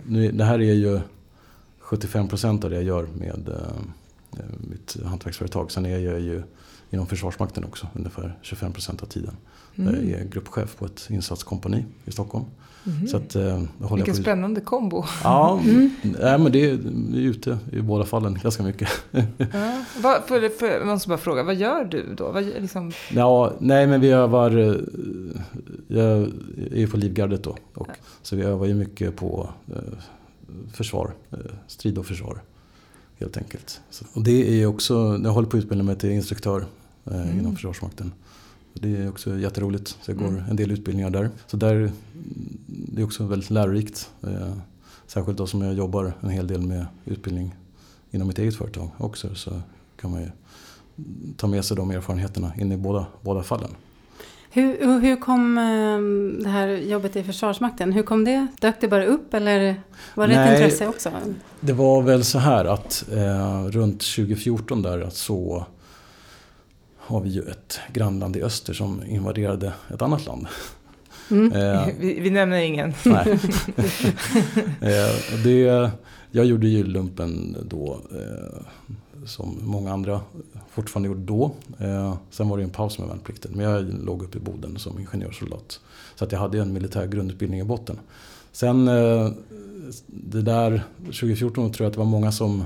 nu, 0.07 0.31
det 0.31 0.43
här 0.43 0.61
är 0.61 0.73
ju 0.73 0.99
75% 1.95 2.63
av 2.63 2.69
det 2.69 2.75
jag 2.75 2.83
gör 2.83 3.07
med 3.17 3.49
eh, 3.49 4.39
mitt 4.69 4.97
hantverksföretag. 5.05 5.71
Sen 5.71 5.85
är 5.85 5.99
jag 5.99 6.19
ju 6.19 6.43
inom 6.89 7.07
Försvarsmakten 7.07 7.63
också 7.63 7.87
ungefär 7.93 8.37
25% 8.43 9.03
av 9.03 9.05
tiden. 9.05 9.35
Mm. 9.75 10.09
Jag 10.09 10.19
är 10.19 10.25
gruppchef 10.25 10.77
på 10.77 10.85
ett 10.85 11.07
insatskompani 11.09 11.85
i 12.05 12.11
Stockholm. 12.11 12.45
Mm. 12.85 13.07
Så 13.07 13.17
att, 13.17 13.35
eh, 13.35 13.63
Vilken 13.95 14.15
spännande 14.15 14.61
kombo. 14.61 15.05
Ja, 15.23 15.59
mm. 15.63 15.89
nej, 16.01 16.39
men 16.39 16.51
det 16.51 16.69
är, 16.69 16.77
det 17.11 17.17
är 17.17 17.21
ute 17.21 17.57
i 17.71 17.81
båda 17.81 18.05
fallen 18.05 18.39
ganska 18.43 18.63
mycket. 18.63 18.89
Ja. 19.11 19.83
Vad, 20.01 20.23
för, 20.23 20.49
för, 20.49 20.67
jag 20.67 20.87
måste 20.87 21.09
bara 21.09 21.17
fråga, 21.17 21.43
vad 21.43 21.55
gör 21.55 21.85
du 21.85 22.15
då? 22.15 22.31
Vad, 22.31 22.43
liksom... 22.43 22.91
ja, 23.11 23.53
nej, 23.59 23.87
men 23.87 24.01
vi 24.01 24.11
övar... 24.11 24.57
Eh, 24.57 24.75
jag 25.87 26.31
är 26.71 26.87
på 26.87 26.97
Livgardet 26.97 27.43
då. 27.43 27.57
Och, 27.73 27.87
ja. 27.87 27.93
Så 28.21 28.35
vi 28.35 28.43
övar 28.43 28.65
ju 28.65 28.73
mycket 28.73 29.15
på 29.15 29.49
eh, 29.67 29.81
försvar, 30.73 31.13
eh, 31.31 31.37
strid 31.67 31.97
och 31.97 32.05
försvar. 32.05 32.41
Helt 33.15 33.37
enkelt. 33.37 33.81
Så, 33.89 34.05
och 34.13 34.23
det 34.23 34.61
är 34.61 34.65
också, 34.65 35.19
jag 35.23 35.31
håller 35.31 35.49
på 35.49 35.57
att 35.57 35.63
utbilda 35.63 35.83
mig 35.83 35.95
till 35.95 36.11
instruktör 36.11 36.65
eh, 37.05 37.21
mm. 37.21 37.39
inom 37.39 37.55
Försvarsmakten. 37.55 38.11
Det 38.73 38.97
är 38.97 39.09
också 39.09 39.39
jätteroligt. 39.39 39.87
Så 39.87 40.11
jag 40.11 40.17
går 40.17 40.27
mm. 40.27 40.43
en 40.49 40.55
del 40.55 40.71
utbildningar 40.71 41.09
där. 41.09 41.29
Så 41.47 41.57
där, 41.57 41.91
det 42.65 43.01
är 43.01 43.05
också 43.05 43.25
väldigt 43.25 43.49
lärorikt. 43.49 44.09
Eh, 44.21 44.53
särskilt 45.07 45.37
då 45.37 45.47
som 45.47 45.61
jag 45.61 45.73
jobbar 45.73 46.13
en 46.21 46.29
hel 46.29 46.47
del 46.47 46.61
med 46.61 46.85
utbildning 47.05 47.55
inom 48.11 48.27
mitt 48.27 48.39
eget 48.39 48.55
företag 48.55 48.89
också. 48.97 49.35
Så 49.35 49.61
kan 49.95 50.11
man 50.11 50.21
ju 50.21 50.29
ta 51.37 51.47
med 51.47 51.65
sig 51.65 51.77
de 51.77 51.91
erfarenheterna 51.91 52.53
in 52.57 52.71
i 52.71 52.77
båda, 52.77 53.05
båda 53.21 53.43
fallen. 53.43 53.69
Hur, 54.55 54.99
hur 54.99 55.15
kom 55.15 55.57
ehm, 55.57 56.39
det 56.43 56.49
här 56.49 56.67
jobbet 56.67 57.15
i 57.15 57.23
Försvarsmakten? 57.23 57.91
Hur 57.91 58.03
kom 58.03 58.25
det? 58.25 58.47
Dök 58.59 58.75
det 58.81 58.87
bara 58.87 59.05
upp 59.05 59.33
eller 59.33 59.81
var 60.15 60.27
det 60.27 60.35
Nej, 60.35 60.53
ett 60.53 60.61
intresse 60.61 60.87
också? 60.87 61.11
Det 61.59 61.73
var 61.73 62.01
väl 62.01 62.23
så 62.23 62.39
här 62.39 62.65
att 62.65 63.05
eh, 63.11 63.65
runt 63.65 63.99
2014 64.15 64.81
där 64.81 65.09
så 65.11 65.65
har 66.97 67.21
vi 67.21 67.29
ju 67.29 67.41
ett 67.41 67.79
grannland 67.93 68.35
i 68.35 68.41
öster 68.41 68.73
som 68.73 69.01
invaderade 69.07 69.73
ett 69.93 70.01
annat 70.01 70.25
land. 70.25 70.47
Mm. 71.31 71.51
Eh, 71.51 71.87
vi, 71.99 72.19
vi, 72.19 72.29
nämner 72.29 72.57
ingen. 72.57 72.93
Nej. 73.05 73.25
eh, 74.81 75.43
det, 75.43 75.91
jag 76.31 76.45
gjorde 76.45 76.67
ju 76.67 76.83
lumpen 76.83 77.57
då 77.69 77.99
eh, 78.11 78.61
som 79.25 79.59
många 79.61 79.93
andra 79.93 80.21
fortfarande 80.69 81.07
gjorde 81.09 81.21
då. 81.21 81.51
Eh, 81.79 82.15
sen 82.29 82.49
var 82.49 82.57
det 82.57 82.63
en 82.63 82.69
paus 82.69 82.99
med 82.99 83.07
värnplikten. 83.07 83.51
Men 83.55 83.65
jag 83.65 84.05
låg 84.05 84.23
uppe 84.23 84.37
i 84.37 84.41
Boden 84.41 84.79
som 84.79 84.99
ingenjörssoldat. 84.99 85.79
Så 86.15 86.25
att 86.25 86.31
jag 86.31 86.39
hade 86.39 86.59
en 86.59 86.73
militär 86.73 87.07
grundutbildning 87.07 87.59
i 87.59 87.63
botten. 87.63 87.99
Sen 88.51 88.87
eh, 88.87 89.29
det 90.07 90.41
där 90.41 90.83
2014 91.05 91.71
tror 91.71 91.85
jag 91.85 91.89
att 91.89 91.93
det 91.93 91.99
var 91.99 92.05
många 92.05 92.31
som 92.31 92.63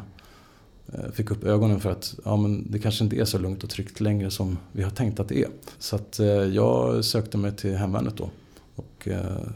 eh, 0.93 1.11
fick 1.13 1.31
upp 1.31 1.43
ögonen 1.43 1.79
för 1.79 1.91
att 1.91 2.15
ja, 2.25 2.37
men 2.37 2.71
det 2.71 2.79
kanske 2.79 3.03
inte 3.03 3.15
är 3.15 3.25
så 3.25 3.37
lugnt 3.37 3.63
och 3.63 3.69
tryggt 3.69 3.99
längre 3.99 4.31
som 4.31 4.57
vi 4.71 4.83
har 4.83 4.91
tänkt 4.91 5.19
att 5.19 5.29
det 5.29 5.43
är. 5.43 5.49
Så 5.79 5.95
att 5.95 6.19
eh, 6.19 6.27
jag 6.27 7.05
sökte 7.05 7.37
mig 7.37 7.55
till 7.55 7.75
hemvärnet 7.75 8.17
då. 8.17 8.29
Och 8.75 9.07
eh, 9.07 9.47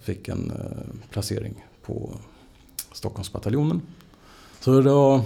fick 0.00 0.28
en 0.28 0.50
eh, 0.50 1.10
placering 1.10 1.64
på 1.82 2.10
Stockholmsbataljonen. 2.92 3.82
Så 4.60 4.80
då 4.80 5.24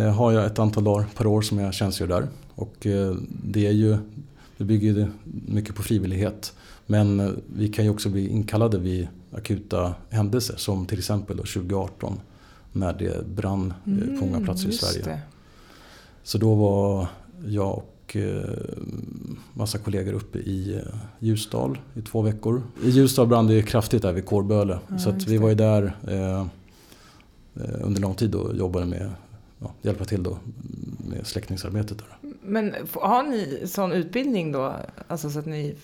har 0.00 0.32
jag 0.32 0.46
ett 0.46 0.58
antal 0.58 0.84
dagar 0.84 1.06
per 1.16 1.26
år 1.26 1.42
som 1.42 1.58
jag 1.58 1.74
tjänstgör 1.74 2.06
där. 2.06 2.28
Och 2.54 2.86
eh, 2.86 3.14
det, 3.44 3.66
är 3.66 3.72
ju, 3.72 3.96
det 4.56 4.64
bygger 4.64 5.10
mycket 5.46 5.74
på 5.74 5.82
frivillighet. 5.82 6.52
Men 6.86 7.20
eh, 7.20 7.30
vi 7.56 7.68
kan 7.68 7.84
ju 7.84 7.90
också 7.90 8.08
bli 8.08 8.28
inkallade 8.28 8.78
vid 8.78 9.08
akuta 9.32 9.94
händelser 10.10 10.56
som 10.56 10.86
till 10.86 10.98
exempel 10.98 11.36
2018 11.36 12.20
när 12.72 12.92
det 12.92 13.26
brann 13.26 13.74
mm, 13.86 14.20
på 14.20 14.26
många 14.26 14.44
platser 14.44 14.68
i 14.68 14.72
Sverige. 14.72 15.04
Det. 15.04 15.20
Så 16.22 16.38
då 16.38 16.54
var 16.54 17.08
jag 17.46 17.78
och 17.78 18.16
massa 19.54 19.78
kollegor 19.78 20.12
uppe 20.12 20.38
i 20.38 20.80
Ljusdal 21.18 21.78
i 21.94 22.02
två 22.02 22.22
veckor. 22.22 22.62
I 22.84 22.90
Ljusdal 22.90 23.26
brann 23.26 23.46
det 23.46 23.62
kraftigt 23.62 24.02
där 24.02 24.12
vid 24.12 24.26
Kårböle. 24.26 24.78
Ja, 24.88 24.98
så 24.98 25.12
vi 25.26 25.38
var 25.38 25.48
ju 25.48 25.54
där 25.54 25.96
eh, 26.08 26.46
under 27.82 28.00
lång 28.00 28.14
tid 28.14 28.34
och 28.34 28.56
jobbade 28.56 28.86
med 28.86 29.10
ja, 29.62 29.72
hjälpa 29.82 30.04
till 30.04 30.22
då 30.22 30.38
med 30.98 31.26
släckningsarbetet. 31.26 31.98
Där. 31.98 32.30
Men 32.42 32.74
har 32.92 33.22
ni 33.22 33.66
sån 33.66 33.92
utbildning 33.92 34.52
då? 34.52 34.76
Alltså 35.08 35.30
så 35.30 35.38
att 35.38 35.46
ni 35.46 35.74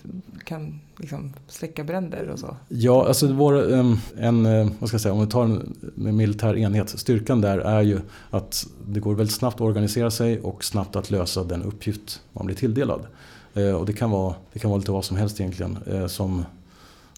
kan 0.43 0.79
liksom 0.97 1.33
släcka 1.47 1.83
bränder 1.83 2.29
och 2.29 2.39
så? 2.39 2.55
Ja, 2.67 3.07
alltså 3.07 3.33
vår, 3.33 3.73
en, 3.73 3.99
en, 4.17 4.43
vad 4.79 4.89
ska 4.89 4.95
jag 4.95 5.01
säga, 5.01 5.13
om 5.13 5.21
vi 5.21 5.27
tar 5.27 5.43
en 5.43 5.75
militär 5.95 6.57
enhet. 6.57 6.89
Styrkan 6.89 7.41
där 7.41 7.57
är 7.57 7.81
ju 7.81 7.99
att 8.29 8.67
det 8.87 8.99
går 8.99 9.15
väldigt 9.15 9.35
snabbt 9.35 9.55
att 9.55 9.61
organisera 9.61 10.11
sig 10.11 10.39
och 10.39 10.63
snabbt 10.63 10.95
att 10.95 11.11
lösa 11.11 11.43
den 11.43 11.63
uppgift 11.63 12.21
man 12.33 12.45
blir 12.45 12.55
tilldelad. 12.55 13.07
Eh, 13.53 13.71
och 13.71 13.85
det 13.85 13.93
kan 13.93 14.11
vara, 14.11 14.35
det 14.53 14.59
kan 14.59 14.71
vara 14.71 14.79
lite 14.79 14.91
vad 14.91 15.05
som 15.05 15.17
helst 15.17 15.39
egentligen 15.39 15.77
eh, 15.85 16.07
som 16.07 16.45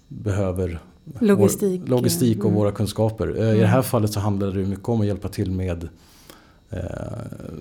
behöver 0.08 0.80
logistik, 1.20 1.82
vår, 1.82 1.88
logistik 1.88 2.38
och 2.38 2.46
mm. 2.46 2.56
våra 2.56 2.72
kunskaper. 2.72 3.28
Mm. 3.28 3.56
I 3.56 3.60
det 3.60 3.68
här 3.68 3.82
fallet 3.82 4.14
så 4.14 4.20
handlar 4.20 4.52
det 4.52 4.66
mycket 4.66 4.90
om 4.90 5.02
att 5.02 5.08
hjälpa 5.08 5.28
till 5.28 5.52
med 5.52 5.84
eh, 5.84 5.90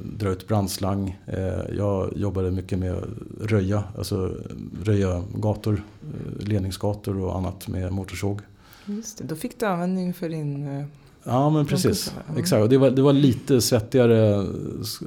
dra 0.03 0.29
ut 0.29 0.49
brandslang. 0.49 1.19
Eh, 1.27 1.77
jag 1.77 2.13
jobbade 2.17 2.51
mycket 2.51 2.79
med 2.79 2.93
att 2.93 3.05
röja, 3.41 3.85
alltså 3.99 4.35
röja 4.83 5.25
gator, 5.35 5.83
eh, 6.03 6.47
ledningsgator 6.47 7.21
och 7.21 7.37
annat 7.37 7.69
med 7.69 7.93
motorsåg. 7.93 8.41
Just 8.85 9.19
det, 9.19 9.25
då 9.25 9.37
fick 9.37 9.61
du 9.61 9.67
användning 9.67 10.15
för 10.15 10.29
din 10.29 10.79
eh, 10.79 10.87
Ja 11.25 11.51
men 11.51 11.67
precis, 11.67 12.15
mm. 12.29 12.41
exakt. 12.41 12.63
Och 12.63 12.69
det, 12.69 12.79
var, 12.79 12.91
det 12.91 13.03
var 13.03 13.13
lite 13.13 13.61
svettigare 13.61 14.47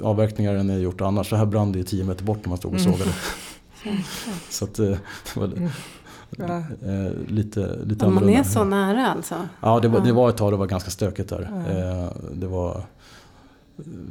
avverkningar 0.02 0.54
än 0.54 0.68
jag 0.68 0.80
gjort 0.80 1.00
annars. 1.00 1.28
Så 1.28 1.36
här 1.36 1.46
brann 1.46 1.72
det 1.72 1.84
10 1.84 2.04
meter 2.04 2.24
bort 2.24 2.38
när 2.42 2.48
man 2.48 2.58
stod 2.58 2.74
och 2.74 2.80
mm. 2.80 2.92
sågade. 2.92 3.10
Mm. 3.84 3.98
så 4.50 4.64
att, 4.64 4.78
eh, 4.78 4.86
det 5.34 5.40
var 5.40 5.46
mm. 5.46 5.70
Ja. 6.38 6.56
Eh, 6.56 7.12
lite, 7.28 7.78
lite 7.84 8.06
Om 8.06 8.14
man 8.14 8.28
är 8.28 8.42
så 8.42 8.64
nära 8.64 9.06
alltså? 9.06 9.34
Ja, 9.60 9.80
det 9.80 9.88
var, 9.88 10.00
det 10.00 10.12
var 10.12 10.28
ett 10.28 10.36
tag 10.36 10.52
det 10.52 10.56
var 10.56 10.66
ganska 10.66 10.90
stökigt 10.90 11.28
där. 11.28 11.42
Eh, 11.68 12.12
det 12.32 12.46
var 12.46 12.82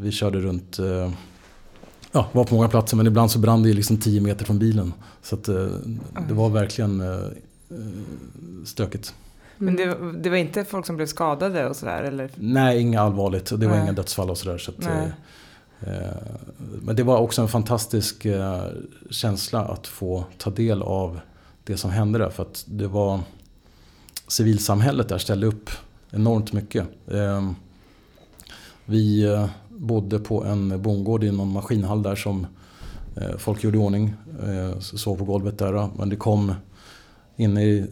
vi 0.02 0.12
körde 0.12 0.39
runt, 0.39 0.80
eh, 0.80 1.12
ja, 2.12 2.30
var 2.32 2.43
på 2.43 2.56
många 2.56 2.69
platser 2.69 2.97
men 2.97 3.08
ibland 3.08 3.32
så 3.32 3.39
brann 3.39 3.63
det 3.63 3.73
liksom 3.73 3.97
10 3.97 4.21
meter 4.21 4.45
från 4.45 4.60
bilen. 4.60 4.93
Så 5.22 5.36
att, 5.36 5.47
eh, 5.47 5.68
det 6.28 6.34
var 6.34 6.49
verkligen 6.49 7.01
eh, 7.01 7.28
stökigt. 8.66 9.14
Men 9.57 9.76
det, 9.76 9.97
det, 10.24 10.30
var 10.30 10.38
inte 10.38 10.66
folk 10.66 10.86
som 10.86 10.95
blev 10.95 11.05
skadade 11.05 11.70
och 11.70 11.76
sådär? 11.76 12.03
Eller? 12.03 12.30
Nej, 12.36 12.82
inga 12.82 13.01
allvarligt. 13.01 13.45
Det 13.45 13.68
var 13.68 13.76
Nej. 13.76 13.84
inga 13.84 13.91
dödsfall 13.91 14.30
och 14.30 14.38
sådär. 14.38 14.57
Så, 14.57 14.72
där, 14.78 15.14
men 16.82 16.95
det 16.95 17.03
var 17.03 17.18
också 17.18 17.41
en 17.41 17.47
fantastisk 17.47 18.28
känsla 19.09 19.66
att 19.66 19.88
få 19.88 20.26
ta 20.38 20.49
del 20.49 20.82
av 20.82 21.20
det 21.64 21.78
som 21.78 21.91
hände 21.91 22.20
där. 22.20 22.30
För 22.30 22.43
att 22.43 22.64
det 22.68 22.88
var 22.88 23.20
civilsamhället 24.28 25.09
där 25.09 25.18
ställde 25.18 25.47
upp 25.47 25.70
enormt 26.11 26.53
mycket. 26.53 26.88
Eh, 27.07 27.51
vi 28.86 29.24
eh, 29.24 29.46
bodde 29.70 30.20
på 30.20 30.44
en 30.44 30.82
bondgård 30.82 31.24
i 31.24 31.32
någon 31.32 31.52
maskinhall 31.52 32.04
där 32.04 32.16
som 32.16 32.48
eh, 33.16 33.38
folk 33.38 33.64
gjorde 33.64 33.78
i 33.78 33.82
ordning. 33.82 34.14
Eh, 34.44 34.80
sov 34.80 35.16
på 35.18 35.24
golvet 35.26 35.58
där. 35.58 35.90
Men 35.98 36.10
det 36.10 36.16
kom 36.16 36.54
inne 37.38 37.64
i 37.64 37.86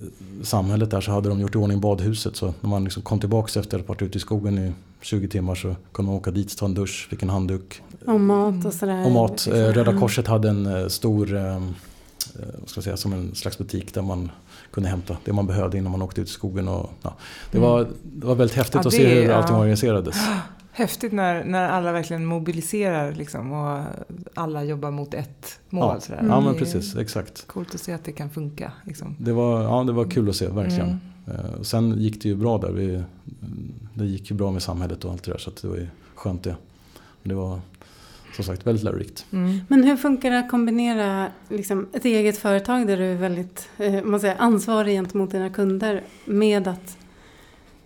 samhället 0.43 0.91
där 0.91 1.01
så 1.01 1.11
hade 1.11 1.29
de 1.29 1.39
gjort 1.39 1.55
i 1.55 1.57
ordning 1.57 1.79
badhuset. 1.79 2.35
Så 2.35 2.53
när 2.61 2.69
man 2.69 2.83
liksom 2.83 3.03
kom 3.03 3.19
tillbaka 3.19 3.59
efter 3.59 3.77
att 3.79 3.87
ha 3.87 3.93
varit 3.93 4.01
ute 4.01 4.17
i 4.17 4.21
skogen 4.21 4.57
i 4.57 4.71
20 5.01 5.27
timmar 5.27 5.55
så 5.55 5.75
kunde 5.91 6.11
man 6.11 6.19
åka 6.19 6.31
dit, 6.31 6.57
ta 6.57 6.65
en 6.65 6.73
dusch, 6.73 7.07
fick 7.09 7.23
en 7.23 7.29
handduk. 7.29 7.81
Och 8.07 8.19
mat 8.19 8.65
och 8.65 8.73
sådär. 8.73 9.05
Och 9.05 9.11
mat. 9.11 9.47
Eh, 9.47 9.53
Röda 9.53 9.99
Korset 9.99 10.27
hade 10.27 10.49
en 10.49 10.89
stor, 10.89 11.25
vad 12.59 12.69
ska 12.69 12.77
jag 12.77 12.83
säga, 12.83 12.97
som 12.97 13.13
en 13.13 13.35
slags 13.35 13.57
butik 13.57 13.93
där 13.93 14.01
man 14.01 14.31
kunde 14.71 14.89
hämta 14.89 15.17
det 15.25 15.33
man 15.33 15.47
behövde 15.47 15.77
innan 15.77 15.91
man 15.91 16.01
åkte 16.01 16.21
ut 16.21 16.27
i 16.27 16.31
skogen. 16.31 16.67
Och, 16.67 16.89
ja. 17.01 17.13
det, 17.51 17.57
Mm. 17.57 17.69
var, 17.69 17.87
det 18.03 18.25
var 18.27 18.35
väldigt 18.35 18.57
häftigt 18.57 18.75
Ja, 18.83 18.87
att 18.87 18.93
se 18.93 19.03
det- 19.15 19.21
hur 19.21 19.29
allting 19.31 19.55
ja. 19.55 19.59
organiserades. 19.61 20.15
Häftigt 20.73 21.11
när, 21.11 21.43
när 21.43 21.69
alla 21.69 21.91
verkligen 21.91 22.25
mobiliserar 22.25 23.11
liksom, 23.13 23.51
och 23.51 23.83
alla 24.35 24.63
jobbar 24.63 24.91
mot 24.91 25.13
ett 25.13 25.59
mål. 25.69 25.91
Ja. 25.95 25.99
Sådär. 25.99 26.19
Mm. 26.19 26.31
Ja 26.31 26.37
Det 26.37 26.41
men 26.45 26.53
är 26.55 26.59
precis, 26.59 26.95
exakt. 26.95 27.47
Coolt 27.47 27.75
att 27.75 27.81
se 27.81 27.93
att 27.93 28.03
det 28.03 28.11
kan 28.11 28.29
funka. 28.29 28.71
Liksom. 28.85 29.15
Det 29.19 29.31
var, 29.31 29.61
ja, 29.63 29.83
det 29.83 29.91
var 29.91 30.05
kul 30.05 30.29
att 30.29 30.35
se, 30.35 30.47
verkligen. 30.47 30.99
Mm. 31.25 31.45
Eh, 31.55 31.61
Sen 31.61 31.99
gick 31.99 32.21
det 32.23 32.29
ju 32.29 32.35
bra 32.35 32.57
där. 32.57 32.71
Vi, 32.71 33.03
det 33.93 34.05
gick 34.05 34.31
ju 34.31 34.35
bra 34.37 34.51
med 34.51 34.61
samhället 34.63 35.05
och 35.05 35.11
allt 35.11 35.23
det 35.23 35.31
där 35.31 35.37
så 35.37 35.49
att 35.49 35.61
det 35.61 35.67
var 35.67 35.75
ju 35.75 35.87
skönt 36.15 36.43
det. 36.43 36.55
Det 37.23 37.35
var 37.35 37.59
som 38.35 38.45
sagt 38.45 38.67
väldigt 38.67 38.83
lärorikt. 38.83 39.25
Mm. 39.31 39.59
Men 39.67 39.83
hur 39.83 39.97
funkar 39.97 40.31
det 40.31 40.39
att 40.39 40.49
kombinera 40.49 41.27
liksom, 41.49 41.87
ett 41.93 42.05
eget 42.05 42.37
företag 42.37 42.87
där 42.87 42.97
du 42.97 43.03
är 43.03 43.15
väldigt 43.15 43.69
eh, 43.77 44.03
man 44.03 44.19
säger, 44.19 44.35
ansvarig 44.39 44.93
gentemot 44.93 45.31
dina 45.31 45.49
kunder 45.49 46.03
med 46.25 46.67
att 46.67 46.97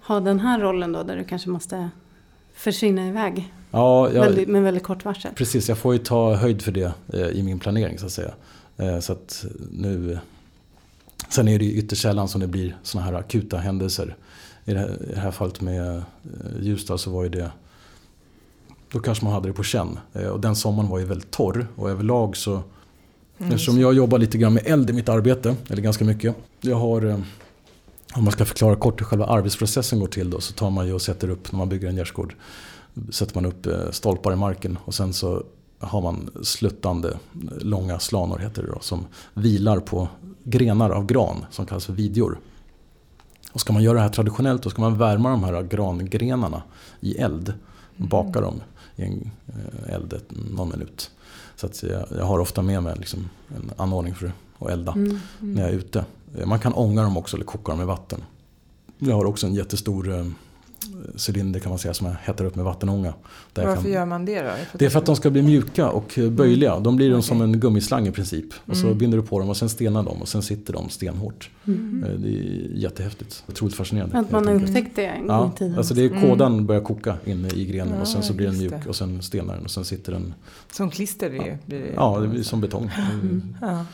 ha 0.01 0.19
den 0.19 0.39
här 0.39 0.59
rollen 0.59 0.91
då 0.91 1.03
där 1.03 1.15
du 1.17 1.23
kanske 1.23 1.49
måste 1.49 1.89
försvinna 2.56 3.08
iväg 3.08 3.53
Ja, 3.72 4.12
jag, 4.14 4.22
väldigt, 4.22 4.47
med 4.47 4.64
väldigt 4.64 4.84
kort 4.84 5.06
varsel? 5.06 5.32
precis. 5.36 5.70
Jag 5.70 5.78
får 5.78 5.93
ju 5.93 5.99
ta 5.99 6.34
höjd 6.36 6.62
för 6.62 6.72
det 6.72 6.93
eh, 7.14 7.20
i 7.28 7.43
min 7.43 7.60
planering 7.60 7.97
så 7.99 8.06
att 8.06 8.12
säga. 8.12 8.32
Eh, 8.78 8.99
Så 8.99 9.14
att 9.14 9.45
nu... 9.72 10.20
Sen 11.30 11.47
är 11.47 11.60
det 11.60 11.66
ju 11.66 11.72
ytterst 11.72 12.01
sällan 12.01 12.28
som 12.28 12.41
det 12.41 12.47
blir 12.47 12.76
såna 12.84 13.03
här 13.03 13.14
akuta 13.14 13.58
händelser. 13.58 14.16
I 14.66 14.74
det 14.74 14.80
här, 14.80 14.88
i 15.10 15.14
det 15.14 15.20
här 15.20 15.32
fallet 15.32 15.62
med 15.62 15.97
eh, 15.97 16.03
Ljusdal 16.62 16.99
så 16.99 17.12
var 17.12 17.24
ju 17.24 17.30
det... 17.30 17.51
Då 18.91 18.99
kanske 18.99 19.26
man 19.26 19.34
hade 19.34 19.47
det 19.47 19.53
på 19.53 19.64
känn. 19.64 19.99
Eh, 20.14 20.28
Och 20.28 20.39
den 20.39 20.56
sommaren 20.56 20.89
var 20.89 20.99
ju 20.99 21.06
väldigt 21.06 21.32
torr 21.32 21.68
och 21.76 21.89
överlag 21.89 22.38
så 22.38 22.64
Mm. 23.38 23.51
Eftersom 23.51 23.80
jag 23.80 23.93
jobbar 23.93 24.18
lite 24.20 24.38
grann 24.38 24.53
med 24.53 24.64
eld 24.66 24.89
i 24.89 24.93
mitt 24.93 25.10
arbete, 25.10 25.56
eller 25.70 25.82
ganska 25.82 26.06
mycket. 26.06 26.36
Jag 26.62 26.76
har, 26.76 27.06
eh, 27.06 27.18
om 28.16 28.24
man 28.24 28.32
ska 28.32 28.45
förklara 28.45 28.76
kort 28.76 29.01
hur 29.01 29.05
själva 29.05 29.26
arbetsprocessen 29.26 29.99
går 29.99 30.07
till 30.07 30.30
då, 30.30 30.41
så 30.41 30.53
tar 30.53 30.70
man 30.70 30.88
ju 30.88 30.93
och 30.93 31.01
sätter 31.01 31.30
upp, 31.30 31.51
när 31.51 31.57
man 31.57 31.70
bygger 31.70 31.88
en 31.88 31.95
gärdsgård, 31.95 32.36
sätter 33.09 33.36
man 33.36 33.45
upp 33.45 33.66
eh, 33.66 33.91
stolpar 33.91 34.34
i 34.34 34.36
marken 34.36 34.78
och 34.86 34.93
sen 34.93 35.13
så 35.13 35.43
har 35.80 36.01
man 36.01 36.30
sluttande 36.43 37.09
eh, 37.09 37.18
långa 37.57 37.99
slanor 37.99 38.38
heter 38.38 38.63
det 38.63 38.72
då, 38.72 38.80
som 38.82 39.05
vilar 39.34 39.80
på 39.80 40.07
grenar 40.43 40.89
av 40.89 41.05
gran 41.05 41.45
som 41.51 41.66
kallas 41.66 41.86
för 41.86 41.93
vidjor. 41.93 42.39
Och 43.51 43.61
ska 43.61 43.74
man 43.74 43.84
göra 43.84 43.93
det 43.93 44.01
här 44.01 44.09
traditionellt 44.09 44.63
då 44.63 44.70
ska 44.70 44.82
man 44.82 44.97
värma 44.97 45.30
de 45.30 45.43
här 45.43 45.63
grangrenarna 45.63 46.63
i 46.99 47.18
eld 47.18 47.53
och 47.99 48.07
baka 48.07 48.41
dem 48.41 48.61
i 48.95 49.03
en 49.03 49.32
eh, 49.47 49.93
eld 49.95 50.22
någon 50.30 50.70
minut. 50.70 51.11
Så 51.55 51.66
att 51.66 51.84
jag, 51.84 52.05
jag 52.18 52.26
har 52.26 52.39
ofta 52.39 52.61
med 52.61 52.84
mig 52.84 52.95
liksom 52.97 53.30
en 53.55 53.72
anordning 53.78 54.16
för 54.16 54.32
att 54.59 54.70
elda 54.70 54.91
Mm. 54.91 55.20
när 55.39 55.61
jag 55.61 55.70
är 55.72 55.74
ute. 55.74 56.05
Eh, 56.39 56.45
Man 56.45 56.59
kan 56.59 56.73
ånga 56.73 57.03
dem 57.03 57.17
också 57.17 57.38
eller 57.38 57.45
koka 57.45 57.71
dem 57.71 57.81
i 57.81 57.86
vatten. 57.86 58.21
Jag 58.99 59.15
har 59.15 59.25
också 59.25 59.47
en 59.47 59.53
jättestor 59.55 60.13
eh, 60.19 60.25
cylinder 61.27 61.59
kan 61.59 61.69
man 61.69 61.79
säga 61.79 61.93
som 61.93 62.07
jag 62.07 62.15
hettar 62.23 62.45
upp 62.45 62.55
med 62.55 62.65
vattenånga. 62.65 63.13
Varför 63.53 63.81
kan, 63.83 63.91
gör 63.91 64.05
man 64.05 64.25
det 64.25 64.41
då? 64.41 64.49
det 64.73 64.86
är 64.86 64.89
för 64.89 64.99
att 64.99 65.05
de 65.05 65.15
ska 65.15 65.29
bli 65.29 65.41
mjuka 65.41 65.89
och 65.89 66.19
eh, 66.19 66.29
böjliga. 66.29 66.79
De 66.79 66.95
blir 66.95 67.11
de 67.11 67.21
som 67.21 67.41
en 67.41 67.59
gummislang 67.59 68.07
i 68.07 68.11
princip. 68.11 68.45
Och 68.65 68.77
så 68.77 68.86
Mm. 68.86 68.97
binder 68.97 69.17
du 69.17 69.23
på 69.23 69.39
dem 69.39 69.49
och 69.49 69.57
sen 69.57 69.69
stenar 69.69 70.03
de 70.03 70.21
och 70.21 70.27
sen 70.27 70.41
sitter 70.41 70.73
de 70.73 70.89
stenhårt. 70.89 71.49
Mm. 71.67 72.05
Det 72.21 72.29
är 72.29 72.69
jättehäftigt. 72.75 73.43
Otroligt 73.47 73.75
fascinerande. 73.75 74.17
Att 74.19 74.31
man 74.31 74.47
helt 74.47 74.47
har 74.47 74.53
enkelt. 74.53 74.69
upptäckt 74.77 74.95
det 74.95 75.05
en 75.05 75.27
gång 75.27 75.38
Ja, 75.38 75.51
i 75.55 75.57
tiden. 75.57 75.77
alltså 75.77 75.93
det 75.93 76.01
är 76.05 76.09
Mm. 76.09 76.21
kådan 76.21 76.65
börjar 76.65 76.81
koka 76.81 77.17
inne 77.25 77.47
i 77.49 77.65
grenen 77.65 78.01
och 78.01 78.07
sen 78.07 78.23
så 78.23 78.33
Ja, 78.33 78.38
blir 78.38 78.47
den 78.47 78.57
mjuk 78.57 78.71
det. 78.83 78.89
och 78.89 78.95
sen 78.95 79.21
stenar 79.21 79.55
den 79.55 79.63
och 79.63 79.71
sen 79.71 79.86
sitter 79.86 80.11
den 80.11 80.33
Som 80.71 80.89
klister 80.89 81.29
det, 81.29 81.57
blir 81.65 81.79
det 81.79 81.91
Ja, 81.95 82.19
det 82.19 82.27
blir 82.27 82.43
som 82.43 82.61
betong. 82.61 82.91
Mm. 83.13 83.55
Ja. 83.61 83.86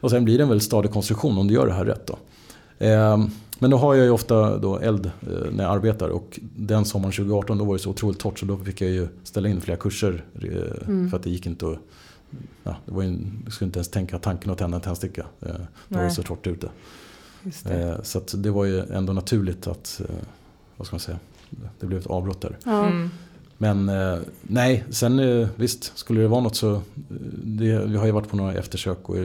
Och 0.00 0.10
sen 0.10 0.24
blir 0.24 0.38
det 0.38 0.42
en 0.42 0.48
väldigt 0.48 0.64
stadig 0.66 0.90
konstruktion 0.92 1.38
om 1.38 1.48
du 1.48 1.54
gör 1.54 1.66
det 1.66 1.72
här 1.72 1.84
rätt. 1.84 2.06
Då. 2.06 2.18
Ehm, 2.78 3.30
Men 3.60 3.70
då 3.70 3.76
har 3.76 3.94
jag 3.94 4.04
ju 4.04 4.10
ofta 4.10 4.58
då 4.58 4.78
eld 4.78 5.06
eh, 5.06 5.30
när 5.52 5.64
jag 5.64 5.72
arbetar 5.72 6.08
och 6.08 6.40
den 6.56 6.84
sommaren 6.84 7.12
2018 7.12 7.58
då 7.58 7.64
var 7.64 7.72
det 7.74 7.78
så 7.78 7.90
otroligt 7.90 8.18
torrt 8.18 8.38
så 8.38 8.46
då 8.46 8.56
fick 8.56 8.80
jag 8.80 8.90
ju 8.90 9.08
ställa 9.24 9.48
in 9.48 9.60
flera 9.60 9.76
kurser 9.76 10.24
eh, 10.42 10.88
Mm. 10.88 11.10
för 11.10 11.16
att 11.16 11.22
det 11.22 11.30
gick 11.30 11.46
inte 11.46 11.66
att 11.66 11.78
Ja, 12.64 12.76
det 12.86 12.92
var 12.92 13.02
ju, 13.02 13.18
jag 13.44 13.52
skulle 13.52 13.66
inte 13.66 13.78
ens 13.78 13.88
tänka 13.88 14.18
tanken 14.18 14.50
att 14.50 14.58
tända 14.58 14.76
en 14.76 14.80
tändsticka. 14.80 15.26
Eh, 15.40 15.48
Då 15.88 15.96
var 15.96 16.04
det 16.04 16.10
så 16.10 16.22
torrt 16.22 16.46
ute. 16.46 16.68
Just 17.42 17.64
det. 17.64 18.00
Så 18.02 18.18
att 18.18 18.34
det 18.42 18.50
var 18.50 18.64
ju 18.64 18.80
ändå 18.92 19.12
naturligt 19.12 19.66
att, 19.66 20.00
vad 20.76 20.86
ska 20.86 20.94
man 20.94 21.00
säga, 21.00 21.18
det 21.80 21.86
blev 21.86 22.00
ett 22.00 22.06
avbrott 22.06 22.40
där. 22.40 22.56
Mm. 22.66 23.10
Men 23.60 23.88
eh, 23.88 24.18
nej, 24.42 24.84
sen 24.90 25.18
eh, 25.18 25.48
visst, 25.56 25.92
skulle 25.98 26.20
det 26.20 26.28
vara 26.28 26.40
något 26.40 26.56
så... 26.56 26.74
eh, 26.74 26.80
Det, 27.44 27.86
vi 27.86 27.96
har 27.96 28.06
ju 28.06 28.12
varit 28.12 28.28
på 28.28 28.36
några 28.36 28.54
eftersök 28.54 29.08
och 29.08 29.16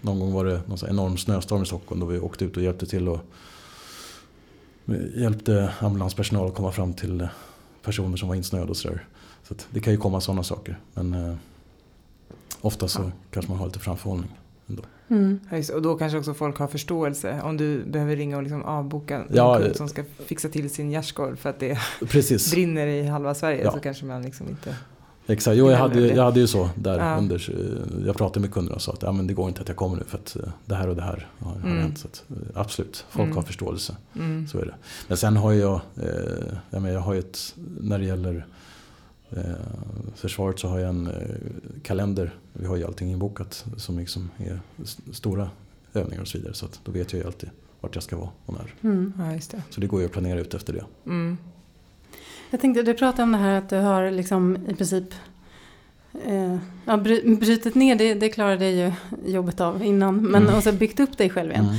någon 0.00 0.20
gång 0.20 0.32
var 0.32 0.44
det 0.44 0.60
någon 0.66 0.78
enorm 0.88 1.16
snöstorm 1.16 1.62
i 1.62 1.66
Stockholm 1.66 2.00
då 2.00 2.06
vi 2.06 2.18
åkte 2.18 2.44
ut 2.44 2.56
och 2.56 2.62
hjälpte 2.62 2.86
till 2.86 3.08
och 3.08 3.20
hjälpte 5.14 5.72
ambulanspersonal 5.80 6.48
att 6.48 6.54
komma 6.54 6.72
fram 6.72 6.94
till 6.94 7.28
personer 7.82 8.16
som 8.16 8.28
var 8.28 8.34
insnöade 8.34 8.70
och 8.70 8.76
sådär. 8.76 9.06
Så 9.48 9.54
det 9.70 9.80
kan 9.80 9.92
ju 9.92 9.98
komma 9.98 10.20
sådana 10.20 10.42
saker. 10.42 10.78
Men 10.94 11.36
ofta 12.60 12.88
så 12.88 13.10
kanske 13.30 13.50
man 13.52 13.58
har 13.58 13.66
lite 13.66 13.78
framförhållning. 13.78 14.30
Mm. 15.12 15.40
Ja, 15.50 15.74
och 15.74 15.82
då 15.82 15.94
kanske 15.96 16.18
också 16.18 16.34
folk 16.34 16.58
har 16.58 16.66
förståelse 16.66 17.40
om 17.42 17.56
du 17.56 17.84
behöver 17.84 18.16
ringa 18.16 18.36
och 18.36 18.42
liksom 18.42 18.62
avboka 18.62 19.16
en 19.16 19.24
Ja, 19.32 19.54
kund 19.56 19.66
eh. 19.66 19.72
som 19.72 19.88
ska 19.88 20.04
fixa 20.26 20.48
till 20.48 20.70
sin 20.70 20.90
gärdsgård 20.90 21.38
för 21.38 21.50
att 21.50 21.60
det 21.60 21.78
Precis, 22.08 22.50
brinner 22.52 22.86
i 22.86 23.06
halva 23.06 23.34
Sverige 23.34 23.62
Ja. 23.64 23.72
så 23.72 23.80
kanske 23.80 24.04
man 24.04 24.22
liksom 24.22 24.48
inte... 24.48 24.76
exakt. 25.26 25.56
Jo, 25.56 25.70
jag, 25.70 25.78
hade, 25.78 26.06
jag 26.06 26.24
hade 26.24 26.40
ju 26.40 26.46
så 26.46 26.70
där 26.74 26.98
Ja. 26.98 27.16
under. 27.18 27.50
eh, 27.50 28.06
Jag 28.06 28.16
pratade 28.16 28.40
med 28.40 28.52
kunderna 28.52 28.74
och 28.74 28.82
sa 28.82 28.92
att 28.92 29.02
ja, 29.02 29.12
men 29.12 29.26
det 29.26 29.34
går 29.34 29.48
inte 29.48 29.60
att 29.62 29.68
jag 29.68 29.76
kommer 29.76 29.96
nu 29.96 30.04
för 30.04 30.18
att 30.18 30.36
eh, 30.36 30.42
det 30.64 30.74
här 30.74 30.88
och 30.88 30.96
det 30.96 31.02
här 31.02 31.28
har, 31.38 31.56
Mm. 31.56 31.78
hänt. 31.78 31.98
Så 31.98 32.06
att, 32.08 32.24
absolut, 32.54 33.04
folk 33.10 33.24
Mm. 33.24 33.36
har 33.36 33.42
förståelse. 33.42 33.96
Mm. 34.16 34.46
Så 34.48 34.58
är 34.58 34.64
det. 34.66 34.74
Men 35.08 35.16
sen 35.16 35.36
har 35.36 35.52
jag, 35.52 35.80
eh, 35.96 36.08
jag, 36.70 36.82
menar, 36.82 36.94
jag 36.94 37.00
har 37.00 37.14
ett, 37.14 37.54
när 37.80 37.98
det 37.98 38.04
gäller 38.04 38.34
eh, 38.36 38.42
försvaret 40.14 40.58
så 40.58 40.68
har 40.68 40.78
jag 40.78 40.88
en 40.88 41.06
eh, 41.06 41.12
kalender. 41.82 42.34
Vi 42.52 42.66
har 42.66 42.76
ju 42.76 42.84
allting 42.84 43.10
inbokat 43.10 43.64
som 43.76 43.98
liksom 43.98 44.30
är 44.38 44.60
st- 44.82 45.02
stora 45.12 45.50
övningar 45.94 46.20
och 46.22 46.28
så 46.28 46.38
vidare. 46.38 46.54
Så 46.54 46.66
att 46.66 46.80
då 46.84 46.92
vet 46.92 47.12
jag 47.12 47.20
ju 47.20 47.26
alltid 47.26 47.50
vart 47.80 47.94
jag 47.94 48.04
ska 48.04 48.16
vara 48.16 48.30
och 48.46 48.54
när. 48.54 48.74
Mm. 48.90 49.12
Ja, 49.18 49.32
just 49.34 49.50
det. 49.50 49.62
Så 49.70 49.80
det 49.80 49.86
går 49.86 50.00
ju 50.00 50.06
att 50.06 50.12
planera 50.12 50.40
ut 50.40 50.54
efter 50.54 50.72
det. 50.72 50.84
Mm. 51.06 51.38
Jag 52.50 52.60
tänkte, 52.60 52.82
du 52.82 52.94
pratade 52.94 53.22
om 53.22 53.32
det 53.32 53.38
här 53.38 53.58
att 53.58 53.68
du 53.70 53.76
har 53.76 54.10
liksom 54.10 54.58
i 54.68 54.74
princip 54.74 55.04
eh, 56.24 56.56
ja, 56.84 56.96
bry, 56.96 57.36
brutit 57.36 57.74
ner, 57.74 57.96
det, 57.96 58.14
det 58.14 58.28
klarade 58.28 58.70
ju 58.70 58.92
jobbet 59.26 59.60
av 59.60 59.82
innan, 59.84 60.16
men 60.22 60.42
Mm. 60.42 60.54
och 60.54 60.62
så 60.62 60.72
byggt 60.72 61.00
upp 61.00 61.18
dig 61.18 61.30
själv 61.30 61.50
igen. 61.50 61.64
Mm. 61.64 61.76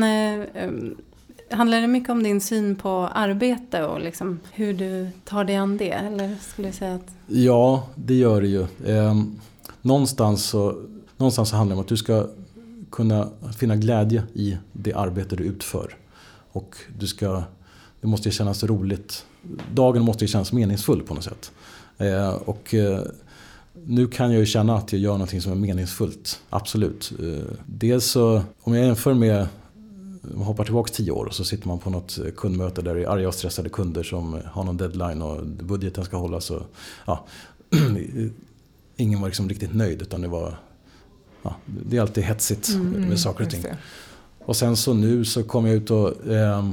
Men 0.00 0.02
eh, 0.02 0.62
eh, 0.64 0.70
handlar 1.52 1.80
det 1.80 1.86
mycket 1.86 2.10
om 2.10 2.22
din 2.22 2.40
syn 2.40 2.76
på 2.76 2.90
arbete 3.14 3.84
och 3.84 4.00
liksom 4.00 4.40
hur 4.52 4.74
du 4.74 5.08
tar 5.24 5.44
dig 5.44 5.56
an 5.56 5.76
det? 5.76 5.90
Eller 5.90 6.36
skulle 6.40 6.68
du 6.68 6.72
säga 6.72 6.94
att... 6.94 7.10
Ja, 7.26 7.88
det 7.94 8.14
gör 8.14 8.40
det 8.40 8.48
ju. 8.48 8.62
Eh, 8.86 9.22
någonstans, 9.82 10.44
så, 10.44 10.82
någonstans 11.16 11.48
så 11.48 11.56
handlar 11.56 11.74
det 11.74 11.78
om 11.78 11.82
att 11.82 11.88
du 11.88 11.96
ska 11.96 12.26
kunna 12.90 13.28
finna 13.58 13.76
glädje 13.76 14.22
i 14.34 14.56
det 14.72 14.94
arbete 14.94 15.36
du 15.36 15.44
utför. 15.44 15.96
Och 16.52 16.76
du 16.98 17.06
ska, 17.06 17.42
det 18.00 18.06
måste 18.06 18.28
ju 18.28 18.32
kännas 18.32 18.64
roligt. 18.64 19.26
Dagen 19.74 20.02
måste 20.02 20.24
ju 20.24 20.28
kännas 20.28 20.52
meningsfull 20.52 21.02
på 21.02 21.14
något 21.14 21.24
sätt. 21.24 21.52
Eh, 21.98 22.28
och 22.28 22.74
eh, 22.74 23.00
nu 23.86 24.06
kan 24.06 24.30
jag 24.30 24.40
ju 24.40 24.46
känna 24.46 24.76
att 24.76 24.92
jag 24.92 25.00
gör 25.00 25.12
någonting 25.12 25.40
som 25.40 25.52
är 25.52 25.56
meningsfullt. 25.56 26.40
Absolut. 26.50 27.12
Ehm, 27.20 27.56
dels 27.66 28.04
så, 28.04 28.42
om 28.62 28.74
jag 28.74 28.86
jämför 28.86 29.14
med 29.14 29.46
man 30.22 30.42
hoppar 30.42 30.64
tillbaka 30.64 30.92
tio 30.92 31.10
år 31.10 31.26
och 31.26 31.34
så 31.34 31.44
sitter 31.44 31.68
man 31.68 31.78
på 31.78 31.90
något 31.90 32.18
kundmöte 32.36 32.82
där 32.82 32.94
det 32.94 33.02
är 33.02 33.08
arga 33.08 33.28
och 33.28 33.34
stressade 33.34 33.68
kunder 33.68 34.02
som 34.02 34.40
har 34.52 34.64
någon 34.64 34.76
deadline 34.76 35.22
och 35.22 35.46
budgeten 35.46 36.04
ska 36.04 36.16
hållas. 36.16 36.50
Och, 36.50 36.62
ja, 37.06 37.24
ingen 38.96 39.20
var 39.20 39.28
liksom 39.28 39.48
riktigt 39.48 39.74
nöjd 39.74 40.02
utan 40.02 40.20
det 40.20 40.28
var 40.28 40.58
ja, 41.42 41.56
det 41.66 41.96
är 41.96 42.00
alltid 42.00 42.24
hetsigt 42.24 42.68
Mm, 42.68 43.08
med 43.08 43.20
saker 43.20 43.44
och 43.44 43.50
ting. 43.50 43.64
Och 44.44 44.56
sen 44.56 44.76
så 44.76 44.94
nu 44.94 45.24
så 45.24 45.42
kommer 45.42 45.68
jag 45.68 45.76
ut 45.76 45.90
och 45.90 46.26
eh, 46.26 46.70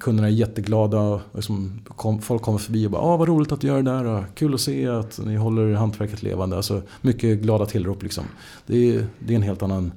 kunderna 0.00 0.28
är 0.28 0.32
jätteglada. 0.32 1.20
Liksom, 1.34 1.80
kom, 1.88 2.22
folk 2.22 2.42
kommer 2.42 2.58
förbi 2.58 2.86
och 2.86 2.90
bara 2.90 3.02
ah, 3.02 3.16
vad 3.16 3.28
roligt 3.28 3.52
att 3.52 3.60
du 3.60 3.66
gör 3.66 3.82
det 3.82 3.90
där. 3.90 4.04
och 4.04 4.24
Kul 4.34 4.54
att 4.54 4.60
se 4.60 4.88
att 4.88 5.18
ni 5.24 5.36
håller 5.36 5.74
hantverket 5.74 6.22
levande. 6.22 6.56
Alltså, 6.56 6.82
mycket 7.00 7.38
glada 7.38 7.66
tillrop 7.66 8.02
liksom. 8.02 8.24
Det, 8.66 8.94
är, 8.94 9.06
det 9.18 9.34
är 9.34 9.36
en 9.36 9.42
helt 9.42 9.62
annan 9.62 9.92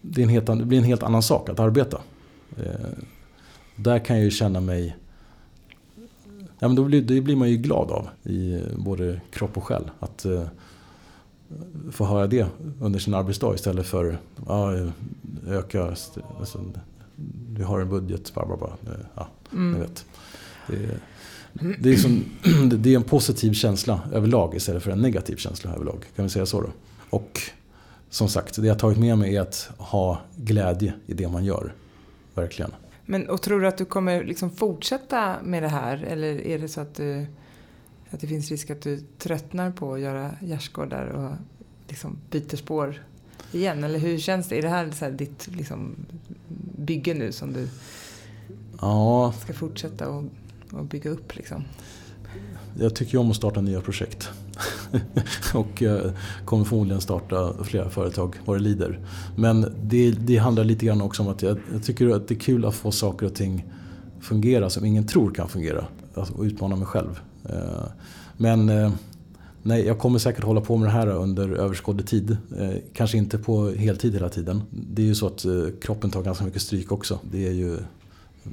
det, 0.00 0.24
helt, 0.24 0.46
det 0.46 0.64
blir 0.64 0.78
en 0.78 0.84
helt 0.84 1.02
annan 1.02 1.22
sak 1.22 1.48
att 1.48 1.60
arbeta. 1.60 2.00
Eh, 2.56 2.64
Där 3.76 3.98
kan 3.98 4.16
jag 4.16 4.24
ju 4.24 4.30
känna 4.30 4.60
mig 4.60 4.96
Ja, 6.58 6.68
men 6.68 6.74
då 6.74 6.84
blir, 6.84 7.02
det 7.02 7.20
blir 7.20 7.36
man 7.36 7.50
ju 7.50 7.56
glad 7.56 7.90
av 7.90 8.08
i 8.32 8.62
både 8.76 9.20
kropp 9.30 9.56
och 9.56 9.64
själ. 9.64 9.90
Att 10.00 10.26
uh, 10.26 10.42
få 11.90 12.04
höra 12.04 12.26
det 12.26 12.46
under 12.80 12.98
sin 12.98 13.14
arbetsdag 13.14 13.54
istället 13.54 13.86
för 13.86 14.18
ja, 14.46 14.72
öka, 15.46 15.94
alltså, 16.38 16.64
vi 17.48 17.62
har 17.62 17.80
en 17.80 17.88
budget, 17.88 18.34
bara, 18.34 18.46
bara, 18.46 18.58
bara. 18.58 18.76
Ja, 19.14 19.28
mm. 19.52 19.72
ni 19.72 19.78
vet. 19.78 20.06
Det, 20.66 21.00
det, 21.78 21.90
är 21.90 21.96
som, 21.96 22.24
det 22.78 22.92
är 22.92 22.96
en 22.96 23.02
positiv 23.02 23.52
känsla 23.52 24.00
överlag 24.12 24.54
istället 24.54 24.82
för 24.82 24.90
en 24.90 25.02
negativ 25.02 25.36
känsla 25.36 25.74
överlag. 25.74 26.04
Kan 26.16 26.24
vi 26.24 26.30
säga 26.30 26.46
så 26.46 26.60
då? 26.60 26.68
Och 27.10 27.40
som 28.10 28.28
sagt, 28.28 28.56
det 28.62 28.66
jag 28.66 28.78
tagit 28.78 28.98
med 28.98 29.18
mig 29.18 29.36
är 29.36 29.40
att 29.40 29.70
ha 29.78 30.20
glädje 30.36 30.94
i 31.06 31.14
det 31.14 31.28
man 31.28 31.44
gör. 31.44 31.74
Verkligen. 32.34 32.72
Men 33.06 33.28
och 33.28 33.42
tror 33.42 33.60
du 33.60 33.68
att 33.68 33.78
du 33.78 33.84
kommer 33.84 34.24
liksom 34.24 34.50
fortsätta 34.50 35.36
med 35.42 35.62
det 35.62 35.68
här? 35.68 35.96
Eller 36.08 36.46
är 36.46 36.58
det 36.58 36.68
så 36.68 36.80
att, 36.80 36.94
du, 36.94 37.26
att 38.10 38.20
det 38.20 38.26
finns 38.26 38.50
risk 38.50 38.70
att 38.70 38.82
du 38.82 39.00
tröttnar 39.18 39.70
på 39.70 39.94
att 39.94 40.00
göra 40.00 40.30
gärdsgårdar 40.40 41.06
och 41.06 41.32
liksom 41.88 42.18
byter 42.30 42.56
spår 42.56 43.02
igen? 43.52 43.84
Eller 43.84 43.98
hur 43.98 44.18
känns 44.18 44.48
det? 44.48 44.58
Är 44.58 44.62
det 44.62 44.68
här, 44.68 44.90
så 44.90 45.04
här 45.04 45.12
ditt 45.12 45.48
liksom 45.56 45.96
bygge 46.76 47.14
nu 47.14 47.32
som 47.32 47.52
du 47.52 47.68
ja. 48.80 49.34
ska 49.42 49.52
fortsätta 49.52 50.08
och, 50.08 50.24
och 50.72 50.84
bygga 50.84 51.10
upp? 51.10 51.36
Liksom? 51.36 51.64
Jag 52.78 52.94
tycker 52.94 53.18
om 53.18 53.30
att 53.30 53.36
starta 53.36 53.60
nya 53.60 53.80
projekt. 53.80 54.30
och 55.54 55.82
eh, 55.82 56.10
kommer 56.44 56.64
förmodligen 56.64 57.00
starta 57.00 57.52
flera 57.64 57.90
företag 57.90 58.36
vad 58.44 58.56
det 58.56 58.62
lider. 58.62 59.00
Men 59.36 59.74
det, 59.82 60.10
det 60.10 60.36
handlar 60.36 60.64
lite 60.64 60.86
grann 60.86 61.02
också 61.02 61.22
om 61.22 61.28
att 61.28 61.42
jag, 61.42 61.58
jag, 61.72 61.82
tycker 61.82 62.08
att 62.08 62.28
det 62.28 62.34
är 62.34 62.38
kul 62.38 62.64
att 62.64 62.74
få 62.74 62.90
saker 62.90 63.26
och 63.26 63.34
ting 63.34 63.66
fungera 64.20 64.70
som 64.70 64.84
ingen 64.84 65.06
tror 65.06 65.34
kan 65.34 65.48
fungera. 65.48 65.84
Alltså, 66.14 66.34
och 66.34 66.42
utmana 66.42 66.76
mig 66.76 66.86
själv. 66.86 67.20
Eh, 67.44 67.88
men 68.36 68.68
eh, 68.68 68.92
nej, 69.62 69.86
jag 69.86 69.98
kommer 69.98 70.18
säkert 70.18 70.44
hålla 70.44 70.60
på 70.60 70.76
med 70.76 70.88
det 70.88 70.92
här 70.92 71.08
under 71.08 71.48
överskådlig 71.48 72.06
tid. 72.06 72.36
Kanske 72.92 73.18
inte 73.18 73.38
på 73.38 73.70
heltid 73.70 74.14
hela 74.14 74.28
tiden. 74.28 74.62
Det 74.70 75.02
är 75.02 75.06
ju 75.06 75.14
så 75.14 75.26
att 75.26 75.46
kroppen 75.80 76.10
tar 76.10 76.22
ganska 76.22 76.44
mycket 76.44 76.62
stryk 76.62 76.92
också. 76.92 77.18
Det 77.30 77.46
är 77.46 77.52
ju 77.52 77.78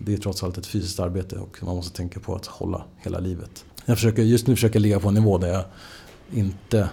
det 0.05 0.13
är 0.13 0.17
trots 0.17 0.43
allt 0.43 0.57
ett 0.57 0.65
fysiskt 0.65 0.99
arbete 0.99 1.35
och 1.35 1.57
man 1.61 1.75
måste 1.75 1.97
tänka 1.97 2.19
på 2.19 2.35
att 2.35 2.45
hålla 2.45 2.83
hela 2.97 3.19
livet. 3.19 3.65
Jag 3.85 3.97
försöker, 3.97 4.23
just 4.23 4.47
nu 4.47 4.55
försöker 4.55 4.75
jag 4.75 4.81
ligga 4.81 4.99
på 4.99 5.07
en 5.07 5.13
nivå 5.13 5.37
där 5.37 5.47
jag 5.47 5.63
inte 6.33 6.89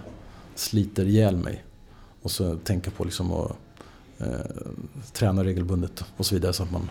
sliter 0.55 1.05
ihjäl 1.05 1.37
mig. 1.37 1.65
Och 2.23 2.31
så 2.31 2.57
tänka 2.57 2.91
på 2.91 3.05
liksom 3.05 3.33
att 3.33 3.57
eh, 4.19 4.27
träna 5.13 5.45
regelbundet 5.45 6.05
och 6.17 6.27
så 6.27 6.35
vidare 6.35 6.53
så 6.53 6.63
att 6.63 6.73
man 6.73 6.91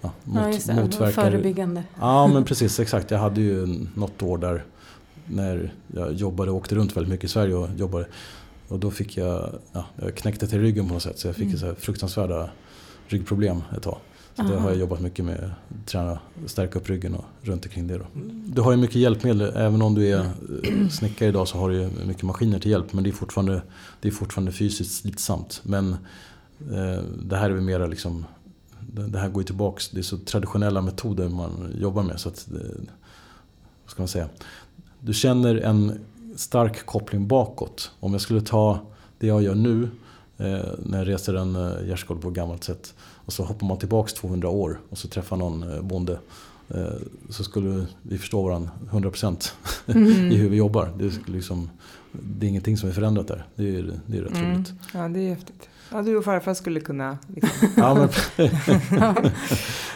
ja, 0.00 0.12
mot, 0.24 0.66
ja, 0.68 0.74
motverkar... 0.74 1.22
Förebyggande. 1.22 1.84
Ja 2.00 2.26
men 2.26 2.44
precis, 2.44 2.80
exakt. 2.80 3.10
Jag 3.10 3.18
hade 3.18 3.40
ju 3.40 3.86
något 3.94 4.22
år 4.22 4.38
där 4.38 4.64
när 5.26 5.72
jag 5.86 6.12
jobbade 6.12 6.50
och 6.50 6.56
åkte 6.56 6.74
runt 6.74 6.96
väldigt 6.96 7.10
mycket 7.10 7.24
i 7.24 7.28
Sverige 7.28 7.54
och 7.54 7.68
jobbade. 7.76 8.06
Och 8.68 8.78
då 8.78 8.90
fick 8.90 9.16
jag, 9.16 9.54
ja, 9.72 9.84
jag 9.96 10.14
knäckte 10.14 10.46
till 10.46 10.60
ryggen 10.60 10.88
på 10.88 10.94
något 10.94 11.02
sätt 11.02 11.18
så 11.18 11.28
jag 11.28 11.36
fick 11.36 11.46
mm. 11.46 11.58
så 11.58 11.74
fruktansvärda 11.74 12.50
ryggproblem 13.06 13.62
ett 13.76 13.82
tag. 13.82 13.98
Så 14.46 14.54
det 14.54 14.60
har 14.60 14.70
jag 14.70 14.78
jobbat 14.78 15.00
mycket 15.00 15.24
med, 15.24 15.50
träna, 15.86 16.18
stärka 16.46 16.78
upp 16.78 16.88
ryggen 16.88 17.14
och 17.14 17.24
runt 17.42 17.64
omkring 17.64 17.86
det. 17.86 17.98
Då. 17.98 18.04
Du 18.44 18.62
har 18.62 18.70
ju 18.70 18.76
mycket 18.76 18.96
hjälpmedel, 18.96 19.40
även 19.56 19.82
om 19.82 19.94
du 19.94 20.08
är 20.08 20.18
eh, 20.18 20.88
snickare 20.88 21.28
idag 21.28 21.48
så 21.48 21.58
har 21.58 21.70
du 21.70 21.88
mycket 22.06 22.22
maskiner 22.22 22.58
till 22.58 22.70
hjälp. 22.70 22.92
Men 22.92 23.04
det 23.04 23.10
är 23.10 23.12
fortfarande, 23.12 23.62
det 24.00 24.08
är 24.08 24.12
fortfarande 24.12 24.52
fysiskt 24.52 25.00
slitsamt. 25.00 25.60
Men 25.64 25.92
eh, 26.72 27.02
det 27.22 27.36
här 27.36 27.50
är 27.50 27.54
väl 27.54 27.62
mera 27.62 27.86
liksom, 27.86 28.24
det 28.80 29.18
här 29.18 29.28
går 29.28 29.42
ju 29.42 29.46
tillbaks, 29.46 29.88
det 29.88 29.98
är 29.98 30.02
så 30.02 30.18
traditionella 30.18 30.80
metoder 30.80 31.28
man 31.28 31.74
jobbar 31.78 32.02
med. 32.02 32.20
Så 32.20 32.28
att, 32.28 32.48
eh, 32.52 32.60
vad 33.84 33.90
ska 33.90 34.02
man 34.02 34.08
säga? 34.08 34.28
Du 35.00 35.14
känner 35.14 35.56
en 35.56 36.00
stark 36.36 36.86
koppling 36.86 37.28
bakåt. 37.28 37.90
Om 38.00 38.12
jag 38.12 38.20
skulle 38.20 38.40
ta 38.40 38.78
det 39.18 39.26
jag 39.26 39.42
gör 39.42 39.54
nu 39.54 39.82
eh, 40.38 40.64
när 40.78 40.98
jag 40.98 41.08
reser 41.08 41.34
en 41.34 41.52
gärdsgård 41.88 42.22
på 42.22 42.30
gammalt 42.30 42.64
sätt 42.64 42.94
och 43.30 43.34
så 43.34 43.44
hoppar 43.44 43.66
man 43.66 43.78
tillbaks 43.78 44.14
200 44.14 44.48
år 44.48 44.80
och 44.88 44.98
så 44.98 45.08
träffar 45.08 45.36
någon 45.36 45.72
eh, 45.72 45.82
bonde. 45.82 46.18
Eh, 46.68 46.84
så 47.28 47.44
skulle 47.44 47.86
vi 48.02 48.18
förstå 48.18 48.42
varandra 48.42 48.70
100% 48.90 49.52
mm. 49.86 50.06
i 50.32 50.36
hur 50.36 50.48
vi 50.48 50.56
jobbar. 50.56 50.92
Det 50.98 51.04
är, 51.04 51.12
liksom, 51.26 51.70
det 52.12 52.46
är 52.46 52.48
ingenting 52.48 52.76
som 52.76 52.88
är 52.88 52.92
förändrat 52.92 53.28
där. 53.28 53.46
Det 53.54 53.76
är, 53.76 54.00
det 54.06 54.18
är 54.18 54.22
rätt 54.22 54.36
mm. 54.36 54.54
roligt. 54.54 54.72
Ja, 54.94 55.08
det 55.08 55.20
är 55.20 55.28
häftigt. 55.28 55.68
Ja, 55.92 56.02
du 56.02 56.16
och 56.16 56.24
farfar 56.24 56.54
skulle 56.54 56.80
kunna 56.80 57.18
liksom. 57.34 57.68
ja, 57.76 57.94
men, 57.94 59.30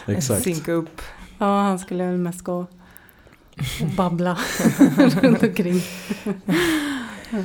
Exakt. 0.15 0.43
synka 0.43 0.71
upp. 0.71 1.01
Ja, 1.37 1.61
han 1.61 1.79
skulle 1.79 2.05
väl 2.05 2.17
mest 2.17 2.41
gå 2.41 2.59
och 3.81 3.87
babbla 3.97 4.37
runt 5.21 5.43
omkring. 5.43 5.81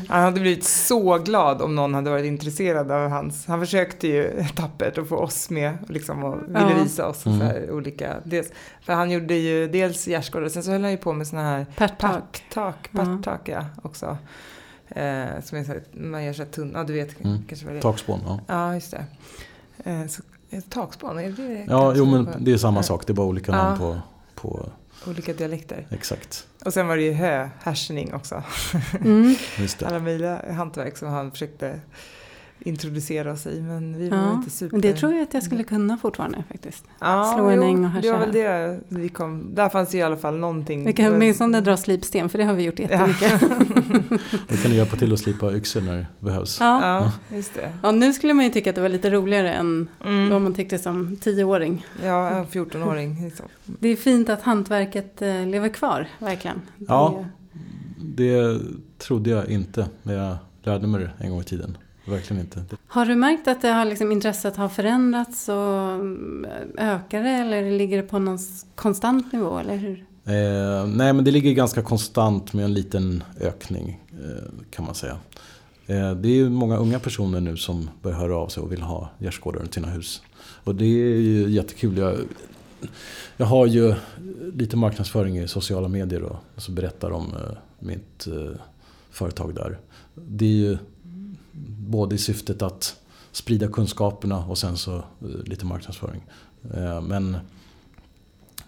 Han 0.09 0.23
hade 0.23 0.41
blivit 0.41 0.65
så 0.65 1.19
glad 1.19 1.63
om 1.63 1.75
någon 1.75 1.95
hade 1.95 2.11
varit 2.11 2.25
intresserad 2.25 2.91
av 2.91 3.11
hans. 3.11 3.47
Han 3.47 3.61
försökte 3.61 4.09
ju 4.09 4.45
tappert 4.55 4.99
att 4.99 5.09
få 5.09 5.17
oss 5.17 5.51
med 5.51 5.79
liksom, 5.89 6.25
och 6.25 6.37
ville 6.49 6.71
ja. 6.77 6.83
visa 6.83 7.09
oss 7.09 7.27
mm. 7.27 7.39
så 7.39 7.73
olika. 7.73 8.17
Dels, 8.25 8.53
för 8.81 8.93
han 8.93 9.11
gjorde 9.11 9.35
ju 9.35 9.69
dels 9.69 10.07
gärdsgårdar 10.07 10.47
och 10.47 10.53
sen 10.53 10.63
så 10.63 10.71
höll 10.71 10.83
han 10.83 10.91
ju 10.91 10.97
på 10.97 11.13
med 11.13 11.27
sådana 11.27 11.49
här 11.49 11.67
Pärttak. 11.77 12.43
Pärttak, 12.93 13.49
ja, 13.49 13.65
också. 13.83 14.19
Eh, 14.89 15.25
som 15.45 15.59
är 15.59 15.65
så 15.65 15.73
här, 15.73 15.83
man 15.93 16.25
gör 16.25 16.33
så 16.33 16.43
här 16.43 16.51
tunna, 16.51 16.79
ja, 16.79 16.85
du 16.85 16.93
vet 16.93 17.25
mm. 17.25 17.39
kanske 17.49 17.67
vad 17.67 17.75
det 17.75 17.79
är. 17.79 17.83
Takspån, 17.83 18.21
ja. 18.27 18.41
Ja, 18.47 18.75
just 18.75 18.91
det. 18.91 19.05
Eh, 19.85 20.07
så, 20.07 20.23
takspån, 20.69 21.19
är 21.19 21.31
det 21.31 21.67
Ja, 21.69 21.93
jo 21.97 22.05
men 22.05 22.29
det 22.41 22.53
är 22.53 22.57
samma 22.57 22.83
sak, 22.83 23.07
det 23.07 23.13
är 23.13 23.15
bara 23.15 23.27
olika 23.27 23.53
namn 23.53 23.79
på, 23.79 23.99
på 24.35 24.67
Olika 25.07 25.33
dialekter. 25.33 25.87
Exakt. 25.91 26.47
Och 26.65 26.75
sen 26.75 26.87
var 26.87 26.97
det 26.97 27.03
ju 27.03 27.13
höhärsning 27.13 28.15
också. 28.15 28.43
Mm. 29.01 29.35
Alla 29.85 29.99
möjliga 29.99 30.53
hantverk 30.53 30.97
som 30.97 31.09
han 31.09 31.31
försökte 31.31 31.81
introducera 32.61 33.37
i. 33.51 33.61
Men 33.61 33.99
vi 33.99 34.09
var 34.09 34.17
ja, 34.19 34.33
inte 34.33 34.51
super... 34.51 34.73
Men 34.73 34.81
det 34.81 34.93
tror 34.93 35.13
jag 35.13 35.23
att 35.23 35.35
jag 35.35 35.43
skulle 35.43 35.65
kunna 35.65 35.99
fortfarande 35.99 36.45
faktiskt. 36.49 36.85
Ja, 36.99 37.33
Slå 37.37 37.45
en 37.45 37.63
äng 37.63 37.85
och 37.85 37.91
härsa. 37.91 38.07
Det 38.07 38.13
var 38.13 38.19
väl 38.19 38.33
det 38.33 38.81
vi 38.89 39.09
kom... 39.09 39.55
Där 39.55 39.69
fanns 39.69 39.91
det 39.91 39.99
i 39.99 40.03
alla 40.03 40.17
fall 40.17 40.39
någonting. 40.39 40.85
Vi 40.85 40.93
kan 40.93 41.15
åtminstone 41.15 41.61
dra 41.61 41.77
slipsten 41.77 42.29
för 42.29 42.39
det 42.39 42.45
har 42.45 42.55
vi 42.55 42.63
gjort 42.63 42.79
jättemycket. 42.79 43.43
Ja. 44.11 44.19
Då 44.49 44.57
kan 44.57 44.71
du 44.71 44.77
hjälpa 44.77 44.97
till 44.97 45.13
att 45.13 45.19
slipa 45.19 45.53
yxor 45.53 45.81
när 45.81 45.97
det 45.97 46.07
behövs. 46.21 46.61
Ja, 46.61 46.81
ja, 46.83 47.37
just 47.37 47.55
det. 47.55 47.73
Ja, 47.83 47.91
nu 47.91 48.13
skulle 48.13 48.35
man 48.35 48.45
ju 48.45 48.51
tycka 48.51 48.71
att 48.71 48.77
det 48.77 48.83
var 48.83 48.89
lite 48.89 49.11
roligare 49.11 49.53
än 49.53 49.89
mm. 50.05 50.31
vad 50.31 50.43
man 50.43 50.55
tyckte 50.55 50.79
som 50.79 51.17
tioåring. 51.17 51.87
Ja, 52.05 52.47
14-åring. 52.51 53.25
Liksom. 53.25 53.47
Det 53.65 53.89
är 53.89 53.97
fint 53.97 54.29
att 54.29 54.43
hantverket 54.43 55.23
eh, 55.23 55.47
lever 55.47 55.69
kvar, 55.69 56.09
verkligen. 56.19 56.61
Ja, 56.89 57.25
det 57.99 58.61
trodde 58.99 59.31
jag 59.31 59.49
inte 59.49 59.89
när 60.03 60.15
jag 60.15 60.37
lärde 60.63 60.87
mig 60.87 61.01
det 61.01 61.25
en 61.25 61.31
gång 61.31 61.41
i 61.41 61.45
tiden 61.45 61.77
verkligen 62.11 62.43
inte. 62.43 62.65
Har 62.87 63.07
du 63.07 63.15
märkt 63.15 63.49
att 63.49 63.63
det 63.63 63.69
har 63.69 63.85
liksom, 63.85 64.13
intresset 64.13 64.57
har 64.57 64.69
förändrats 64.69 65.49
och 65.49 65.91
mm, 65.91 66.47
ökar 66.79 67.23
det 67.23 67.31
eller 67.31 67.71
ligger 67.71 67.97
det 67.97 68.03
på 68.03 68.19
någon 68.19 68.39
konstant 68.75 69.33
nivå? 69.33 69.59
Eller 69.59 69.77
hur? 69.77 70.07
Eh, 70.25 70.87
nej 70.87 71.13
men 71.13 71.25
det 71.25 71.31
ligger 71.31 71.53
ganska 71.53 71.83
konstant 71.83 72.53
med 72.53 72.65
en 72.65 72.75
liten 72.75 73.25
ökning 73.41 74.01
eh, 74.13 74.53
kan 74.71 74.85
man 74.85 74.95
säga. 74.95 75.17
Eh, 75.87 76.15
det 76.15 76.29
är 76.29 76.35
ju 76.35 76.51
många 76.51 76.77
unga 76.77 76.99
personer 76.99 77.41
nu 77.41 77.57
som 77.57 77.91
börjar 78.03 78.19
höra 78.19 78.37
av 78.37 78.49
sig 78.49 78.63
och 78.63 78.73
vill 78.73 78.83
ha 78.83 79.11
gärdsgårdar 79.19 79.61
runt 79.61 79.75
sina 79.75 79.89
hus. 79.89 80.23
Och 80.65 80.75
det 80.75 80.85
är 80.85 81.21
ju 81.21 81.51
jättekul. 81.51 81.99
Jag, 81.99 82.17
jag 83.37 83.47
har 83.47 83.67
ju 83.67 83.95
lite 84.55 84.77
marknadsföring 84.77 85.39
i 85.39 85.49
sociala 85.49 85.89
medier 85.89 86.23
och 86.23 86.37
så 86.57 86.73
berättar 86.73 87.11
om 87.11 87.27
eh, 87.27 87.57
mitt 87.79 88.27
eh, 88.27 88.61
företag 89.11 89.55
där. 89.55 89.79
Det 90.15 90.45
är 90.45 90.69
ju 90.69 90.79
både 91.91 92.15
i 92.15 92.19
syftet 92.19 92.63
att 92.63 92.97
sprida 93.33 93.69
kunskaperna 93.69 94.45
och 94.45 94.59
sen 94.59 94.77
så 94.77 94.97
eh, 94.97 95.05
lite 95.45 95.67
marknadsföring. 95.67 96.23
Eh, 96.75 97.01
men 97.01 97.37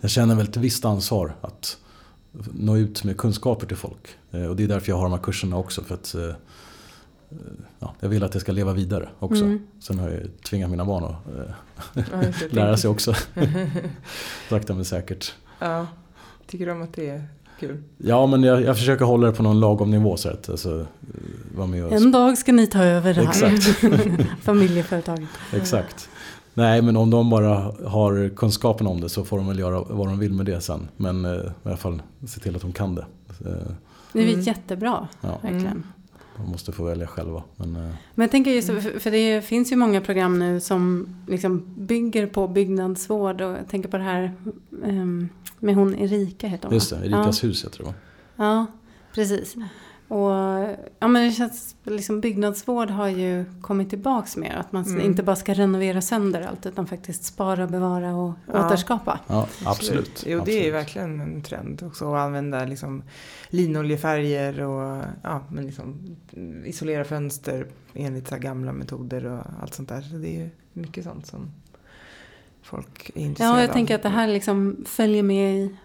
jag 0.00 0.10
känner 0.10 0.34
väl 0.34 0.48
ett 0.48 0.56
visst 0.56 0.84
ansvar 0.84 1.36
att 1.40 1.78
nå 2.52 2.76
ut 2.76 3.04
med 3.04 3.16
kunskaper 3.16 3.66
till 3.66 3.76
folk. 3.76 4.08
Eh, 4.30 4.46
och 4.46 4.56
det 4.56 4.64
är 4.64 4.68
därför 4.68 4.88
jag 4.88 4.96
har 4.96 5.02
de 5.02 5.12
här 5.12 5.22
kurserna 5.22 5.56
också. 5.56 5.82
För 5.82 5.94
att 5.94 6.14
ja, 7.78 7.94
jag 8.00 8.08
vill 8.08 8.22
att 8.22 8.32
det 8.32 8.40
ska 8.40 8.52
leva 8.52 8.72
vidare 8.72 9.08
också. 9.18 9.44
Mm. 9.44 9.66
Sen 9.80 9.98
har 9.98 10.10
jag 10.10 10.22
tvingat 10.42 10.70
mina 10.70 10.84
barn 10.84 11.04
att 11.04 11.16
ja, 11.94 12.02
lära 12.50 12.76
sig 12.76 12.90
också. 12.90 13.14
Sakta 14.48 14.74
men 14.74 14.84
säkert. 14.84 15.34
Ja. 15.58 15.86
Tycker 16.46 16.68
om 16.68 16.82
att 16.82 16.94
det 16.94 17.08
är 17.08 17.28
kul. 17.66 17.82
Ja, 17.98 18.26
men 18.26 18.42
jag, 18.42 18.62
jag 18.62 18.78
försöker 18.78 19.04
hålla 19.04 19.26
det 19.26 19.32
på 19.32 19.42
någon 19.42 19.60
lagom 19.60 19.90
nivå. 19.90 20.16
Så 20.16 20.28
att, 20.28 20.48
alltså, 20.48 20.86
vara 21.54 21.66
med 21.66 21.84
och... 21.84 21.92
En 21.92 22.12
dag 22.12 22.38
ska 22.38 22.52
ni 22.52 22.66
ta 22.66 22.84
över 22.84 23.14
det 23.14 23.24
här 23.24 24.36
familjeföretaget. 24.42 25.28
Exakt. 25.52 26.08
Nej, 26.54 26.82
men 26.82 26.96
om 26.96 27.10
de 27.10 27.30
bara 27.30 27.72
har 27.86 28.36
kunskapen 28.36 28.86
om 28.86 29.00
det 29.00 29.08
så 29.08 29.24
får 29.24 29.36
de 29.36 29.48
väl 29.48 29.58
göra 29.58 29.80
vad 29.80 30.08
de 30.08 30.18
vill 30.18 30.32
med 30.32 30.46
det 30.46 30.60
sen. 30.60 30.88
Men 30.96 31.24
eh, 31.24 31.30
i 31.30 31.44
alla 31.62 31.76
fall 31.76 32.02
se 32.26 32.40
till 32.40 32.56
att 32.56 32.62
de 32.62 32.72
kan 32.72 32.94
det. 32.94 33.06
Det 34.12 34.20
är 34.20 34.28
mm. 34.28 34.40
jättebra, 34.40 35.08
ja. 35.20 35.38
verkligen. 35.42 35.84
Måste 36.46 36.72
få 36.72 36.84
välja 36.84 37.06
själva. 37.06 37.42
Men, 37.56 37.76
eh, 37.76 37.94
Men 38.14 38.24
jag 38.24 38.30
tänker 38.30 38.50
just, 38.50 38.68
för 39.02 39.10
det 39.10 39.42
finns 39.42 39.72
ju 39.72 39.76
många 39.76 40.00
program 40.00 40.38
nu 40.38 40.60
som 40.60 41.08
liksom 41.28 41.64
bygger 41.76 42.26
på 42.26 42.48
byggnadsvård 42.48 43.40
och 43.40 43.50
jag 43.50 43.68
tänker 43.68 43.88
på 43.88 43.96
det 43.96 44.02
här 44.02 44.32
ehm, 44.84 45.28
med 45.58 45.74
hon 45.74 45.94
Erika 45.94 46.46
heter 46.48 46.68
hon 46.68 46.74
just 46.74 46.90
det? 46.90 46.96
Erikas 46.96 47.44
hus 47.44 47.64
heter 47.64 47.78
det 47.78 47.84
va? 47.84 47.94
Ja, 48.36 48.66
precis. 49.14 49.56
Och 50.08 50.30
ja, 50.98 51.08
men 51.08 51.14
det 51.26 51.30
känns, 51.32 51.76
liksom 51.84 52.20
byggnadsvård 52.20 52.90
har 52.90 53.08
ju 53.08 53.44
kommit 53.60 53.90
tillbaks 53.90 54.36
mer. 54.36 54.54
Att 54.56 54.72
man 54.72 54.84
Mm. 54.84 55.00
inte 55.00 55.22
bara 55.22 55.36
ska 55.36 55.54
renovera 55.54 56.00
sönder 56.00 56.42
allt 56.42 56.66
utan 56.66 56.86
faktiskt 56.86 57.24
spara, 57.24 57.66
bevara 57.66 58.14
och 58.14 58.32
Ja. 58.52 58.66
återskapa. 58.66 59.20
Ja, 59.26 59.48
absolut. 59.64 60.24
Jo, 60.26 60.42
det 60.44 60.52
är 60.60 60.64
ju 60.64 60.70
verkligen 60.70 61.20
en 61.20 61.42
trend 61.42 61.82
också 61.82 62.14
att 62.14 62.20
använda 62.20 62.64
liksom 62.64 63.02
linoljefärger 63.48 64.60
och 64.60 65.02
ja, 65.22 65.44
men 65.50 65.66
liksom 65.66 66.16
isolera 66.64 67.04
fönster 67.04 67.66
enligt 67.94 68.28
så 68.28 68.34
här 68.34 68.42
gamla 68.42 68.72
metoder 68.72 69.24
och 69.24 69.40
allt 69.62 69.74
sånt 69.74 69.88
där. 69.88 70.00
Så 70.00 70.16
det 70.16 70.28
är 70.28 70.40
ju 70.40 70.50
mycket 70.72 71.04
sånt 71.04 71.26
som 71.26 71.50
folk 72.62 73.10
är 73.14 73.20
intresserade 73.20 73.54
Ja, 73.56 73.60
jag 73.60 73.68
av. 73.70 73.72
tänker 73.74 73.94
att 73.94 74.02
det 74.02 74.08
här 74.08 74.28
liksom 74.28 74.76
följer 74.86 75.22
med 75.22 75.56
i, 75.56 75.76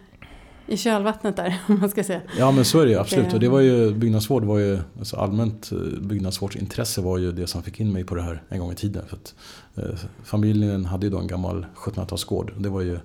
i 0.67 0.77
kölvattnet 0.77 1.35
där, 1.35 1.57
om 1.67 1.79
man 1.79 1.89
ska 1.89 2.03
säga. 2.03 2.21
Ja 2.37 2.51
men 2.51 2.65
så 2.65 2.79
är 2.79 2.85
det 2.85 2.91
ju 2.91 2.99
absolut. 2.99 3.33
Och 3.33 3.39
det 3.39 3.49
var 3.49 3.59
ju, 3.59 3.93
byggnadsvård 3.93 4.43
var 4.43 4.57
ju, 4.59 4.79
alltså 4.99 5.17
allmänt 5.17 5.71
eh, 5.71 5.77
byggnadsvårdsintresse 6.01 7.01
var 7.01 7.17
ju 7.17 7.31
det 7.31 7.47
som 7.47 7.63
fick 7.63 7.79
in 7.79 7.93
mig 7.93 8.03
på 8.03 8.15
det 8.15 8.21
här 8.21 8.43
en 8.49 8.59
gång 8.59 8.71
i 8.71 8.75
tiden. 8.75 9.03
För 9.07 9.15
att, 9.15 9.35
eh, 9.75 9.99
familjen 10.23 10.85
hade 10.85 11.05
ju 11.05 11.09
då 11.11 11.17
en 11.19 11.27
gammal 11.27 11.65
1700-talsgård. 11.75 12.53
Det 12.57 12.69
var 12.69 12.81
ju 12.81 12.99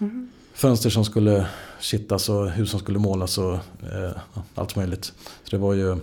Mm. 0.00 0.28
fönster 0.54 0.90
som 0.90 1.04
skulle 1.04 1.46
kittas 1.80 2.28
och 2.28 2.50
hus 2.50 2.70
som 2.70 2.80
skulle 2.80 2.98
målas 2.98 3.38
och 3.38 3.52
eh, 3.54 4.10
allt 4.54 4.76
möjligt. 4.76 5.04
Så 5.44 5.50
det 5.50 5.58
var 5.58 5.74
ju 5.74 5.96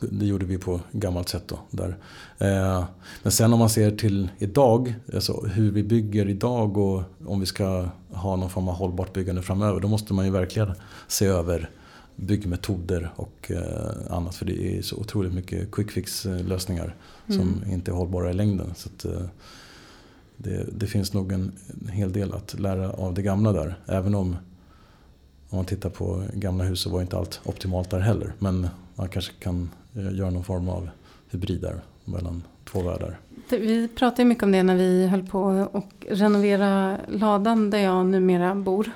det 0.00 0.26
gjorde 0.26 0.46
vi 0.46 0.58
på 0.58 0.80
gammalt 0.92 1.28
sätt 1.28 1.42
då. 1.46 1.58
Där. 1.70 1.96
Eh, 2.38 2.84
men 3.22 3.32
sen 3.32 3.52
om 3.52 3.58
man 3.58 3.70
ser 3.70 3.90
till 3.90 4.28
idag, 4.38 4.94
alltså 5.14 5.40
hur 5.46 5.70
vi 5.70 5.82
bygger 5.82 6.28
idag 6.28 6.76
och 6.76 7.02
om 7.26 7.40
vi 7.40 7.46
ska 7.46 7.88
ha 8.10 8.36
någon 8.36 8.50
form 8.50 8.68
av 8.68 8.74
hållbart 8.74 9.12
byggande 9.12 9.42
framöver. 9.42 9.80
Då 9.80 9.88
måste 9.88 10.14
man 10.14 10.24
ju 10.24 10.30
verkligen 10.30 10.72
se 11.08 11.26
över 11.26 11.70
byggmetoder 12.16 13.12
och 13.16 13.50
eh, 13.50 14.12
annat. 14.16 14.34
För 14.34 14.44
det 14.46 14.78
är 14.78 14.82
så 14.82 14.96
otroligt 14.96 15.32
mycket 15.34 15.70
quick 15.72 15.90
fix 15.90 16.26
eh, 16.26 16.44
lösningar 16.46 16.94
som 17.26 17.40
Mm. 17.40 17.70
inte 17.70 17.90
är 17.90 17.94
hållbara 17.94 18.30
i 18.30 18.34
längden. 18.34 18.74
Så 18.76 19.08
eh, 19.08 19.20
det, 20.36 20.66
det 20.72 20.86
finns 20.86 21.12
nog 21.12 21.32
en, 21.32 21.52
en 21.82 21.88
hel 21.88 22.12
del 22.12 22.32
att 22.32 22.60
lära 22.60 22.90
av 22.90 23.14
det 23.14 23.22
gamla 23.22 23.52
där. 23.52 23.78
Även 23.86 24.14
om 24.14 24.36
om 25.48 25.56
man 25.58 25.64
tittar 25.64 25.90
på 25.90 26.22
gamla 26.34 26.64
hus 26.64 26.80
så 26.80 26.90
var 26.90 27.00
inte 27.00 27.16
allt 27.16 27.40
optimalt 27.44 27.90
där 27.90 28.00
heller. 28.00 28.32
Men 28.38 28.68
man 28.96 29.08
kanske 29.08 29.32
kan 29.32 29.70
eh, 29.96 30.16
göra 30.16 30.30
någon 30.30 30.44
form 30.44 30.68
av 30.68 30.88
hybrider 31.30 31.80
mellan 32.04 32.42
två 32.64 32.82
världar. 32.82 33.18
Vi 33.48 33.88
pratade 33.88 34.24
mycket 34.24 34.44
om 34.44 34.52
det 34.52 34.62
när 34.62 34.76
vi 34.76 35.06
höll 35.06 35.26
på 35.26 35.68
och 35.72 36.06
renovera 36.10 36.98
ladan 37.08 37.70
där 37.70 37.78
jag 37.78 38.06
numera 38.06 38.54
bor. 38.54 38.90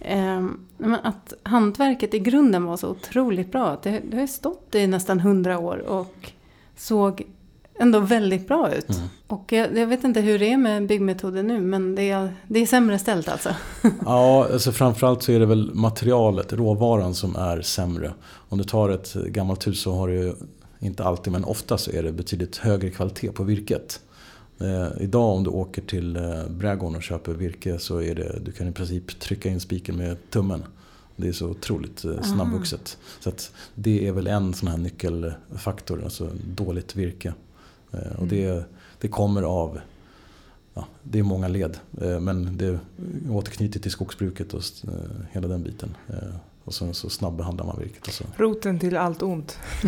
Ehm, 0.00 0.66
att 1.02 1.32
hantverket 1.42 2.14
i 2.14 2.18
grunden 2.18 2.64
var 2.64 2.76
så 2.76 2.88
otroligt 2.88 3.52
bra. 3.52 3.78
Det, 3.82 4.00
det 4.10 4.16
har 4.16 4.20
ju 4.22 4.28
stått 4.28 4.74
i 4.74 4.86
nästan 4.86 5.20
hundra 5.20 5.58
år 5.58 5.76
och 5.76 6.32
såg 6.76 7.26
ändå 7.78 8.00
väldigt 8.00 8.48
bra 8.48 8.74
ut. 8.74 8.90
Mm. 8.90 9.08
Och 9.26 9.52
jag, 9.52 9.78
jag 9.78 9.86
vet 9.86 10.04
inte 10.04 10.20
hur 10.20 10.38
det 10.38 10.52
är 10.52 10.56
med 10.56 10.86
byggmetoder 10.86 11.42
nu 11.42 11.60
men 11.60 11.94
det 11.94 12.10
är, 12.10 12.34
det 12.48 12.58
är 12.58 12.66
sämre 12.66 12.98
ställt 12.98 13.28
alltså. 13.28 13.54
Ja, 14.04 14.48
alltså 14.52 14.72
framförallt 14.72 15.22
så 15.22 15.32
är 15.32 15.40
det 15.40 15.46
väl 15.46 15.74
materialet, 15.74 16.52
råvaran 16.52 17.14
som 17.14 17.36
är 17.36 17.62
sämre. 17.62 18.12
Om 18.48 18.58
du 18.58 18.64
tar 18.64 18.88
ett 18.88 19.14
gammalt 19.14 19.66
hus 19.66 19.80
så 19.80 19.94
har 19.94 20.08
du 20.08 20.14
ju, 20.14 20.34
inte 20.78 21.04
alltid 21.04 21.32
men 21.32 21.44
ofta 21.44 21.78
så 21.78 21.90
är 21.90 22.02
det 22.02 22.12
betydligt 22.12 22.56
högre 22.56 22.90
kvalitet 22.90 23.28
på 23.28 23.44
virket. 23.44 24.00
Eh, 24.60 25.02
idag 25.02 25.36
om 25.36 25.44
du 25.44 25.50
åker 25.50 25.82
till 25.82 26.16
eh, 26.16 26.48
brädgården 26.48 26.96
och 26.96 27.02
köper 27.02 27.32
virke 27.32 27.78
så 27.78 28.02
är 28.02 28.14
det, 28.14 28.38
du 28.44 28.52
kan 28.52 28.68
i 28.68 28.72
princip 28.72 29.20
trycka 29.20 29.48
in 29.48 29.60
spiken 29.60 29.96
med 29.96 30.30
tummen. 30.30 30.62
Det 31.16 31.28
är 31.28 31.32
så 31.32 31.48
otroligt 31.48 32.04
eh, 32.04 32.22
snabbvuxet. 32.22 32.98
Så 33.20 33.28
att 33.28 33.52
det 33.74 34.08
är 34.08 34.12
väl 34.12 34.26
en 34.26 34.54
sån 34.54 34.68
här 34.68 34.78
nyckelfaktor, 34.78 36.04
alltså 36.04 36.28
dåligt 36.54 36.96
virke. 36.96 37.34
Eh, 37.94 38.20
och 38.20 38.26
det, 38.26 38.64
det 39.00 39.08
kommer 39.08 39.42
av 39.42 39.80
ja, 40.74 40.86
det 41.02 41.18
är 41.18 41.22
många 41.22 41.48
led. 41.48 41.78
eh, 42.00 42.20
Men 42.20 42.56
det 42.58 42.78
återknyter 43.30 43.80
till 43.80 43.90
skogsbruket 43.90 44.54
och 44.54 44.62
eh, 44.84 44.92
hela 45.32 45.48
den 45.48 45.62
biten. 45.62 45.96
Och 46.64 46.74
sen 46.74 46.94
så 46.94 47.10
snabbbehandlar 47.10 47.64
man 47.66 47.78
virket. 47.80 48.06
Och 48.08 48.12
så. 48.14 48.24
Roten 48.36 48.78
till 48.78 48.96
allt 48.96 49.22
ont. 49.22 49.58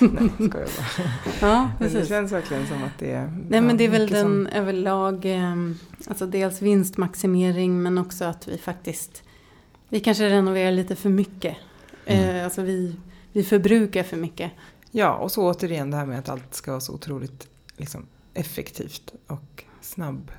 Nej, 0.00 0.48
ska 0.48 0.58
jag 0.58 0.68
bara. 0.68 1.08
Ja, 1.40 1.70
Men 1.80 1.92
det 1.92 2.06
känns 2.06 2.32
verkligen 2.32 2.66
som 2.66 2.82
att 2.84 2.98
det 2.98 3.10
är... 3.12 3.32
Nej 3.48 3.60
men 3.60 3.76
det 3.76 3.84
är 3.84 3.88
väl 3.88 4.06
den 4.10 4.22
som- 4.22 4.46
överlag, 4.46 5.24
eh, 5.24 5.54
alltså 6.08 6.26
dels 6.26 6.62
vinstmaximering 6.62 7.82
men 7.82 7.98
också 7.98 8.24
att 8.24 8.48
vi 8.48 8.58
faktiskt, 8.58 9.22
vi 9.88 10.00
kanske 10.00 10.28
renoverar 10.30 10.72
lite 10.72 10.96
för 10.96 11.08
mycket. 11.10 11.56
Mm. 12.06 12.44
Alltså 12.44 12.62
vi, 12.62 12.96
vi 13.32 13.42
förbrukar 13.44 14.02
för 14.02 14.16
mycket. 14.16 14.50
Ja, 14.96 15.14
och 15.14 15.32
så 15.32 15.42
återigen 15.50 15.90
det 15.90 15.96
här 15.96 16.06
med 16.06 16.18
att 16.18 16.28
allt 16.28 16.54
ska 16.54 16.70
vara 16.70 16.80
så 16.80 16.92
otroligt 16.94 17.48
liksom, 17.76 18.06
effektivt 18.34 19.12
och 19.26 19.64
snabb, 19.80 20.30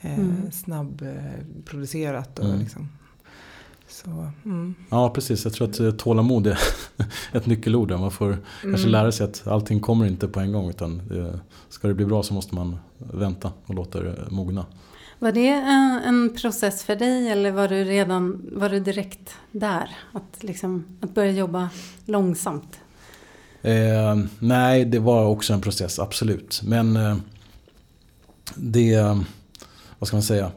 eh, 0.00 0.18
Mm. 0.18 0.52
snabb 0.52 1.02
eh, 1.02 1.44
producerat. 1.64 2.38
Och, 2.38 2.44
Mm. 2.44 2.58
liksom. 2.60 2.88
Så, 3.88 4.30
mm. 4.44 4.74
Ja 4.90 5.10
precis, 5.10 5.44
jag 5.44 5.52
tror 5.52 5.68
att 5.68 5.80
eh, 5.80 5.90
tålamod 5.90 6.46
är 6.46 6.58
ett 7.32 7.46
nyckelord. 7.46 7.90
Man 7.90 8.10
får 8.10 8.38
kanske 8.62 8.80
Mm. 8.80 8.90
lära 8.90 9.12
sig 9.12 9.24
att 9.26 9.46
allting 9.46 9.80
kommer 9.80 10.06
inte 10.06 10.28
på 10.28 10.40
en 10.40 10.52
gång. 10.52 10.70
Utan 10.70 11.02
det, 11.08 11.40
ska 11.68 11.88
det 11.88 11.94
bli 11.94 12.06
bra 12.06 12.22
så 12.22 12.34
måste 12.34 12.54
man 12.54 12.76
vänta 12.98 13.52
och 13.66 13.74
låta 13.74 14.00
det 14.00 14.30
mogna. 14.30 14.66
Var 15.18 15.32
det 15.32 15.48
en, 15.48 16.00
en 16.04 16.34
process 16.36 16.84
för 16.84 16.96
dig 16.96 17.28
eller 17.28 17.50
var 17.52 17.68
du 17.68 17.84
redan, 17.84 18.50
var 18.52 18.68
du 18.68 18.80
direkt 18.80 19.34
där? 19.52 19.90
Att, 20.12 20.42
liksom, 20.42 20.84
att 21.00 21.14
börja 21.14 21.32
jobba 21.32 21.68
långsamt? 22.04 22.80
Eh, 23.64 24.18
nej, 24.38 24.84
det 24.84 24.98
var 24.98 25.24
också 25.24 25.52
en 25.52 25.60
process, 25.60 25.98
absolut. 25.98 26.60
Men 26.64 26.96
eh, 26.96 27.16
det, 28.54 29.18
vad 29.98 30.08
ska 30.08 30.16
man 30.16 30.22
säga? 30.22 30.52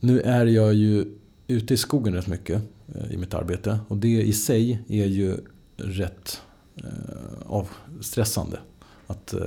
Nu 0.00 0.20
är 0.20 0.46
jag 0.46 0.74
ju 0.74 1.06
ute 1.46 1.74
i 1.74 1.76
skogen 1.76 2.14
rätt 2.14 2.26
mycket 2.26 2.62
eh, 2.94 3.12
i 3.12 3.16
mitt 3.16 3.34
arbete. 3.34 3.78
Och 3.88 3.96
det 3.96 4.22
i 4.22 4.32
sig 4.32 4.82
är 4.88 5.06
ju 5.06 5.36
rätt 5.76 6.40
eh, 6.76 7.46
avstressande. 7.46 8.58
Att 9.06 9.32
eh, 9.32 9.40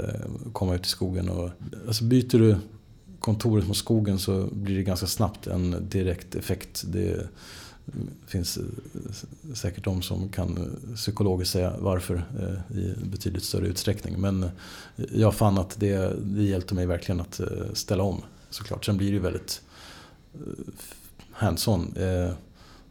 komma 0.53 0.75
ut 0.75 0.86
i 0.86 0.89
skogen 0.89 1.29
och... 1.29 1.49
Alltså 1.88 2.03
byter 2.03 2.39
du 2.39 2.57
kontoret 3.19 3.67
mot 3.67 3.77
skogen 3.77 4.19
så 4.19 4.47
blir 4.51 4.75
det 4.75 4.84
ganska 4.84 5.07
snabbt 5.07 5.47
en 5.47 5.89
direkt 5.89 6.36
effekt. 6.36 6.84
Det 6.86 7.27
finns 8.27 8.57
eh, 8.57 8.63
säkert 9.53 9.84
de 9.84 10.01
som 10.01 10.29
kan 10.29 10.57
eh, 10.57 10.95
psykologiskt 10.95 11.51
säga 11.53 11.73
varför 11.79 12.15
eh, 12.39 12.77
i 12.77 12.93
betydligt 13.03 13.43
större 13.43 13.67
utsträckning. 13.67 14.21
Men 14.21 14.49
jag 15.13 15.34
fann 15.36 15.57
att 15.57 15.79
det, 15.79 16.13
det 16.23 16.43
hjälpte 16.43 16.75
mig 16.75 16.86
verkligen 16.86 17.21
att 17.21 17.41
ställa 17.73 18.03
om 18.03 18.21
såklart. 18.49 18.86
Sen 18.86 18.97
blir 18.97 19.07
det 19.07 19.13
ju 19.13 19.19
väldigt 19.19 19.61
hands-on. 21.31 21.93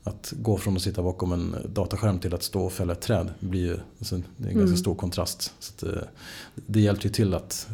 Att 0.04 0.32
gå 0.36 0.58
från 0.58 0.76
att 0.76 0.82
sitta 0.82 1.02
bakom 1.02 1.32
en 1.32 1.56
dataskärm 1.74 2.18
till 2.18 2.34
att 2.34 2.42
stå 2.42 2.64
och 2.64 2.72
fälla 2.72 2.92
ett 2.92 3.00
träd 3.00 3.30
blir 3.40 3.60
ju 3.60 3.76
alltså, 3.98 4.16
det 4.36 4.44
är 4.44 4.48
en 4.48 4.54
ganska 4.54 4.62
Mm. 4.62 4.76
stor 4.76 4.94
kontrast. 4.94 5.52
Så 5.58 5.86
eh, 5.86 6.02
det 6.54 6.80
hjälpte 6.80 7.06
ju 7.08 7.14
till 7.14 7.34
att 7.34 7.68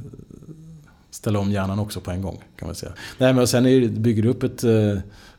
ställa 1.10 1.38
om 1.38 1.50
hjärnan 1.52 1.78
också 1.78 2.00
på 2.00 2.10
en 2.10 2.22
gång 2.22 2.44
kan 2.56 2.68
man 2.68 2.74
säga. 2.74 2.92
Nej, 3.18 3.34
men 3.34 3.46
sen 3.48 3.66
är 3.66 3.80
det, 3.80 3.88
bygger 3.88 4.22
du 4.22 4.28
upp 4.28 4.42
ett 4.42 4.64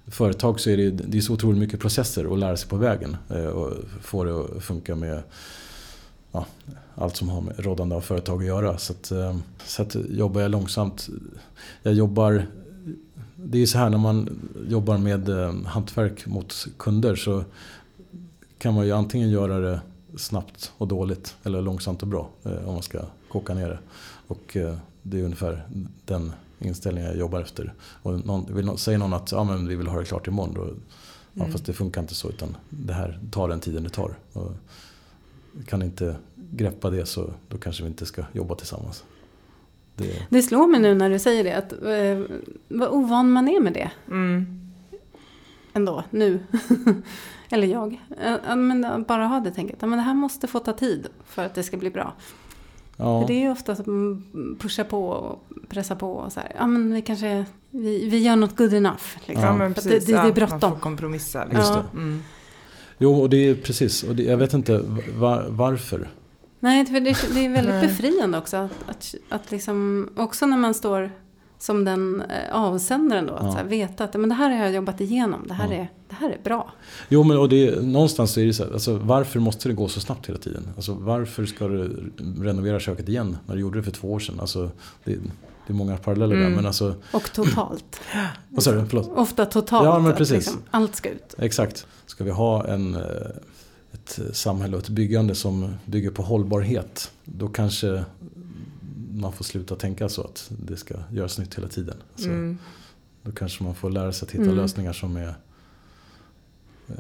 företag 0.09 0.59
så 0.59 0.69
är 0.69 0.77
det, 0.77 0.89
det 0.89 1.17
är 1.17 1.21
så 1.21 1.33
otroligt 1.33 1.59
mycket 1.59 1.79
processer 1.79 2.33
att 2.33 2.39
lära 2.39 2.57
sig 2.57 2.69
på 2.69 2.77
vägen. 2.77 3.17
Eh, 3.29 3.45
och 3.45 3.73
få 4.01 4.23
det 4.23 4.41
att 4.41 4.63
funka 4.63 4.95
med 4.95 5.23
ja, 6.31 6.45
allt 6.95 7.15
som 7.15 7.29
har 7.29 7.41
med 7.41 7.59
rådande 7.59 7.95
av 7.95 8.01
företag 8.01 8.39
att 8.39 8.47
göra. 8.47 8.77
Så, 8.77 8.93
att, 8.93 9.11
eh, 9.11 9.37
så 9.65 9.81
att 9.81 9.95
jobbar 10.09 10.41
jag 10.41 10.51
långsamt. 10.51 11.09
Jag 11.83 11.93
jobbar 11.93 12.45
det 13.43 13.57
är 13.57 13.59
ju 13.59 13.67
så 13.67 13.77
här 13.77 13.89
när 13.89 13.97
man 13.97 14.39
jobbar 14.69 14.97
med 14.97 15.29
eh, 15.29 15.53
hantverk 15.65 16.25
mot 16.25 16.67
kunder 16.77 17.15
så 17.15 17.43
kan 18.57 18.73
man 18.73 18.85
ju 18.85 18.91
antingen 18.91 19.29
göra 19.29 19.59
det 19.59 19.81
snabbt 20.17 20.71
och 20.77 20.87
dåligt 20.87 21.35
eller 21.43 21.61
långsamt 21.61 22.01
och 22.01 22.07
bra 22.07 22.29
eh, 22.43 22.67
om 22.67 22.73
man 22.73 22.83
ska 22.83 22.99
koka 23.29 23.53
ner 23.53 23.69
det. 23.69 23.79
Och 24.27 24.57
eh, 24.57 24.75
det 25.01 25.19
är 25.19 25.23
ungefär 25.23 25.67
den 26.05 26.31
inställningen 26.59 27.09
jag 27.09 27.19
jobbar 27.19 27.41
efter. 27.41 27.73
Och 28.03 28.25
någon, 28.25 28.55
vill 28.55 28.65
någon, 28.65 28.77
säger 28.77 28.97
någon 28.97 29.13
att 29.13 29.31
ja, 29.31 29.43
men 29.43 29.67
vi 29.67 29.75
vill 29.75 29.87
ha 29.87 29.99
det 29.99 30.05
klart 30.05 30.27
imorgon 30.27 30.53
då, 30.53 30.67
ja, 30.67 30.73
Mm. 31.41 31.51
fast 31.51 31.65
det 31.65 31.73
funkar 31.73 32.01
inte 32.01 32.15
så 32.15 32.29
utan 32.29 32.57
det 32.69 32.93
här 32.93 33.19
tar 33.31 33.49
den 33.49 33.59
tiden 33.59 33.83
det 33.83 33.89
tar. 33.89 34.13
Och 34.33 34.51
kan 35.67 35.81
inte 35.81 36.15
greppa 36.51 36.89
det 36.89 37.05
så 37.05 37.33
då 37.47 37.57
kanske 37.57 37.83
vi 37.83 37.89
inte 37.89 38.05
ska 38.05 38.23
jobba 38.33 38.55
tillsammans. 38.55 39.03
Det, 39.95 40.25
Det 40.29 40.41
slår 40.41 40.67
mig 40.67 40.79
nu 40.79 40.93
när 40.93 41.09
du 41.09 41.19
säger 41.19 41.43
det, 41.43 41.53
att 41.53 41.71
eh, 41.71 42.37
vad 42.79 42.89
ovan 42.89 43.31
man 43.31 43.47
är 43.47 43.59
med 43.61 43.73
det. 43.73 43.91
Mm. 44.07 44.71
ändå, 45.73 46.03
nu. 46.09 46.39
Eller 47.49 47.67
jag. 47.67 48.01
Eh, 48.21 48.55
Men 48.55 49.03
bara 49.03 49.25
ha 49.27 49.39
det 49.39 49.51
tänket. 49.51 49.81
Men 49.81 49.91
det 49.91 50.01
här 50.01 50.13
måste 50.13 50.47
få 50.47 50.59
ta 50.59 50.73
tid 50.73 51.07
för 51.25 51.45
att 51.45 51.55
det 51.55 51.63
ska 51.63 51.77
bli 51.77 51.89
bra. 51.89 52.13
Ja, 52.99 53.21
För 53.21 53.27
det 53.27 53.33
är 53.33 53.39
ju 53.39 53.51
ofta 53.51 53.75
som 53.75 54.23
pushar 54.59 54.83
på 54.83 55.07
och 55.09 55.43
pressar 55.69 55.95
på 55.95 56.13
och 56.13 56.31
så 56.31 56.39
här. 56.39 56.51
Ja 56.57 56.67
men 56.67 56.93
vi 56.93 57.01
kanske, 57.01 57.45
vi, 57.71 58.09
vi 58.09 58.17
gör 58.17 58.35
något 58.35 58.57
good 58.57 58.73
enough. 58.73 59.03
Liksom. 59.25 59.45
Ja, 59.45 59.57
men 59.57 59.67
att 59.71 59.75
precis. 59.75 60.05
det, 60.05 60.11
det, 60.11 60.17
det 60.17 60.17
är 60.17 60.17
Ja, 60.17 60.23
Man 60.23 60.33
bråttom. 60.33 60.71
får 60.71 60.79
kompromissa. 60.79 61.43
Just 61.43 61.53
Liksom. 61.57 61.75
det. 61.91 61.97
Mm. 61.97 62.23
Jo, 62.97 63.21
och 63.21 63.29
det 63.29 63.37
är 63.37 63.55
precis. 63.55 64.03
Och 64.03 64.15
det, 64.15 64.23
jag 64.23 64.37
vet 64.37 64.53
inte 64.53 64.83
va, 65.17 65.43
varför. 65.49 66.07
Nej, 66.59 66.85
för 66.85 66.93
det, 66.99 67.17
det 67.33 67.45
är 67.45 67.49
väldigt 67.49 67.81
befriande 67.81 68.37
också. 68.37 68.57
Att, 68.57 68.71
att, 68.89 69.15
att 69.29 69.51
liksom, 69.51 70.09
också 70.17 70.45
när 70.45 70.57
man 70.57 70.73
står 70.73 71.11
som 71.59 71.85
den 71.85 72.21
eh, 72.21 72.55
avsändaren 72.55 73.25
då. 73.27 73.33
Att 73.33 73.43
Ja. 73.45 73.51
här, 73.51 73.63
veta 73.63 74.03
att 74.03 74.13
men 74.13 74.29
det 74.29 74.35
här 74.35 74.49
har 74.49 74.65
jag 74.65 74.73
jobbat 74.73 75.01
igenom. 75.01 75.45
Det 75.47 75.53
här, 75.53 75.67
Ja. 75.67 75.73
är, 75.73 75.89
det 76.09 76.15
här 76.15 76.29
är 76.29 76.37
bra. 76.43 76.71
Jo, 77.09 77.23
men 77.23 77.37
och 77.37 77.49
det, 77.49 77.81
någonstans 77.83 78.37
är 78.37 78.45
det 78.45 78.53
så 78.53 78.63
här, 78.65 78.71
alltså, 78.73 78.97
varför 78.97 79.39
måste 79.39 79.69
det 79.69 79.73
gå 79.75 79.87
så 79.87 79.99
snabbt 79.99 80.29
hela 80.29 80.39
tiden? 80.39 80.67
Alltså, 80.75 80.93
varför 80.93 81.45
ska 81.45 81.67
du 81.67 82.11
renovera 82.39 82.79
köket 82.79 83.09
igen 83.09 83.37
när 83.45 83.55
du 83.55 83.61
gjorde 83.61 83.79
det 83.79 83.83
för 83.83 83.91
två 83.91 84.13
år 84.13 84.19
sedan? 84.19 84.39
Alltså, 84.39 84.71
det, 85.03 85.11
det 85.67 85.73
är 85.73 85.77
många 85.77 85.97
paralleller 85.97 86.35
där, 86.35 86.41
Mm. 86.41 86.55
men 86.55 86.65
alltså, 86.65 86.95
Och 87.11 87.31
totalt. 87.33 87.99
vad 88.49 88.63
sa 88.63 88.71
du? 88.71 88.85
Förlåt. 88.85 89.11
Ofta 89.15 89.45
totalt. 89.45 89.85
Ja, 89.85 89.99
men 89.99 90.13
precis. 90.15 90.35
Liksom, 90.35 90.57
allt 90.71 90.95
ska 90.95 91.09
ut. 91.09 91.35
Exakt. 91.37 91.87
Ska 92.05 92.23
vi 92.23 92.31
ha 92.31 92.67
en, 92.67 92.95
eh, 92.95 93.01
ett 93.93 94.19
samhälle 94.33 94.77
och 94.77 94.83
ett 94.83 94.89
byggande 94.89 95.35
som 95.35 95.73
bygger 95.85 96.11
på 96.11 96.21
hållbarhet, 96.23 97.11
då 97.25 97.47
kanske 97.47 98.03
man 99.19 99.33
får 99.33 99.43
sluta 99.43 99.75
tänka 99.75 100.09
så 100.09 100.21
att 100.21 100.51
det 100.65 100.77
ska 100.77 100.95
göras 101.11 101.39
nytt 101.39 101.55
hela 101.57 101.67
tiden. 101.67 101.97
Så 102.15 102.25
Mm. 102.29 102.57
Då 103.23 103.31
kanske 103.31 103.63
man 103.63 103.75
får 103.75 103.89
lära 103.89 104.11
sig 104.13 104.25
att 104.25 104.31
hitta 104.31 104.43
Mm. 104.43 104.55
lösningar 104.55 104.93
som 104.93 105.15
är 105.17 105.33
eh, 106.87 106.95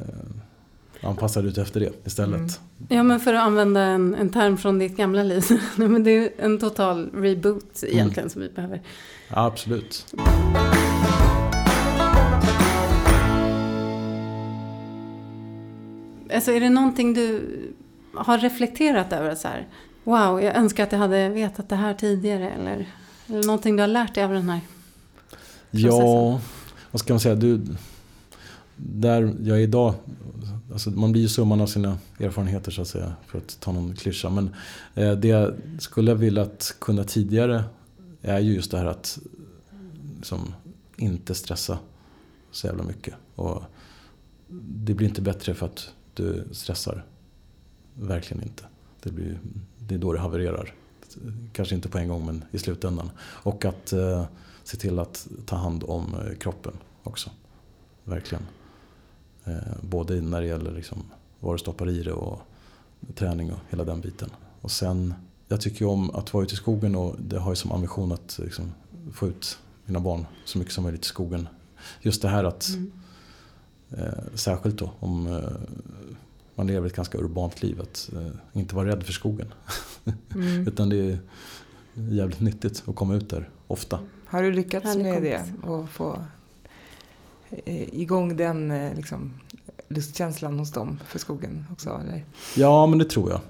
anpassade 1.01 1.47
ut 1.47 1.57
efter 1.57 1.79
det 1.79 1.91
istället. 2.05 2.39
Mm. 2.39 2.49
Ja, 2.89 3.03
men 3.03 3.19
för 3.19 3.33
att 3.33 3.41
använda 3.41 3.81
en, 3.81 4.15
en 4.15 4.29
term 4.29 4.57
från 4.57 4.79
ditt 4.79 4.97
gamla 4.97 5.23
liv. 5.23 5.43
Nej, 5.75 5.87
men 5.87 6.03
det 6.03 6.11
är 6.11 6.45
en 6.45 6.59
total 6.59 7.09
reboot 7.13 7.83
egentligen 7.87 8.29
som 8.29 8.41
vi 8.41 8.49
behöver. 8.49 8.81
Ja, 9.29 9.45
absolut. 9.45 10.05
Alltså 16.33 16.51
är 16.51 16.59
det 16.59 16.69
någonting 16.69 17.13
du 17.13 17.41
har 18.13 18.37
reflekterat 18.37 19.13
över? 19.13 19.35
Så 19.35 19.47
här, 19.47 19.67
wow, 20.09 20.41
jag 20.41 20.55
önskar 20.55 20.83
att 20.83 20.91
jag 20.91 20.99
hade 20.99 21.29
vetat 21.29 21.69
det 21.69 21.75
här 21.75 21.93
tidigare. 21.93 22.49
Eller, 22.49 22.87
eller 23.27 23.43
någonting 23.43 23.75
du 23.75 23.83
har 23.83 23.87
lärt 23.87 24.15
dig 24.15 24.23
av 24.23 24.33
den 24.33 24.49
här. 24.49 24.61
Ja, 25.71 26.41
vad 26.91 26.99
ska 26.99 27.13
man 27.13 27.19
säga? 27.19 27.35
Du, 27.35 27.61
där 28.75 29.35
jag 29.43 29.57
är 29.57 29.61
idag, 29.61 29.93
alltså 30.71 30.89
man 30.89 31.11
blir 31.11 31.21
ju 31.21 31.27
summan 31.27 31.61
av 31.61 31.67
sina 31.67 31.97
erfarenheter 32.19 32.71
så 32.71 32.81
att 32.81 32.87
säga, 32.87 33.13
för 33.27 33.37
att 33.37 33.59
ta 33.59 33.71
någon 33.71 33.95
klyscha. 33.95 34.29
Men 34.29 34.55
eh, 34.95 35.11
det 35.11 35.27
jag 35.27 35.53
skulle 35.79 36.13
vilja 36.13 36.41
att 36.41 36.75
kunna 36.79 37.03
tidigare 37.03 37.63
är 38.21 38.39
ju 38.39 38.53
just 38.53 38.71
det 38.71 38.77
här 38.77 38.85
att 38.85 39.19
liksom, 40.17 40.53
inte 40.95 41.35
stressa 41.35 41.79
så 42.51 42.67
jävla 42.67 42.83
mycket. 42.83 43.13
Och 43.35 43.63
det 44.67 44.93
blir 44.93 45.07
inte 45.07 45.21
bättre 45.21 45.53
för 45.53 45.65
att 45.65 45.89
du 46.13 46.43
stressar. 46.51 47.05
Verkligen 47.93 48.43
inte. 48.43 48.63
Det, 49.03 49.11
blir, 49.11 49.39
det 49.89 49.95
är 49.95 49.99
då 49.99 50.13
det 50.13 50.19
havererar. 50.19 50.73
Kanske 51.53 51.75
inte 51.75 51.89
på 51.89 51.97
en 51.97 52.07
gång 52.07 52.25
men 52.25 52.45
i 52.51 52.57
slutändan. 52.59 53.11
Och 53.19 53.65
att 53.65 53.93
eh, 53.93 54.25
se 54.63 54.77
till 54.77 54.99
att 54.99 55.27
ta 55.45 55.55
hand 55.55 55.83
om 55.87 56.15
eh, 56.15 56.37
kroppen 56.37 56.73
också. 57.03 57.29
Verkligen. 58.03 58.43
Eh, 59.45 59.53
både 59.81 60.21
när 60.21 60.41
det 60.41 60.47
gäller 60.47 60.71
liksom 60.71 61.03
vad 61.39 61.53
du 61.55 61.59
stoppar 61.59 61.89
i 61.89 62.03
det 62.03 62.11
och 62.13 62.39
träning 63.15 63.51
och 63.53 63.59
hela 63.69 63.83
den 63.83 64.01
biten. 64.01 64.29
Och 64.61 64.71
sen, 64.71 65.13
jag 65.47 65.61
tycker 65.61 65.79
ju 65.85 65.91
om 65.91 66.09
att 66.15 66.33
vara 66.33 66.43
ute 66.43 66.53
i 66.53 66.57
skogen 66.57 66.95
och 66.95 67.15
det 67.19 67.39
har 67.39 67.51
ju 67.51 67.55
som 67.55 67.71
ambition 67.71 68.11
att 68.11 68.39
liksom, 68.43 68.71
få 69.13 69.27
ut 69.27 69.59
mina 69.85 69.99
barn 69.99 70.25
så 70.45 70.57
mycket 70.57 70.73
som 70.73 70.83
möjligt 70.83 71.05
i 71.05 71.07
skogen. 71.07 71.47
Just 72.01 72.21
det 72.21 72.29
här 72.29 72.43
att, 72.43 72.69
Mm. 72.69 72.91
eh, 73.89 74.23
särskilt 74.33 74.77
då 74.77 74.91
om 74.99 75.27
eh, 75.27 75.43
man 76.59 76.67
lever 76.67 76.87
ett 76.87 76.95
ganska 76.95 77.17
urbant 77.17 77.61
liv, 77.61 77.81
att 77.81 78.09
eh, 78.13 78.59
inte 78.59 78.75
vara 78.75 78.87
rädd 78.87 79.03
för 79.03 79.13
skogen. 79.13 79.53
Mm. 80.35 80.67
Utan 80.67 80.89
det 80.89 80.97
är 80.97 81.19
jävligt 81.93 82.39
nyttigt 82.39 82.83
att 82.87 82.95
komma 82.95 83.15
ut 83.15 83.29
där 83.29 83.49
ofta. 83.67 83.99
Har 84.25 84.43
du 84.43 84.51
lyckats 84.51 84.85
med 84.97 85.13
kompis. 85.13 85.31
det? 85.61 85.67
Och 85.67 85.89
få 85.89 86.23
eh, 87.65 87.95
igång 87.95 88.37
den 88.37 88.71
eh, 88.71 88.95
liksom, 88.95 89.33
lustkänslan 89.87 90.59
hos 90.59 90.71
dem 90.71 90.99
för 91.07 91.19
skogen 91.19 91.65
också? 91.71 92.01
Eller? 92.03 92.25
Ja, 92.55 92.87
men 92.87 92.99
det 92.99 93.05
tror 93.05 93.31
jag. 93.31 93.41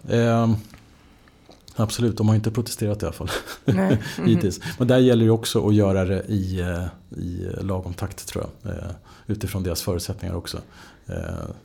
Absolut, 1.80 2.18
de 2.18 2.28
har 2.28 2.36
inte 2.36 2.52
protesterat 2.52 3.04
i 3.04 3.06
alla 3.06 3.14
fall 3.14 3.30
Nej. 3.66 4.02
hittills. 4.26 4.60
Men 4.78 4.88
där 4.88 4.98
gäller 4.98 5.26
det 5.26 5.32
också 5.32 5.68
att 5.68 5.76
göra 5.76 6.06
det 6.06 6.24
i, 6.28 6.60
eh, 6.60 6.86
i 7.20 7.50
lagom 7.62 7.94
takt 7.94 8.28
tror 8.28 8.46
jag. 8.62 8.74
Eh, 8.74 8.92
utifrån 9.28 9.64
deras 9.64 9.82
förutsättningar 9.82 10.36
också. 10.36 10.58
Eh, 11.06 11.16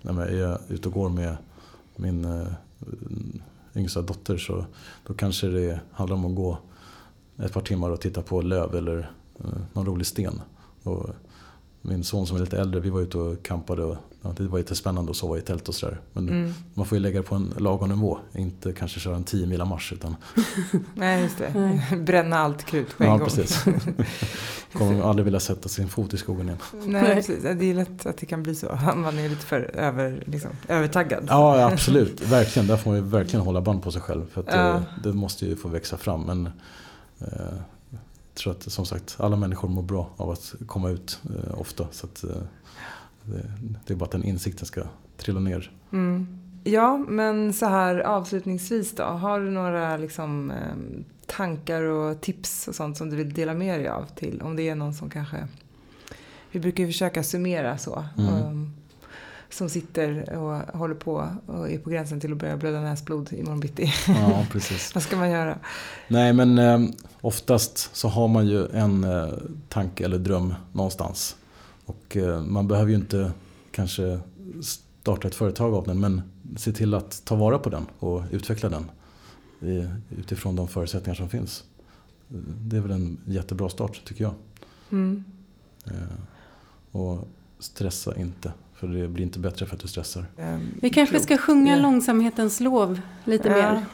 när 0.03 0.31
jag 0.31 0.51
är 0.51 0.59
ute 0.69 0.89
och 0.89 0.95
går 0.95 1.09
med 1.09 1.37
min 1.97 2.47
yngsta 3.75 4.03
dotter 4.03 4.37
så 4.37 4.67
då 5.07 5.15
kanske 5.15 5.47
det 5.47 5.81
handlar 5.93 6.17
om 6.17 6.25
att 6.25 6.35
gå 6.35 6.59
ett 7.39 7.53
par 7.53 7.61
timmar 7.61 7.91
och 7.91 8.01
titta 8.01 8.23
på 8.23 8.41
löv 8.41 8.75
eller 8.75 9.11
någon 9.73 9.87
rolig 9.87 10.07
sten. 10.07 10.41
Och 10.83 11.11
min 11.87 12.05
son 12.05 12.27
som 12.27 12.37
är 12.37 12.41
lite 12.41 12.59
äldre, 12.61 12.81
vi 12.81 12.91
var 12.91 13.01
ute 13.01 13.19
och 13.19 13.43
campade 13.43 13.85
och 13.85 13.97
ja, 14.23 14.33
det 14.37 14.43
var 14.47 14.59
lite 14.59 14.75
spännande 14.75 15.11
att 15.11 15.17
sova 15.17 15.39
i 15.39 15.41
tält 15.41 15.69
och 15.69 15.75
sådär. 15.75 16.01
Men 16.13 16.29
Mm. 16.29 16.55
man 16.75 16.87
får 16.87 16.97
ju 16.99 17.03
lägga 17.03 17.19
det 17.21 17.27
på 17.27 17.35
en 17.35 17.55
lagom 17.59 17.89
nivå. 17.89 18.19
Inte 18.35 18.73
kanske 18.73 19.01
köra 19.01 19.17
en 19.17 19.25
10 19.25 19.47
mila 19.47 19.65
marsch 19.65 19.93
utan 19.93 20.17
Nej, 20.95 21.23
just 21.23 21.39
det. 21.39 21.81
Bränna 22.07 22.39
allt 22.39 22.65
krut 22.65 22.97
på 22.99 23.03
en 23.05 23.11
ja, 23.11 23.17
gång. 23.17 23.27
precis. 23.29 23.65
Kommer 24.73 25.03
aldrig 25.03 25.25
vilja 25.25 25.41
sätta 25.41 25.69
sin 25.69 25.89
fot 25.89 26.15
i 26.15 26.17
skogen 26.17 26.47
igen. 26.47 26.59
Nej, 26.73 26.87
Nej. 27.03 27.15
precis. 27.15 27.43
Det 27.43 27.51
är 27.71 27.75
lätt 27.75 28.07
att 28.07 28.17
det 28.19 28.27
kan 28.27 28.43
bli 28.43 28.55
så. 28.55 28.79
Man 28.97 29.19
är 29.19 29.29
lite 29.29 29.47
för 29.47 29.61
över, 29.77 30.23
liksom, 30.27 30.51
övertaggad. 30.69 31.25
Ja, 31.29 31.65
absolut. 31.73 32.21
Verkligen. 32.21 32.67
Där 32.69 32.77
får 32.77 32.91
man 32.91 32.99
ju 33.01 33.05
verkligen 33.07 33.45
hålla 33.45 33.61
band 33.61 33.83
på 33.83 33.91
sig 33.93 34.01
själv. 34.03 34.27
För 34.33 34.41
att 34.41 34.47
Ja. 34.51 34.83
det, 35.03 35.09
det 35.09 35.13
måste 35.13 35.47
ju 35.47 35.57
få 35.57 35.69
växa 35.69 35.97
fram. 35.97 36.23
Men 36.23 36.47
eh, 37.21 37.55
jag 38.35 38.39
tror 38.39 38.53
att 38.53 38.73
som 38.73 38.87
sagt 38.87 39.17
alla 39.19 39.37
människor 39.37 39.69
mår 39.69 39.83
bra 39.83 40.11
av 40.17 40.31
att 40.31 40.55
komma 40.67 40.91
ut 40.91 41.21
eh, 41.25 41.61
ofta. 41.61 41.87
Så 41.91 42.07
att, 42.07 42.25
eh, 42.25 42.31
det, 43.23 43.53
det 43.87 43.93
är 43.93 43.97
bara 43.97 44.05
att 44.05 44.11
den 44.11 44.25
insikten 44.25 44.67
ska 44.67 44.83
trilla 45.17 45.41
ner. 45.41 45.73
Mm. 45.93 46.27
Ja, 46.65 47.05
men 47.09 47.53
så 47.53 47.67
här 47.67 47.99
avslutningsvis 47.99 48.95
då. 48.95 49.03
Har 49.03 49.41
du 49.41 49.51
några 49.51 49.97
liksom, 49.97 50.51
eh, 50.51 51.05
tankar 51.27 51.83
och 51.83 52.21
tips 52.21 52.69
och 52.69 52.75
sånt 52.75 52.97
som 52.97 53.11
du 53.11 53.17
vill 53.17 53.35
dela 53.35 53.55
med 53.55 53.81
dig 53.81 53.89
av 53.89 54.07
till? 54.15 54.43
Om 54.43 54.57
det 54.57 54.69
är 54.69 54.75
någon 54.75 54.95
som 54.95 55.11
kanske... 55.11 55.49
Vi 56.51 56.61
brukar 56.61 56.85
ju 56.85 56.87
försöka 56.93 57.23
summera 57.23 57.79
så. 57.79 58.05
Mm. 58.19 58.45
Um, 58.45 58.75
som 59.55 59.69
sitter 59.69 60.39
och 60.39 60.79
håller 60.79 60.95
på 60.95 61.31
och 61.47 61.71
är 61.71 61.79
på 61.79 61.91
gränsen 61.91 62.21
till 62.21 62.33
att 62.33 62.39
börja 62.39 62.57
blöda 62.57 62.81
näsblod 62.81 63.33
imorgon 63.33 63.61
bitti. 63.61 63.93
Ja, 64.09 64.47
precis. 64.53 64.95
Vad 64.95 65.03
ska 65.03 65.17
man 65.17 65.31
göra? 65.31 65.59
Nej, 66.09 66.33
men 66.33 66.59
eh, 66.59 66.81
oftast 67.21 67.97
så 67.97 68.09
har 68.09 68.29
man 68.29 68.47
ju 68.47 68.67
en 68.67 69.05
eh, 69.05 69.29
tanke 69.69 70.05
eller 70.05 70.19
dröm 70.19 70.55
någonstans. 70.73 71.37
Och 71.85 72.17
eh, 72.17 72.43
man 72.43 72.69
behöver 72.69 72.91
ju 72.91 72.97
inte 72.97 73.33
kanske 73.71 74.21
starta 74.63 75.29
ett 75.29 75.35
företag 75.35 75.75
av 75.75 75.87
den, 75.87 76.01
men 76.01 76.23
se 76.57 76.73
till 76.73 76.95
att 76.95 77.23
ta 77.25 77.35
vara 77.35 77.59
på 77.59 77.71
den 77.71 77.87
och 77.99 78.23
utveckla 78.31 78.69
den 78.69 78.91
i, 79.71 79.89
utifrån 80.19 80.57
de 80.57 80.69
förutsättningar 80.69 81.15
som 81.15 81.29
finns. 81.29 81.65
Det 82.59 82.77
är 82.77 82.81
väl 82.81 82.91
en 82.91 83.19
jättebra 83.27 83.69
start 83.69 84.05
tycker 84.05 84.25
jag. 84.25 84.35
Mm. 84.91 85.25
Eh, 85.85 85.93
och 86.91 87.29
stressa 87.59 88.17
inte, 88.17 88.53
för 88.75 88.87
det 88.89 89.09
blir 89.09 89.25
inte 89.25 89.39
bättre 89.39 89.67
för 89.67 89.75
att 89.77 89.83
du 89.83 89.89
stressar. 89.89 90.27
Um, 90.39 90.69
Vi 90.83 90.91
kanske 90.91 91.21
ska 91.21 91.39
sjunga 91.39 91.77
Ja. 91.77 91.83
långsamhetens 91.83 92.61
lov 92.61 93.01
lite 93.25 93.49
Ja. 93.49 93.55
mer. 93.55 93.85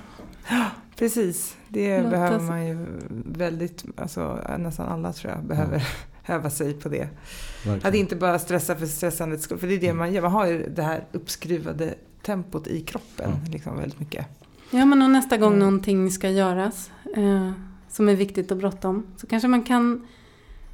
Precis, 0.96 1.56
det 1.68 1.98
Låta 1.98 2.10
behöver 2.10 2.40
man 2.40 2.66
ju 2.66 2.86
väldigt, 3.26 3.84
alltså 3.96 4.38
nästan 4.58 4.88
alla 4.88 5.12
tror 5.12 5.32
jag 5.32 5.44
behöver 5.44 5.82
öva 6.26 6.50
sig 6.60 6.72
på 6.74 6.88
det. 6.88 7.02
Att 7.02 7.66
Verkligen. 7.66 7.94
inte 7.96 8.16
bara 8.16 8.38
stressa 8.38 8.76
för 8.76 8.86
stressandets 8.86 9.44
skull, 9.44 9.58
för 9.58 9.66
det 9.66 9.74
är 9.74 9.80
det 9.80 9.92
man 9.92 10.12
gör. 10.12 10.22
Man 10.22 10.32
har 10.32 10.46
ju 10.46 10.68
det 10.68 10.82
här 10.82 11.04
uppskruvade 11.12 11.94
tempot 12.22 12.66
i 12.66 12.80
kroppen 12.80 13.30
Mm. 13.32 13.50
liksom 13.52 13.76
väldigt 13.78 14.00
mycket. 14.00 14.26
Ja, 14.70 14.84
men 14.84 15.02
och 15.02 15.10
nästa 15.10 15.36
gång 15.36 15.48
Mm. 15.52 15.58
någonting 15.58 16.10
ska 16.10 16.30
göras 16.30 16.90
eh, 17.16 17.50
som 17.88 18.08
är 18.08 18.14
viktigt 18.16 18.50
och 18.50 18.56
bråttom 18.56 19.06
så 19.16 19.26
kanske 19.26 19.48
man 19.48 19.62
kan 19.62 20.06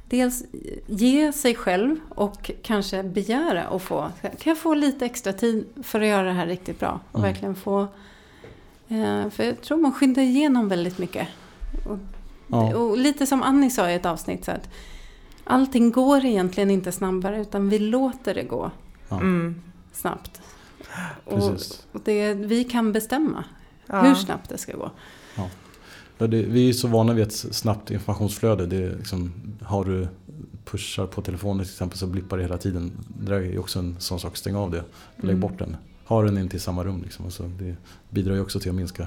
dels 0.09 0.43
ge 0.87 1.31
sig 1.33 1.55
själv 1.55 1.95
och 2.09 2.51
kanske 2.63 3.03
begära 3.03 3.63
att 3.63 3.81
få, 3.81 4.11
kan 4.21 4.31
jag 4.43 4.57
få 4.57 4.73
lite 4.73 5.05
extra 5.05 5.33
tid 5.33 5.65
för 5.83 6.01
att 6.01 6.07
göra 6.07 6.23
det 6.23 6.31
här 6.33 6.47
riktigt 6.47 6.79
bra? 6.79 6.99
Och 7.11 7.19
Mm. 7.19 7.31
verkligen 7.31 7.55
få, 7.55 7.81
eh, 8.87 9.29
för 9.29 9.43
jag 9.43 9.61
tror 9.61 9.77
man 9.77 9.93
skyndar 9.93 10.21
igenom 10.21 10.69
väldigt 10.69 10.97
mycket. 10.97 11.27
Och, 11.89 11.97
Ja. 12.47 12.75
och 12.75 12.97
lite 12.97 13.25
som 13.27 13.43
Annie 13.43 13.69
sa 13.69 13.89
i 13.89 13.93
ett 13.95 14.05
avsnitt, 14.05 14.45
så 14.45 14.51
att 14.51 14.69
allting 15.43 15.91
går 15.91 16.25
egentligen 16.25 16.71
inte 16.71 16.91
snabbare 16.91 17.41
utan 17.41 17.69
vi 17.69 17.79
låter 17.79 18.33
det 18.35 18.43
gå 18.43 18.71
Ja, 19.09 19.15
Mm. 19.19 19.61
snabbt. 19.93 20.41
Och, 21.25 21.33
precis. 21.39 21.85
och 21.91 22.01
det, 22.03 22.33
vi 22.33 22.63
kan 22.63 22.91
bestämma 22.93 23.43
Ja. 23.85 24.01
hur 24.01 24.15
snabbt 24.15 24.49
det 24.49 24.57
ska 24.57 24.77
gå. 24.77 24.91
Ja, 25.35 25.49
det, 26.17 26.41
vi 26.43 26.69
är 26.69 26.73
så 26.73 26.87
vana 26.87 27.13
vid 27.13 27.23
ett 27.27 27.33
snabbt 27.33 27.91
informationsflöde. 27.91 28.65
Det 28.65 28.77
är 28.77 28.95
liksom, 28.97 29.31
har 29.61 29.85
du 29.85 30.07
pushar 30.65 31.05
på 31.05 31.21
telefonen 31.21 31.65
till 31.65 31.73
exempel 31.73 31.97
så 31.97 32.07
blippar 32.07 32.37
det 32.37 32.43
hela 32.43 32.57
tiden. 32.57 32.91
Det 33.19 33.25
där 33.31 33.39
är 33.41 33.59
också 33.59 33.79
en 33.79 33.95
sån 33.99 34.19
sak, 34.19 34.37
stäng 34.37 34.55
av 34.55 34.71
det. 34.71 34.83
Lägg 35.15 35.29
Mm. 35.29 35.39
bort 35.39 35.59
den. 35.59 35.77
Ha 36.05 36.21
den 36.23 36.37
inte 36.37 36.55
i 36.57 36.59
samma 36.59 36.83
rum. 36.83 37.01
Liksom. 37.03 37.25
Alltså, 37.25 37.43
det 37.59 37.75
bidrar 38.09 38.35
ju 38.35 38.41
också 38.41 38.59
till 38.59 38.69
att 38.69 38.75
minska 38.75 39.03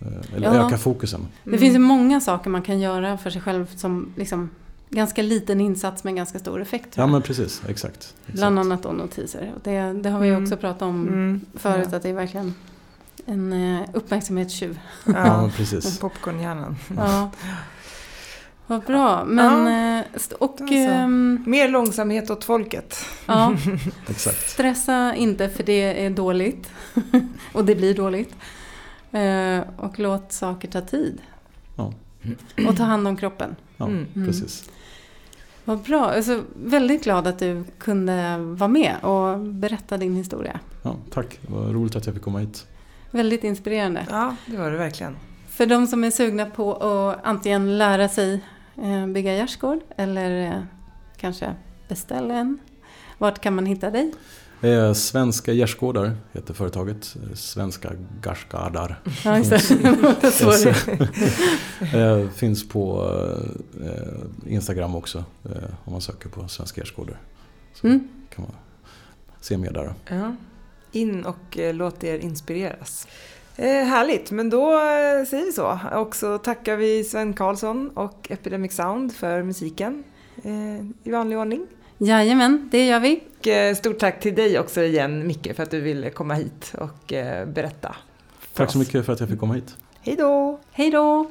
eh, 0.00 0.36
eller 0.36 0.54
Ja. 0.54 0.66
öka 0.66 0.78
fokusen. 0.78 1.26
Det 1.44 1.50
Mm. 1.50 1.60
finns 1.60 1.74
ju 1.74 1.78
många 1.78 2.20
saker 2.20 2.50
man 2.50 2.62
kan 2.62 2.80
göra 2.80 3.18
för 3.18 3.30
sig 3.30 3.40
själv 3.42 3.66
som 3.76 4.12
liksom 4.16 4.50
ganska 4.90 5.22
liten 5.22 5.60
insats 5.60 6.04
med 6.04 6.14
ganska 6.16 6.38
stor 6.38 6.62
effekt. 6.62 6.88
Ja 6.96 7.06
men 7.06 7.22
precis, 7.22 7.62
exakt. 7.68 7.96
exakt. 7.96 8.14
Bland 8.38 8.58
annat 8.58 8.82
då 8.82 8.92
notiser. 8.92 9.52
Det, 9.64 9.92
det 9.92 10.10
har 10.10 10.20
vi 10.20 10.28
Mm. 10.28 10.42
också 10.42 10.56
pratat 10.56 10.82
om 10.82 11.08
Mm. 11.08 11.40
förut 11.54 11.88
Ja. 11.90 11.96
att 11.96 12.02
det 12.02 12.08
är 12.08 12.14
verkligen 12.14 12.54
en 13.26 13.52
eh, 13.52 13.88
uppmärksamhetstjuv. 13.92 14.78
Ja, 15.06 15.12
Ja. 15.16 15.50
precis. 15.56 15.98
Popcornhjärnan. 15.98 16.76
Ja. 16.96 17.30
Vad 18.66 18.82
bra. 18.82 19.24
Men, 19.24 19.66
eh, 19.98 20.04
st- 20.14 20.34
och 20.34 20.60
Alltså. 20.60 21.06
Mer 21.46 21.68
långsamhet 21.68 22.30
åt 22.30 22.44
folket. 22.44 22.96
ja, 23.26 23.54
exakt. 24.08 24.50
stressa 24.50 25.14
inte 25.14 25.48
för 25.48 25.62
det 25.62 26.04
är 26.06 26.10
dåligt. 26.10 26.70
och 27.52 27.64
det 27.64 27.74
blir 27.74 27.94
dåligt. 27.94 28.34
Eh, 29.12 29.60
och 29.76 29.98
låt 29.98 30.32
saker 30.32 30.68
ta 30.68 30.80
tid. 30.80 31.18
Ja. 31.76 31.92
Och 32.68 32.76
ta 32.76 32.82
hand 32.84 33.08
om 33.08 33.16
kroppen. 33.16 33.56
Ja, 33.76 33.86
Mm. 33.86 34.06
Mm. 34.14 34.28
precis. 34.28 34.70
Vad 35.64 35.78
bra. 35.82 36.10
Alltså, 36.10 36.42
väldigt 36.64 37.04
glad 37.04 37.26
att 37.26 37.38
du 37.38 37.64
kunde 37.78 38.38
vara 38.38 38.68
med 38.68 38.96
och 39.02 39.38
berätta 39.38 39.96
din 39.96 40.16
historia. 40.16 40.60
Ja, 40.82 40.96
tack, 41.10 41.38
vad 41.48 41.72
roligt 41.72 41.96
att 41.96 42.06
jag 42.06 42.14
fick 42.14 42.24
komma 42.24 42.38
hit. 42.38 42.66
Väldigt 43.12 43.44
inspirerande. 43.44 44.06
Ja, 44.10 44.36
det 44.46 44.56
var 44.56 44.70
det 44.70 44.76
verkligen. 44.76 45.16
För 45.48 45.66
de 45.66 45.86
som 45.86 46.04
är 46.04 46.10
sugna 46.10 46.46
på 46.46 46.74
att 46.74 47.18
antingen 47.24 47.78
lära 47.78 48.08
sig 48.08 48.40
eh, 48.82 49.06
bygga 49.06 49.34
gärdsgård 49.34 49.78
eller 49.96 50.46
eh, 50.46 50.62
kanske 51.16 51.54
beställa 51.88 52.34
en. 52.34 52.58
Vart 53.18 53.38
kan 53.38 53.54
man 53.54 53.66
hitta 53.66 53.90
dig? 53.90 54.12
Eh, 54.62 54.92
Svenska 54.92 55.52
gärdsgårdar 55.52 56.16
heter 56.32 56.54
företaget. 56.54 57.16
Svenska 57.34 57.92
Garsgardar. 58.22 59.00
Ja, 59.24 59.36
eh, 62.22 62.28
finns 62.30 62.68
på 62.68 63.12
Instagram 64.46 64.94
också 64.94 65.24
om 65.84 65.92
man 65.92 66.00
söker 66.00 66.28
på 66.28 66.48
Svenska 66.48 66.80
gärdsgårdar. 66.80 67.16
Så 67.74 67.86
Mm. 67.86 68.08
kan 68.34 68.44
man 68.44 68.52
se 69.40 69.56
mer 69.58 69.70
där. 69.72 69.94
Ja. 70.08 70.34
In 70.92 71.24
och 71.24 71.58
eh, 71.58 71.74
låt 71.74 72.04
er 72.04 72.18
inspireras. 72.18 73.06
Eh, 73.56 73.66
härligt, 73.66 74.30
men 74.30 74.50
då 74.50 74.72
eh, 74.72 75.26
säger 75.26 75.44
vi 75.44 75.52
så. 75.52 75.78
Och 75.92 76.16
så 76.16 76.38
tackar 76.38 76.76
vi 76.76 77.04
Sven 77.04 77.32
Karlsson 77.34 77.90
och 77.94 78.30
Epidemic 78.30 78.72
Sound 78.72 79.12
för 79.12 79.42
musiken 79.42 80.04
eh, 80.42 80.86
i 81.04 81.10
vanlig 81.10 81.38
ordning. 81.38 81.66
Jajamän, 81.98 82.68
det 82.72 82.86
gör 82.86 83.00
vi. 83.00 83.20
Och 83.38 83.48
eh, 83.48 83.74
stort 83.74 83.98
tack 83.98 84.20
till 84.20 84.34
dig 84.34 84.58
också 84.58 84.82
igen 84.82 85.26
Micke 85.26 85.56
för 85.56 85.62
att 85.62 85.70
du 85.70 85.80
ville 85.80 86.10
komma 86.10 86.34
hit 86.34 86.74
och 86.78 87.12
berätta. 87.46 87.96
Tack 88.54 88.70
så 88.72 88.78
mycket 88.78 89.06
för 89.06 89.12
att 89.12 89.20
jag 89.20 89.28
fick 89.28 89.40
komma 89.40 89.54
hit. 89.54 89.76
Hej 90.00 90.16
då! 90.16 90.60
Hej 90.72 90.90
då! 90.90 91.30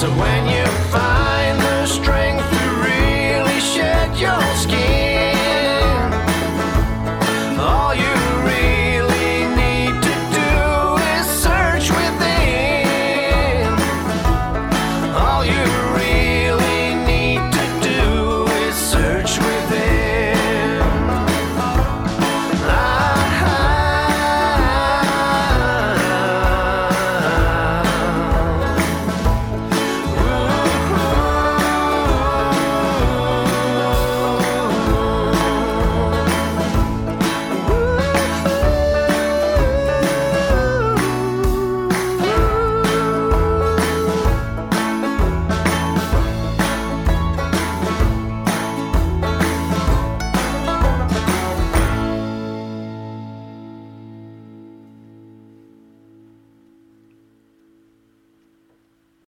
So 0.00 0.06
when 0.06 0.44
you 0.46 0.66
find 0.66 1.60
the 1.60 1.86
strength 1.86 2.50
to 2.50 2.70
really 2.84 3.60
shed 3.60 4.20
your 4.20 4.40
skin. 4.66 5.09